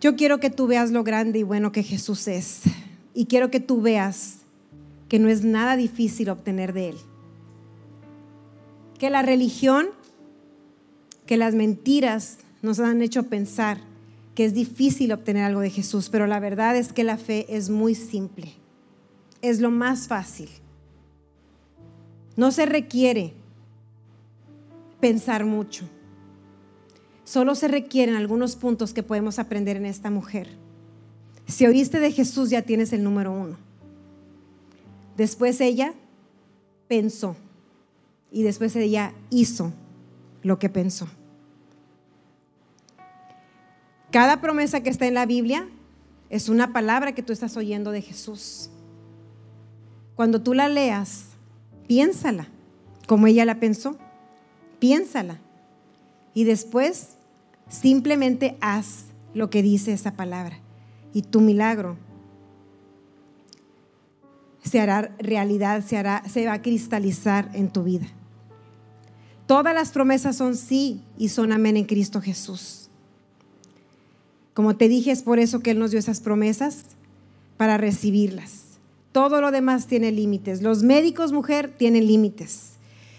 Yo 0.00 0.14
quiero 0.14 0.38
que 0.38 0.50
tú 0.50 0.66
veas 0.66 0.90
lo 0.90 1.02
grande 1.02 1.40
y 1.40 1.42
bueno 1.42 1.72
que 1.72 1.82
Jesús 1.82 2.28
es. 2.28 2.62
Y 3.14 3.26
quiero 3.26 3.50
que 3.50 3.60
tú 3.60 3.82
veas 3.82 4.38
que 5.08 5.18
no 5.18 5.28
es 5.28 5.42
nada 5.42 5.76
difícil 5.76 6.30
obtener 6.30 6.72
de 6.72 6.90
Él. 6.90 6.96
Que 8.98 9.10
la 9.10 9.22
religión, 9.22 9.88
que 11.26 11.36
las 11.36 11.54
mentiras 11.54 12.38
nos 12.62 12.78
han 12.78 13.02
hecho 13.02 13.24
pensar 13.24 13.78
que 14.36 14.44
es 14.44 14.54
difícil 14.54 15.12
obtener 15.12 15.42
algo 15.42 15.60
de 15.60 15.70
Jesús, 15.70 16.10
pero 16.10 16.28
la 16.28 16.38
verdad 16.38 16.76
es 16.76 16.92
que 16.92 17.02
la 17.02 17.16
fe 17.16 17.46
es 17.48 17.70
muy 17.70 17.96
simple. 17.96 18.52
Es 19.42 19.58
lo 19.58 19.72
más 19.72 20.06
fácil. 20.06 20.48
No 22.36 22.52
se 22.52 22.66
requiere 22.66 23.32
pensar 25.00 25.44
mucho. 25.44 25.88
Solo 27.28 27.54
se 27.54 27.68
requieren 27.68 28.14
algunos 28.14 28.56
puntos 28.56 28.94
que 28.94 29.02
podemos 29.02 29.38
aprender 29.38 29.76
en 29.76 29.84
esta 29.84 30.08
mujer. 30.08 30.48
Si 31.46 31.66
oíste 31.66 32.00
de 32.00 32.10
Jesús 32.10 32.48
ya 32.48 32.62
tienes 32.62 32.94
el 32.94 33.04
número 33.04 33.32
uno. 33.32 33.58
Después 35.14 35.60
ella 35.60 35.92
pensó 36.88 37.36
y 38.32 38.44
después 38.44 38.74
ella 38.76 39.12
hizo 39.28 39.74
lo 40.42 40.58
que 40.58 40.70
pensó. 40.70 41.06
Cada 44.10 44.40
promesa 44.40 44.82
que 44.82 44.88
está 44.88 45.06
en 45.06 45.12
la 45.12 45.26
Biblia 45.26 45.68
es 46.30 46.48
una 46.48 46.72
palabra 46.72 47.12
que 47.12 47.22
tú 47.22 47.34
estás 47.34 47.58
oyendo 47.58 47.90
de 47.90 48.00
Jesús. 48.00 48.70
Cuando 50.16 50.40
tú 50.40 50.54
la 50.54 50.70
leas, 50.70 51.26
piénsala 51.86 52.48
como 53.06 53.26
ella 53.26 53.44
la 53.44 53.60
pensó. 53.60 53.98
Piénsala. 54.78 55.40
Y 56.32 56.44
después 56.44 57.17
Simplemente 57.68 58.56
haz 58.60 59.06
lo 59.34 59.50
que 59.50 59.62
dice 59.62 59.92
esa 59.92 60.14
palabra 60.14 60.58
y 61.12 61.22
tu 61.22 61.40
milagro 61.40 61.96
se 64.62 64.80
hará 64.80 65.14
realidad, 65.18 65.84
se, 65.84 65.96
hará, 65.96 66.22
se 66.28 66.46
va 66.46 66.54
a 66.54 66.62
cristalizar 66.62 67.50
en 67.54 67.70
tu 67.70 67.84
vida. 67.84 68.06
Todas 69.46 69.74
las 69.74 69.92
promesas 69.92 70.36
son 70.36 70.56
sí 70.56 71.02
y 71.16 71.28
son 71.28 71.52
amén 71.52 71.76
en 71.76 71.84
Cristo 71.84 72.20
Jesús. 72.20 72.90
Como 74.52 74.76
te 74.76 74.88
dije, 74.88 75.10
es 75.10 75.22
por 75.22 75.38
eso 75.38 75.60
que 75.60 75.70
Él 75.70 75.78
nos 75.78 75.90
dio 75.90 76.00
esas 76.00 76.20
promesas, 76.20 76.84
para 77.58 77.76
recibirlas. 77.76 78.78
Todo 79.12 79.42
lo 79.42 79.50
demás 79.50 79.86
tiene 79.86 80.12
límites. 80.12 80.62
Los 80.62 80.82
médicos, 80.82 81.32
mujer, 81.32 81.74
tienen 81.76 82.06
límites. 82.06 82.74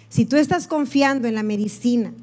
Si 0.08 0.26
tú 0.26 0.38
estás 0.38 0.66
confiando 0.66 1.28
en 1.28 1.36
la 1.36 1.44
medicina, 1.44 2.14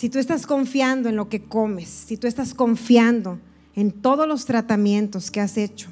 si 0.00 0.08
tú 0.08 0.18
estás 0.18 0.46
confiando 0.46 1.10
en 1.10 1.16
lo 1.16 1.28
que 1.28 1.42
comes, 1.42 1.86
si 1.86 2.16
tú 2.16 2.26
estás 2.26 2.54
confiando 2.54 3.38
en 3.74 3.92
todos 3.92 4.26
los 4.26 4.46
tratamientos 4.46 5.30
que 5.30 5.42
has 5.42 5.58
hecho, 5.58 5.90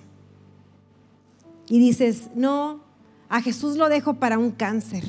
y 1.69 1.79
dices, 1.79 2.31
no, 2.35 2.81
a 3.29 3.43
Jesús 3.43 3.77
lo 3.77 3.91
dejo 3.91 4.15
para 4.15 4.39
un 4.39 4.51
cáncer, 4.51 5.05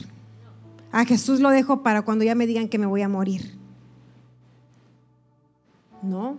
a 0.92 1.06
Jesús 1.06 1.40
lo 1.40 1.50
dejo 1.50 1.82
para 1.82 2.02
cuando 2.02 2.26
ya 2.26 2.36
me 2.36 2.46
digan 2.46 2.68
que 2.68 2.78
me 2.78 2.88
voy 2.88 3.02
a 3.02 3.08
morir. 3.08 3.58
No, 6.04 6.38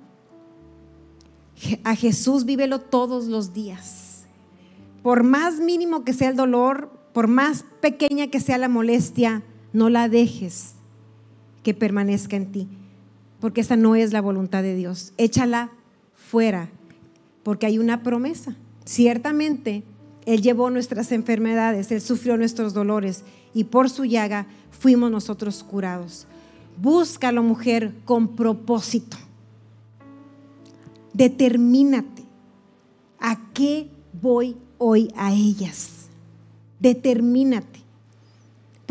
a 1.82 1.94
Jesús 1.94 2.44
vívelo 2.44 2.78
todos 2.78 3.24
los 3.24 3.54
días. 3.54 4.26
Por 5.02 5.22
más 5.22 5.60
mínimo 5.60 6.04
que 6.04 6.12
sea 6.12 6.28
el 6.28 6.36
dolor, 6.36 6.92
por 7.14 7.26
más 7.26 7.64
pequeña 7.80 8.26
que 8.26 8.38
sea 8.38 8.58
la 8.58 8.68
molestia, 8.68 9.42
no 9.72 9.88
la 9.88 10.10
dejes 10.10 10.74
que 11.62 11.74
permanezca 11.74 12.36
en 12.36 12.52
ti, 12.52 12.68
porque 13.40 13.60
esa 13.60 13.76
no 13.76 13.94
es 13.96 14.12
la 14.12 14.20
voluntad 14.20 14.62
de 14.62 14.74
Dios. 14.74 15.12
Échala 15.16 15.70
fuera, 16.14 16.70
porque 17.42 17.66
hay 17.66 17.78
una 17.78 18.02
promesa. 18.02 18.56
Ciertamente, 18.84 19.84
Él 20.26 20.42
llevó 20.42 20.70
nuestras 20.70 21.12
enfermedades, 21.12 21.90
Él 21.92 22.00
sufrió 22.00 22.36
nuestros 22.36 22.74
dolores 22.74 23.24
y 23.54 23.64
por 23.64 23.90
su 23.90 24.04
llaga 24.04 24.46
fuimos 24.70 25.10
nosotros 25.10 25.62
curados. 25.62 26.26
Búscalo, 26.80 27.42
mujer, 27.42 27.94
con 28.04 28.36
propósito. 28.36 29.16
Determínate. 31.12 32.24
¿A 33.18 33.52
qué 33.52 33.90
voy 34.20 34.56
hoy 34.78 35.12
a 35.14 35.32
ellas? 35.32 36.08
Determínate. 36.78 37.79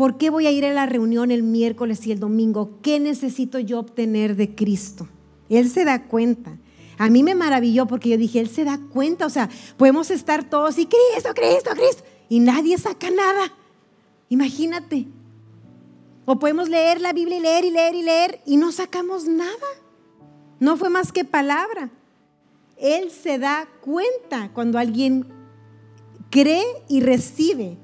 ¿Por 0.00 0.16
qué 0.16 0.30
voy 0.30 0.46
a 0.46 0.50
ir 0.50 0.64
a 0.64 0.72
la 0.72 0.86
reunión 0.86 1.30
el 1.30 1.42
miércoles 1.42 2.06
y 2.06 2.12
el 2.12 2.20
domingo? 2.20 2.78
¿Qué 2.80 2.98
necesito 2.98 3.58
yo 3.58 3.78
obtener 3.78 4.34
de 4.34 4.54
Cristo? 4.54 5.06
Él 5.50 5.68
se 5.68 5.84
da 5.84 6.04
cuenta. 6.04 6.56
A 6.96 7.10
mí 7.10 7.22
me 7.22 7.34
maravilló 7.34 7.84
porque 7.84 8.08
yo 8.08 8.16
dije, 8.16 8.40
Él 8.40 8.48
se 8.48 8.64
da 8.64 8.80
cuenta. 8.94 9.26
O 9.26 9.28
sea, 9.28 9.50
podemos 9.76 10.10
estar 10.10 10.48
todos 10.48 10.78
y 10.78 10.86
Cristo, 10.86 11.34
Cristo, 11.34 11.72
Cristo. 11.74 12.02
Y 12.30 12.40
nadie 12.40 12.78
saca 12.78 13.10
nada. 13.10 13.52
Imagínate. 14.30 15.06
O 16.24 16.38
podemos 16.38 16.70
leer 16.70 17.02
la 17.02 17.12
Biblia 17.12 17.36
y 17.36 17.40
leer 17.42 17.64
y 17.66 17.70
leer 17.70 17.94
y 17.94 18.02
leer 18.02 18.40
y 18.46 18.56
no 18.56 18.72
sacamos 18.72 19.26
nada. 19.26 19.68
No 20.60 20.78
fue 20.78 20.88
más 20.88 21.12
que 21.12 21.26
palabra. 21.26 21.90
Él 22.78 23.10
se 23.10 23.38
da 23.38 23.68
cuenta 23.82 24.50
cuando 24.54 24.78
alguien 24.78 25.26
cree 26.30 26.64
y 26.88 27.02
recibe. 27.02 27.76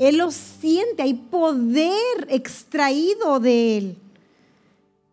Él 0.00 0.16
lo 0.16 0.30
siente, 0.30 1.02
hay 1.02 1.12
poder 1.12 2.26
extraído 2.30 3.38
de 3.38 3.76
Él. 3.76 3.98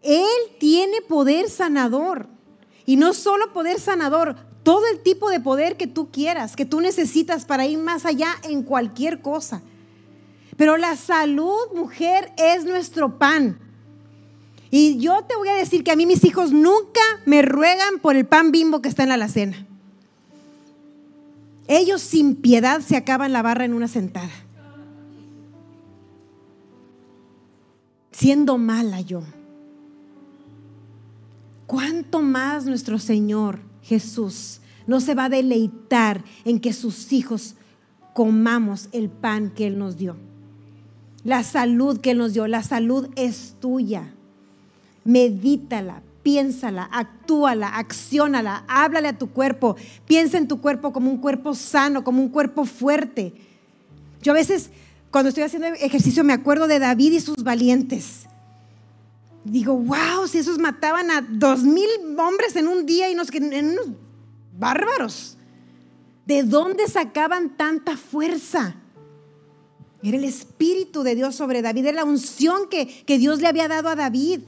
Él 0.01 0.25
tiene 0.59 1.01
poder 1.01 1.49
sanador. 1.49 2.27
Y 2.85 2.95
no 2.95 3.13
solo 3.13 3.51
poder 3.51 3.81
sanador, 3.81 4.37
todo 4.63 4.87
el 4.87 5.01
tipo 5.01 5.29
de 5.29 5.41
poder 5.41 5.75
que 5.75 5.87
tú 5.87 6.09
quieras, 6.09 6.55
que 6.55 6.63
tú 6.65 6.79
necesitas 6.79 7.43
para 7.43 7.65
ir 7.65 7.79
más 7.79 8.05
allá 8.05 8.29
en 8.43 8.63
cualquier 8.63 9.21
cosa. 9.21 9.61
Pero 10.55 10.77
la 10.77 10.95
salud, 10.95 11.73
mujer, 11.75 12.31
es 12.37 12.63
nuestro 12.63 13.19
pan. 13.19 13.59
Y 14.71 14.99
yo 14.99 15.21
te 15.25 15.35
voy 15.35 15.49
a 15.49 15.55
decir 15.55 15.83
que 15.83 15.91
a 15.91 15.97
mí 15.97 16.05
mis 16.05 16.23
hijos 16.23 16.53
nunca 16.53 17.01
me 17.25 17.41
ruegan 17.41 17.99
por 18.01 18.15
el 18.15 18.25
pan 18.25 18.53
bimbo 18.53 18.81
que 18.81 18.87
está 18.87 19.03
en 19.03 19.09
la 19.09 19.15
alacena. 19.15 19.67
Ellos 21.67 22.01
sin 22.01 22.37
piedad 22.37 22.79
se 22.79 22.95
acaban 22.95 23.33
la 23.33 23.41
barra 23.41 23.65
en 23.65 23.73
una 23.73 23.89
sentada. 23.89 24.46
Siendo 28.17 28.57
mala 28.57 29.01
yo. 29.01 29.21
¿Cuánto 31.65 32.21
más 32.21 32.65
nuestro 32.65 32.97
Señor 32.97 33.59
Jesús 33.83 34.61
no 34.87 35.01
se 35.01 35.13
va 35.13 35.25
a 35.25 35.29
deleitar 35.29 36.23
en 36.45 36.59
que 36.59 36.73
sus 36.73 37.11
hijos 37.11 37.55
comamos 38.13 38.89
el 38.93 39.09
pan 39.09 39.51
que 39.51 39.67
Él 39.67 39.77
nos 39.77 39.97
dio? 39.97 40.15
La 41.23 41.43
salud 41.43 41.99
que 41.99 42.11
Él 42.11 42.17
nos 42.17 42.33
dio, 42.33 42.47
la 42.47 42.63
salud 42.63 43.09
es 43.15 43.55
tuya 43.59 44.13
medítala, 45.07 46.01
piénsala, 46.21 46.89
actúala, 46.91 47.69
acciónala, 47.69 48.65
háblale 48.67 49.07
a 49.07 49.17
tu 49.17 49.29
cuerpo, 49.29 49.77
piensa 50.05 50.37
en 50.37 50.49
tu 50.49 50.59
cuerpo 50.59 50.91
como 50.91 51.09
un 51.09 51.17
cuerpo 51.17 51.55
sano, 51.55 52.03
como 52.03 52.21
un 52.21 52.27
cuerpo 52.27 52.65
fuerte. 52.65 53.33
Yo 54.21 54.33
a 54.33 54.35
veces, 54.35 54.69
cuando 55.17 55.29
estoy 55.29 55.45
haciendo 55.45 55.69
ejercicio, 55.69 56.23
me 56.23 56.33
acuerdo 56.33 56.67
de 56.67 56.77
David 56.77 57.13
y 57.13 57.19
sus 57.19 57.37
valientes. 57.37 58.27
Digo, 59.43 59.73
wow, 59.75 60.27
si 60.27 60.37
esos 60.37 60.59
mataban 60.59 61.09
a 61.09 61.21
dos 61.27 61.63
mil 61.63 61.89
hombres 62.19 62.55
en 62.55 62.67
un 62.67 62.85
día 62.85 63.09
y 63.09 63.15
nos 63.15 63.33
en 63.33 63.77
bárbaros. 64.59 65.35
¿De 66.27 66.43
dónde 66.43 66.87
sacaban 66.87 67.57
tanta 67.57 67.97
fuerza? 67.97 68.75
Era 70.03 70.17
el 70.17 70.23
Espíritu 70.23 71.01
de 71.01 71.15
Dios 71.15 71.33
sobre 71.33 71.63
David, 71.63 71.87
era 71.87 72.03
la 72.03 72.05
unción 72.05 72.69
que, 72.69 72.85
que 72.85 73.17
Dios 73.17 73.41
le 73.41 73.47
había 73.47 73.67
dado 73.67 73.89
a 73.89 73.95
David. 73.95 74.41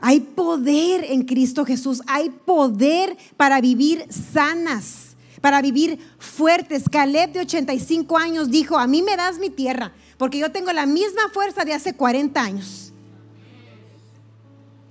Hay 0.00 0.20
poder 0.20 1.06
en 1.10 1.24
Cristo 1.24 1.64
Jesús, 1.64 2.02
hay 2.06 2.28
poder 2.28 3.16
para 3.38 3.62
vivir 3.62 4.04
sanas, 4.10 5.15
para 5.46 5.62
vivir 5.62 6.00
fuertes. 6.18 6.88
Caleb 6.90 7.30
de 7.30 7.38
85 7.38 8.18
años 8.18 8.50
dijo, 8.50 8.76
a 8.76 8.88
mí 8.88 9.00
me 9.00 9.16
das 9.16 9.38
mi 9.38 9.48
tierra, 9.48 9.92
porque 10.18 10.38
yo 10.38 10.50
tengo 10.50 10.72
la 10.72 10.86
misma 10.86 11.28
fuerza 11.32 11.64
de 11.64 11.72
hace 11.72 11.94
40 11.94 12.42
años. 12.42 12.92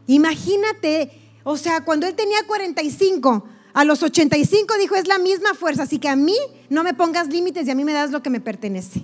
Imagínate, 0.08 1.12
o 1.44 1.58
sea, 1.58 1.84
cuando 1.84 2.08
él 2.08 2.16
tenía 2.16 2.38
45, 2.48 3.44
a 3.74 3.84
los 3.84 4.02
85 4.02 4.76
dijo, 4.80 4.96
es 4.96 5.10
la 5.10 5.20
misma 5.20 5.56
fuerza, 5.56 5.84
así 5.84 6.00
que 6.00 6.08
a 6.08 6.16
mí 6.16 6.38
no 6.70 6.86
me 6.86 6.94
pongas 6.94 7.28
límites 7.28 7.68
y 7.68 7.72
a 7.72 7.76
mí 7.76 7.84
me 7.84 7.92
das 7.92 8.12
lo 8.12 8.24
que 8.24 8.30
me 8.30 8.40
pertenece. 8.40 9.04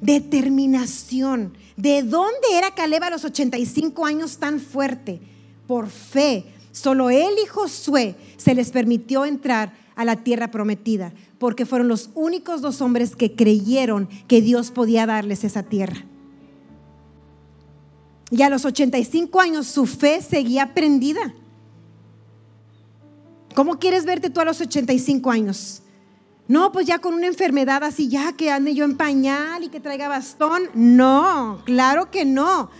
Determinación. 0.00 1.56
¿De 1.76 2.02
dónde 2.02 2.48
era 2.54 2.74
Caleb 2.74 3.04
a 3.04 3.10
los 3.10 3.24
85 3.24 4.04
años 4.04 4.38
tan 4.38 4.58
fuerte? 4.58 5.20
Por 5.68 5.88
fe. 5.88 6.46
Solo 6.72 7.10
él 7.10 7.34
y 7.40 7.46
Josué 7.46 8.16
se 8.36 8.56
les 8.56 8.72
permitió 8.72 9.24
entrar 9.24 9.86
a 9.98 10.04
la 10.04 10.14
tierra 10.14 10.52
prometida, 10.52 11.12
porque 11.38 11.66
fueron 11.66 11.88
los 11.88 12.10
únicos 12.14 12.62
dos 12.62 12.80
hombres 12.80 13.16
que 13.16 13.34
creyeron 13.34 14.08
que 14.28 14.40
Dios 14.40 14.70
podía 14.70 15.06
darles 15.06 15.42
esa 15.42 15.64
tierra. 15.64 16.04
Y 18.30 18.42
a 18.42 18.48
los 18.48 18.64
85 18.64 19.40
años 19.40 19.66
su 19.66 19.86
fe 19.86 20.22
seguía 20.22 20.72
prendida. 20.72 21.34
¿Cómo 23.56 23.80
quieres 23.80 24.04
verte 24.04 24.30
tú 24.30 24.40
a 24.40 24.44
los 24.44 24.60
85 24.60 25.32
años? 25.32 25.82
No, 26.46 26.70
pues 26.70 26.86
ya 26.86 27.00
con 27.00 27.12
una 27.12 27.26
enfermedad 27.26 27.82
así, 27.82 28.08
ya 28.08 28.34
que 28.34 28.52
ande 28.52 28.76
yo 28.76 28.84
en 28.84 28.96
pañal 28.96 29.64
y 29.64 29.68
que 29.68 29.80
traiga 29.80 30.06
bastón. 30.06 30.62
No, 30.74 31.60
claro 31.64 32.12
que 32.12 32.24
no. 32.24 32.70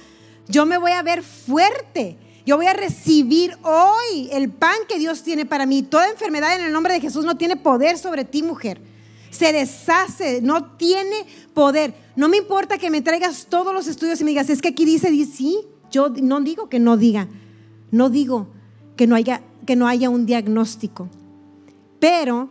Yo 0.47 0.67
me 0.67 0.79
voy 0.79 0.93
a 0.93 1.03
ver 1.03 1.25
fuerte. 1.25 2.17
Yo 2.49 2.57
voy 2.57 2.65
a 2.65 2.73
recibir 2.73 3.59
hoy 3.63 4.31
el 4.33 4.49
pan 4.49 4.79
que 4.89 4.99
Dios 4.99 5.23
tiene 5.23 5.45
para 5.45 5.67
mí. 5.67 5.83
Toda 5.83 6.09
enfermedad 6.09 6.57
en 6.57 6.65
el 6.65 6.73
nombre 6.73 6.95
de 6.95 7.01
Jesús 7.03 7.27
no 7.27 7.37
tiene 7.37 7.57
poder 7.57 7.99
sobre 7.99 8.25
ti, 8.25 8.43
mujer. 8.43 8.81
Se 9.29 9.53
deshace, 9.53 10.41
no 10.41 10.65
tiene 10.79 11.27
poder. 11.53 11.93
No 12.17 12.27
me 12.31 12.39
importa 12.39 12.79
que 12.79 12.89
me 12.89 13.03
traigas 13.03 13.49
todos 13.51 13.75
los 13.75 13.87
estudios 13.87 14.23
y 14.23 14.25
me 14.25 14.31
digas, 14.31 14.49
es 14.49 14.63
que 14.63 14.69
aquí 14.69 14.87
dice, 14.87 15.11
dice 15.11 15.31
sí. 15.31 15.59
Yo 15.91 16.09
no 16.09 16.41
digo 16.41 16.71
que 16.71 16.79
no 16.79 16.97
diga. 16.97 17.29
No 17.91 18.09
digo 18.09 18.49
que 18.97 19.07
no 19.07 19.15
haya, 19.15 19.43
que 19.67 19.77
no 19.77 19.87
haya 19.87 20.09
un 20.09 20.25
diagnóstico. 20.25 21.11
Pero 22.01 22.49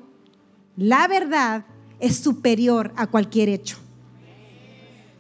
la 0.76 1.08
verdad 1.08 1.66
es 2.00 2.18
superior 2.18 2.94
a 2.98 3.08
cualquier 3.08 3.50
hecho. 3.50 3.80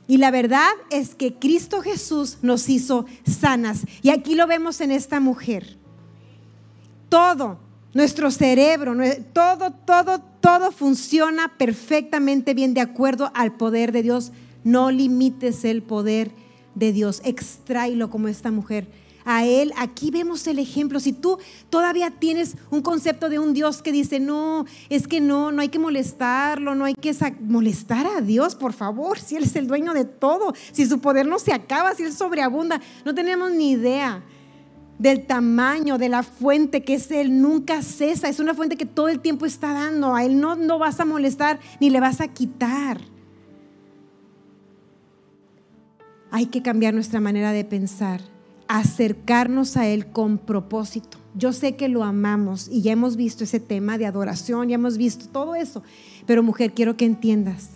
Y 0.08 0.18
la 0.18 0.32
verdad 0.32 0.70
es 0.90 1.16
que 1.16 1.36
Cristo 1.36 1.82
Jesús 1.82 2.38
nos 2.42 2.70
hizo 2.70 3.06
sanas. 3.26 3.86
Y 4.02 4.10
aquí 4.10 4.36
lo 4.36 4.48
vemos 4.48 4.80
en 4.80 4.92
esta 4.92 5.20
mujer. 5.20 5.78
Todo, 7.10 7.60
nuestro 7.94 8.32
cerebro, 8.32 8.96
todo, 9.34 9.72
todo, 9.72 10.20
todo 10.40 10.72
funciona 10.72 11.54
perfectamente 11.58 12.54
bien 12.54 12.74
de 12.74 12.82
acuerdo 12.82 13.32
al 13.34 13.58
poder 13.58 13.92
de 13.92 14.04
Dios. 14.04 14.32
No 14.64 14.92
limites 14.92 15.66
el 15.66 15.84
poder 15.84 16.32
de 16.74 16.94
Dios. 16.94 17.22
Extráelo 17.26 18.10
como 18.10 18.30
esta 18.30 18.52
mujer. 18.52 18.88
A 19.30 19.44
Él, 19.44 19.74
aquí 19.76 20.10
vemos 20.10 20.48
el 20.48 20.58
ejemplo. 20.58 21.02
Si 21.02 21.12
tú 21.12 21.38
todavía 21.70 22.12
tienes 22.12 22.56
un 22.72 22.82
concepto 22.82 23.28
de 23.28 23.40
un 23.40 23.54
Dios 23.54 23.82
que 23.82 23.92
dice, 23.92 24.22
no, 24.22 24.64
es 24.88 25.06
que 25.06 25.20
no, 25.20 25.52
no 25.52 25.62
hay 25.62 25.68
que 25.68 25.80
molestarlo, 25.80 26.76
no 26.76 26.86
hay 26.86 26.96
que 26.96 27.14
molestar 27.42 28.08
a 28.08 28.22
Dios, 28.22 28.56
por 28.56 28.72
favor, 28.72 29.20
si 29.20 29.36
Él 29.36 29.44
es 29.44 29.58
el 29.58 29.68
dueño 29.68 29.94
de 29.94 30.06
todo, 30.06 30.54
si 30.72 30.86
su 30.86 31.00
poder 31.00 31.28
no 31.28 31.40
se 31.40 31.52
acaba, 31.52 31.94
si 31.94 32.04
Él 32.04 32.14
sobreabunda, 32.14 32.80
no 33.04 33.14
tenemos 33.14 33.52
ni 33.52 33.72
idea 33.72 34.24
del 34.98 35.26
tamaño 35.26 35.98
de 35.98 36.08
la 36.08 36.24
fuente 36.24 36.86
que 36.86 36.94
es 36.94 37.12
Él, 37.12 37.42
nunca 37.42 37.82
cesa, 37.82 38.30
es 38.30 38.40
una 38.40 38.54
fuente 38.54 38.78
que 38.78 38.86
todo 38.86 39.10
el 39.10 39.20
tiempo 39.20 39.46
está 39.46 39.74
dando, 39.74 40.16
a 40.16 40.24
Él 40.24 40.40
no, 40.40 40.56
no 40.56 40.80
vas 40.80 41.02
a 41.02 41.06
molestar 41.06 41.60
ni 41.82 41.90
le 41.90 42.00
vas 42.00 42.22
a 42.22 42.30
quitar. 42.30 43.02
Hay 46.32 46.46
que 46.46 46.62
cambiar 46.62 46.94
nuestra 46.94 47.20
manera 47.20 47.52
de 47.52 47.66
pensar, 47.66 48.22
acercarnos 48.68 49.78
a 49.78 49.88
Él 49.88 50.08
con 50.08 50.38
propósito. 50.38 51.18
Yo 51.36 51.54
sé 51.54 51.76
que 51.76 51.88
lo 51.88 52.04
amamos 52.04 52.68
y 52.68 52.82
ya 52.82 52.92
hemos 52.92 53.16
visto 53.16 53.44
ese 53.44 53.60
tema 53.60 53.98
de 53.98 54.06
adoración, 54.06 54.70
ya 54.70 54.76
hemos 54.76 54.98
visto 54.98 55.28
todo 55.28 55.56
eso, 55.56 55.84
pero 56.26 56.44
mujer, 56.44 56.74
quiero 56.74 56.98
que 56.98 57.06
entiendas 57.06 57.70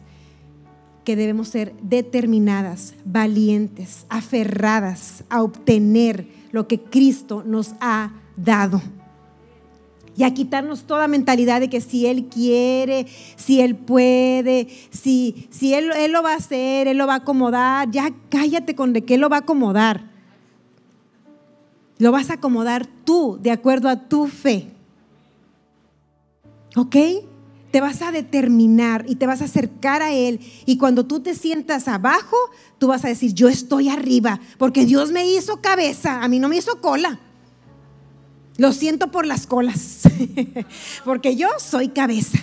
que 1.03 1.15
debemos 1.15 1.47
ser 1.47 1.73
determinadas, 1.81 2.93
valientes, 3.05 4.05
aferradas 4.09 5.23
a 5.29 5.41
obtener 5.41 6.27
lo 6.51 6.67
que 6.67 6.79
Cristo 6.79 7.43
nos 7.45 7.73
ha 7.79 8.11
dado. 8.37 8.81
Y 10.15 10.23
a 10.23 10.33
quitarnos 10.33 10.83
toda 10.83 11.07
mentalidad 11.07 11.61
de 11.61 11.69
que 11.69 11.81
si 11.81 12.05
Él 12.05 12.25
quiere, 12.25 13.07
si 13.37 13.61
Él 13.61 13.75
puede, 13.75 14.67
si, 14.91 15.47
si 15.49 15.73
él, 15.73 15.89
él 15.95 16.11
lo 16.11 16.21
va 16.21 16.33
a 16.33 16.37
hacer, 16.37 16.87
Él 16.87 16.97
lo 16.97 17.07
va 17.07 17.13
a 17.13 17.17
acomodar, 17.17 17.89
ya 17.89 18.11
cállate 18.29 18.75
con 18.75 18.93
de 18.93 19.03
que 19.03 19.15
Él 19.15 19.21
lo 19.21 19.29
va 19.29 19.37
a 19.37 19.39
acomodar. 19.39 20.10
Lo 22.01 22.11
vas 22.11 22.31
a 22.31 22.33
acomodar 22.33 22.87
tú 23.05 23.37
de 23.39 23.51
acuerdo 23.51 23.87
a 23.87 24.09
tu 24.09 24.25
fe. 24.25 24.71
¿Ok? 26.75 26.95
te 27.71 27.79
vas 27.79 28.01
a 28.01 28.11
determinar 28.11 29.05
y 29.07 29.15
te 29.15 29.25
vas 29.25 29.41
a 29.41 29.45
acercar 29.45 30.01
a 30.01 30.11
Él. 30.11 30.41
Y 30.65 30.77
cuando 30.77 31.05
tú 31.05 31.21
te 31.21 31.33
sientas 31.33 31.87
abajo, 31.87 32.35
tú 32.79 32.87
vas 32.87 33.05
a 33.05 33.07
decir, 33.07 33.33
yo 33.33 33.47
estoy 33.47 33.87
arriba, 33.87 34.41
porque 34.57 34.85
Dios 34.85 35.11
me 35.11 35.25
hizo 35.25 35.61
cabeza, 35.61 36.21
a 36.21 36.27
mí 36.27 36.37
no 36.37 36.49
me 36.49 36.57
hizo 36.57 36.81
cola. 36.81 37.21
Lo 38.57 38.73
siento 38.73 39.09
por 39.09 39.25
las 39.25 39.47
colas, 39.47 40.01
porque 41.05 41.37
yo 41.37 41.47
soy 41.59 41.87
cabeza 41.87 42.39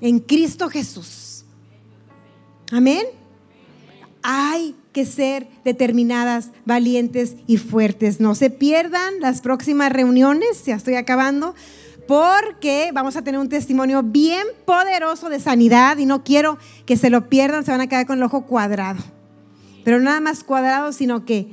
en 0.00 0.18
Cristo 0.18 0.68
Jesús. 0.68 1.44
Amén. 2.72 3.06
Hay 4.22 4.74
que 4.94 5.04
ser 5.04 5.46
determinadas, 5.64 6.52
valientes 6.64 7.34
y 7.46 7.58
fuertes. 7.58 8.20
No 8.20 8.34
se 8.34 8.48
pierdan 8.48 9.20
las 9.20 9.42
próximas 9.42 9.92
reuniones, 9.92 10.64
ya 10.64 10.76
estoy 10.76 10.94
acabando 10.94 11.54
porque 12.06 12.90
vamos 12.94 13.16
a 13.16 13.22
tener 13.22 13.40
un 13.40 13.48
testimonio 13.48 14.02
bien 14.02 14.46
poderoso 14.64 15.28
de 15.28 15.40
sanidad 15.40 15.98
y 15.98 16.06
no 16.06 16.22
quiero 16.22 16.58
que 16.86 16.96
se 16.96 17.10
lo 17.10 17.28
pierdan, 17.28 17.64
se 17.64 17.70
van 17.70 17.80
a 17.80 17.86
quedar 17.86 18.06
con 18.06 18.18
el 18.18 18.24
ojo 18.24 18.46
cuadrado. 18.46 19.02
Pero 19.84 20.00
nada 20.00 20.20
más 20.20 20.44
cuadrado, 20.44 20.92
sino 20.92 21.24
que 21.24 21.48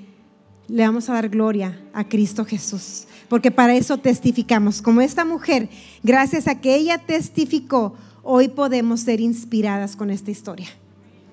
le 0.67 0.85
vamos 0.85 1.09
a 1.09 1.13
dar 1.13 1.29
gloria 1.29 1.81
a 1.93 2.07
Cristo 2.07 2.45
Jesús, 2.45 3.07
porque 3.27 3.51
para 3.51 3.75
eso 3.75 3.97
testificamos. 3.97 4.81
Como 4.81 5.01
esta 5.01 5.25
mujer, 5.25 5.69
gracias 6.03 6.47
a 6.47 6.61
que 6.61 6.75
ella 6.75 6.99
testificó, 6.99 7.95
hoy 8.23 8.49
podemos 8.49 9.01
ser 9.01 9.19
inspiradas 9.19 9.95
con 9.95 10.11
esta 10.11 10.31
historia. 10.31 10.67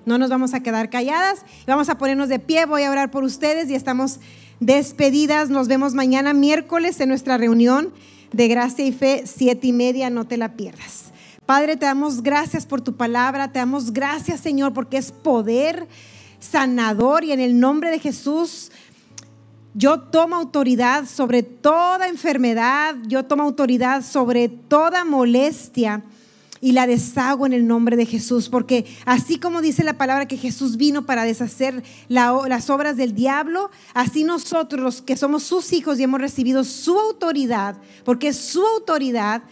No 0.09 0.17
nos 0.17 0.31
vamos 0.31 0.55
a 0.55 0.61
quedar 0.61 0.89
calladas, 0.89 1.45
vamos 1.67 1.87
a 1.87 1.99
ponernos 1.99 2.29
de 2.29 2.39
pie, 2.39 2.65
voy 2.65 2.81
a 2.81 2.89
orar 2.89 3.11
por 3.11 3.23
ustedes 3.23 3.69
y 3.69 3.75
estamos 3.75 4.19
despedidas. 4.59 5.51
Nos 5.51 5.67
vemos 5.67 5.93
mañana 5.93 6.33
miércoles 6.33 6.99
en 6.99 7.09
nuestra 7.09 7.37
reunión 7.37 7.93
de 8.31 8.47
Gracia 8.47 8.83
y 8.87 8.91
Fe, 8.91 9.25
siete 9.27 9.67
y 9.67 9.71
media, 9.71 10.09
no 10.09 10.25
te 10.25 10.37
la 10.37 10.53
pierdas. 10.53 11.11
Padre, 11.45 11.77
te 11.77 11.85
damos 11.85 12.23
gracias 12.23 12.65
por 12.65 12.81
tu 12.81 12.97
palabra, 12.97 13.51
te 13.51 13.59
damos 13.59 13.93
gracias 13.93 14.39
Señor 14.39 14.73
porque 14.73 14.97
es 14.97 15.11
poder 15.11 15.87
sanador 16.39 17.23
y 17.23 17.31
en 17.31 17.39
el 17.39 17.59
nombre 17.59 17.91
de 17.91 17.99
Jesús 17.99 18.71
yo 19.75 19.99
tomo 19.99 20.37
autoridad 20.37 21.05
sobre 21.05 21.43
toda 21.43 22.07
enfermedad, 22.07 22.95
yo 23.05 23.25
tomo 23.25 23.43
autoridad 23.43 24.03
sobre 24.03 24.49
toda 24.49 25.05
molestia 25.05 26.01
y 26.61 26.73
la 26.73 26.87
deshago 26.87 27.45
en 27.45 27.53
el 27.53 27.67
nombre 27.67 27.95
de 27.95 28.05
Jesús, 28.05 28.49
porque 28.49 28.85
así 29.05 29.37
como 29.37 29.61
dice 29.61 29.83
la 29.83 29.97
palabra 29.97 30.27
que 30.27 30.37
Jesús 30.37 30.77
vino 30.77 31.05
para 31.05 31.23
deshacer 31.23 31.83
las 32.07 32.69
obras 32.69 32.97
del 32.97 33.15
diablo, 33.15 33.71
así 33.93 34.23
nosotros 34.23 35.01
que 35.01 35.17
somos 35.17 35.43
sus 35.43 35.71
hijos 35.73 35.99
y 35.99 36.03
hemos 36.03 36.21
recibido 36.21 36.63
su 36.63 36.97
autoridad, 36.97 37.77
porque 38.03 38.33
su 38.33 38.65
autoridad 38.65 39.43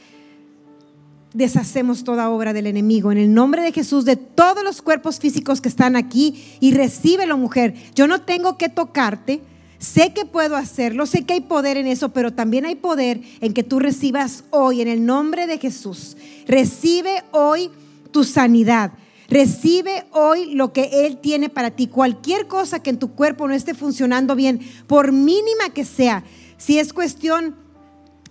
deshacemos 1.34 2.04
toda 2.04 2.30
obra 2.30 2.54
del 2.54 2.68
enemigo 2.68 3.12
en 3.12 3.18
el 3.18 3.34
nombre 3.34 3.62
de 3.62 3.72
Jesús 3.72 4.06
de 4.06 4.16
todos 4.16 4.64
los 4.64 4.82
cuerpos 4.82 5.20
físicos 5.20 5.62
que 5.62 5.70
están 5.70 5.96
aquí 5.96 6.44
y 6.60 6.74
recíbelo 6.74 7.38
mujer. 7.38 7.76
Yo 7.94 8.08
no 8.08 8.22
tengo 8.22 8.58
que 8.58 8.70
tocarte 8.70 9.42
Sé 9.80 10.12
que 10.14 10.26
puedo 10.26 10.56
hacerlo, 10.56 11.06
sé 11.06 11.26
que 11.26 11.34
hay 11.34 11.42
poder 11.42 11.78
en 11.78 11.88
eso, 11.88 12.10
pero 12.10 12.34
también 12.34 12.66
hay 12.66 12.76
poder 12.76 13.22
en 13.42 13.54
que 13.54 13.64
tú 13.64 13.80
recibas 13.80 14.44
hoy, 14.50 14.82
en 14.82 14.88
el 14.88 15.06
nombre 15.06 15.46
de 15.46 15.60
Jesús. 15.60 16.18
Recibe 16.48 17.24
hoy 17.32 17.70
tu 18.12 18.24
sanidad. 18.24 18.94
Recibe 19.30 20.06
hoy 20.12 20.54
lo 20.54 20.74
que 20.74 21.06
Él 21.06 21.18
tiene 21.18 21.50
para 21.50 21.72
ti. 21.72 21.88
Cualquier 21.88 22.48
cosa 22.48 22.82
que 22.82 22.90
en 22.90 22.98
tu 22.98 23.12
cuerpo 23.12 23.48
no 23.48 23.54
esté 23.54 23.76
funcionando 23.76 24.36
bien, 24.36 24.62
por 24.88 25.12
mínima 25.12 25.70
que 25.74 25.86
sea, 25.86 26.24
si 26.58 26.80
es 26.80 26.92
cuestión 26.94 27.56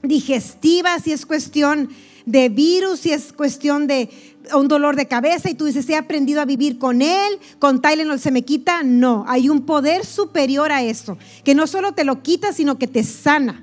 digestiva, 0.02 0.98
si 0.98 1.12
es 1.12 1.26
cuestión 1.26 1.90
de 2.24 2.48
virus, 2.48 3.00
si 3.00 3.12
es 3.12 3.32
cuestión 3.32 3.86
de 3.86 4.10
un 4.54 4.68
dolor 4.68 4.96
de 4.96 5.06
cabeza 5.06 5.50
y 5.50 5.54
tú 5.54 5.64
dices, 5.64 5.88
he 5.88 5.96
aprendido 5.96 6.40
a 6.40 6.44
vivir 6.44 6.78
con 6.78 7.02
él, 7.02 7.38
con 7.58 7.80
Tylenol 7.80 8.20
se 8.20 8.30
me 8.30 8.42
quita. 8.42 8.82
No, 8.82 9.24
hay 9.28 9.48
un 9.48 9.66
poder 9.66 10.04
superior 10.04 10.72
a 10.72 10.82
eso, 10.82 11.18
que 11.44 11.54
no 11.54 11.66
solo 11.66 11.92
te 11.92 12.04
lo 12.04 12.22
quita, 12.22 12.52
sino 12.52 12.78
que 12.78 12.86
te 12.86 13.04
sana. 13.04 13.62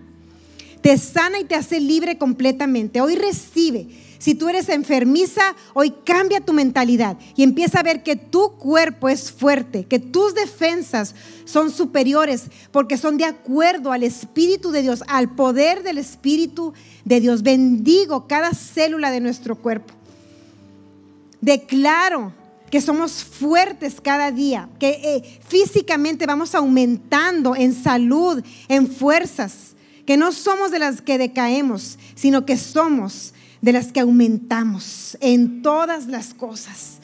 Te 0.82 0.98
sana 0.98 1.40
y 1.40 1.46
te 1.46 1.56
hace 1.56 1.80
libre 1.80 2.18
completamente. 2.18 3.00
Hoy 3.00 3.16
recibe. 3.16 3.88
Si 4.24 4.36
tú 4.36 4.48
eres 4.48 4.70
enfermiza, 4.70 5.42
hoy 5.74 5.94
cambia 6.06 6.40
tu 6.40 6.54
mentalidad 6.54 7.18
y 7.36 7.44
empieza 7.44 7.82
a 7.82 7.84
ver 7.84 8.04
que 8.04 8.16
tu 8.16 8.52
cuerpo 8.54 9.10
es 9.10 9.32
fuerte, 9.34 9.84
que 9.84 10.00
tus 10.00 10.34
defensas 10.34 11.14
son 11.44 11.72
superiores 11.72 12.46
porque 12.72 12.98
son 12.98 13.18
de 13.18 13.26
acuerdo 13.26 13.92
al 13.92 14.02
Espíritu 14.02 14.72
de 14.72 14.82
Dios, 14.82 15.04
al 15.08 15.36
poder 15.36 15.84
del 15.84 15.98
Espíritu 15.98 16.72
de 17.04 17.20
Dios. 17.20 17.44
Bendigo 17.44 18.26
cada 18.26 18.54
célula 18.54 19.12
de 19.12 19.20
nuestro 19.20 19.58
cuerpo. 19.58 19.94
Declaro 21.44 22.32
que 22.72 22.80
somos 22.80 23.22
fuertes 23.22 24.00
cada 24.02 24.32
día, 24.32 24.70
que 24.80 24.92
eh, 25.04 25.40
físicamente 25.46 26.26
vamos 26.26 26.56
aumentando 26.56 27.54
en 27.54 27.74
salud, 27.74 28.42
en 28.70 28.88
fuerzas, 28.90 29.76
que 30.06 30.16
no 30.16 30.32
somos 30.32 30.72
de 30.72 30.80
las 30.80 31.02
que 31.02 31.18
decaemos, 31.18 32.00
sino 32.16 32.46
que 32.46 32.56
somos 32.56 33.34
de 33.62 33.74
las 33.74 33.92
que 33.92 34.00
aumentamos 34.00 35.18
en 35.20 35.62
todas 35.62 36.08
las 36.08 36.34
cosas. 36.34 37.00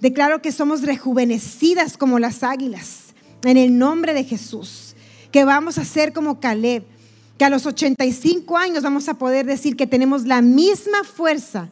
Declaro 0.00 0.42
que 0.42 0.50
somos 0.50 0.82
rejuvenecidas 0.82 1.96
como 1.96 2.18
las 2.18 2.42
águilas, 2.42 3.14
en 3.44 3.56
el 3.56 3.78
nombre 3.78 4.14
de 4.14 4.24
Jesús, 4.24 4.96
que 5.30 5.44
vamos 5.44 5.78
a 5.78 5.84
ser 5.84 6.12
como 6.12 6.40
Caleb, 6.40 6.82
que 7.38 7.44
a 7.44 7.50
los 7.50 7.66
85 7.66 8.56
años 8.56 8.82
vamos 8.82 9.08
a 9.08 9.14
poder 9.14 9.46
decir 9.46 9.76
que 9.76 9.86
tenemos 9.86 10.24
la 10.24 10.42
misma 10.42 11.04
fuerza 11.04 11.68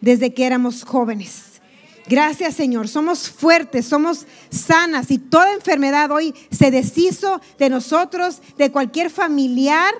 desde 0.00 0.32
que 0.32 0.46
éramos 0.46 0.84
jóvenes. 0.84 1.60
Gracias 2.08 2.54
Señor, 2.54 2.88
somos 2.88 3.28
fuertes, 3.28 3.86
somos 3.86 4.26
sanas 4.50 5.10
y 5.10 5.18
toda 5.18 5.52
enfermedad 5.52 6.10
hoy 6.10 6.34
se 6.50 6.70
deshizo 6.70 7.40
de 7.58 7.68
nosotros, 7.68 8.40
de 8.56 8.72
cualquier 8.72 9.10
familiar. 9.10 9.92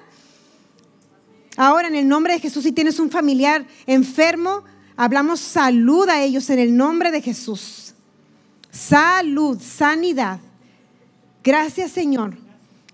Ahora 1.57 1.88
en 1.88 1.94
el 1.94 2.09
nombre 2.09 2.32
de 2.32 2.40
Jesús, 2.40 2.64
si 2.64 2.72
tienes 2.72 2.99
un 2.99 3.11
familiar 3.11 3.66
enfermo, 3.86 4.64
hablamos 4.96 5.40
salud 5.40 6.09
a 6.09 6.22
ellos 6.22 6.49
en 6.49 6.61
el 6.61 6.74
nombre 6.74 7.11
de 7.11 7.20
Jesús. 7.20 7.92
Salud, 8.70 9.61
sanidad. 9.61 10.40
Gracias 11.44 11.90
Señor, 11.90 12.38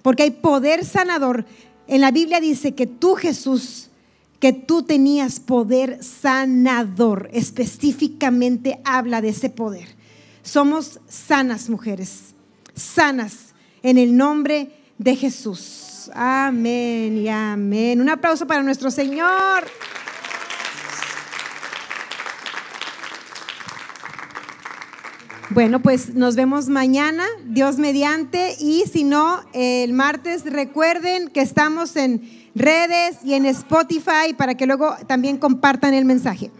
porque 0.02 0.24
hay 0.24 0.32
poder 0.32 0.84
sanador. 0.84 1.44
En 1.86 2.00
la 2.00 2.10
Biblia 2.10 2.40
dice 2.40 2.74
que 2.74 2.88
tú 2.88 3.14
Jesús 3.14 3.90
que 4.44 4.52
tú 4.52 4.82
tenías 4.82 5.40
poder 5.40 6.04
sanador. 6.04 7.30
Específicamente 7.32 8.78
habla 8.84 9.22
de 9.22 9.30
ese 9.30 9.48
poder. 9.48 9.88
Somos 10.42 11.00
sanas 11.08 11.70
mujeres, 11.70 12.34
sanas 12.74 13.54
en 13.82 13.96
el 13.96 14.14
nombre 14.14 14.70
de 14.98 15.16
Jesús. 15.16 16.10
Amén 16.14 17.16
y 17.16 17.28
amén. 17.30 18.02
Un 18.02 18.10
aplauso 18.10 18.46
para 18.46 18.62
nuestro 18.62 18.90
Señor. 18.90 19.64
Bueno, 25.48 25.80
pues 25.80 26.14
nos 26.14 26.36
vemos 26.36 26.68
mañana, 26.68 27.24
Dios 27.46 27.78
mediante, 27.78 28.56
y 28.60 28.84
si 28.92 29.04
no, 29.04 29.42
el 29.54 29.94
martes 29.94 30.44
recuerden 30.44 31.28
que 31.28 31.40
estamos 31.40 31.96
en 31.96 32.43
redes 32.54 33.18
y 33.24 33.34
en 33.34 33.46
Spotify 33.46 34.34
para 34.36 34.54
que 34.54 34.66
luego 34.66 34.94
también 35.06 35.38
compartan 35.38 35.94
el 35.94 36.04
mensaje. 36.04 36.50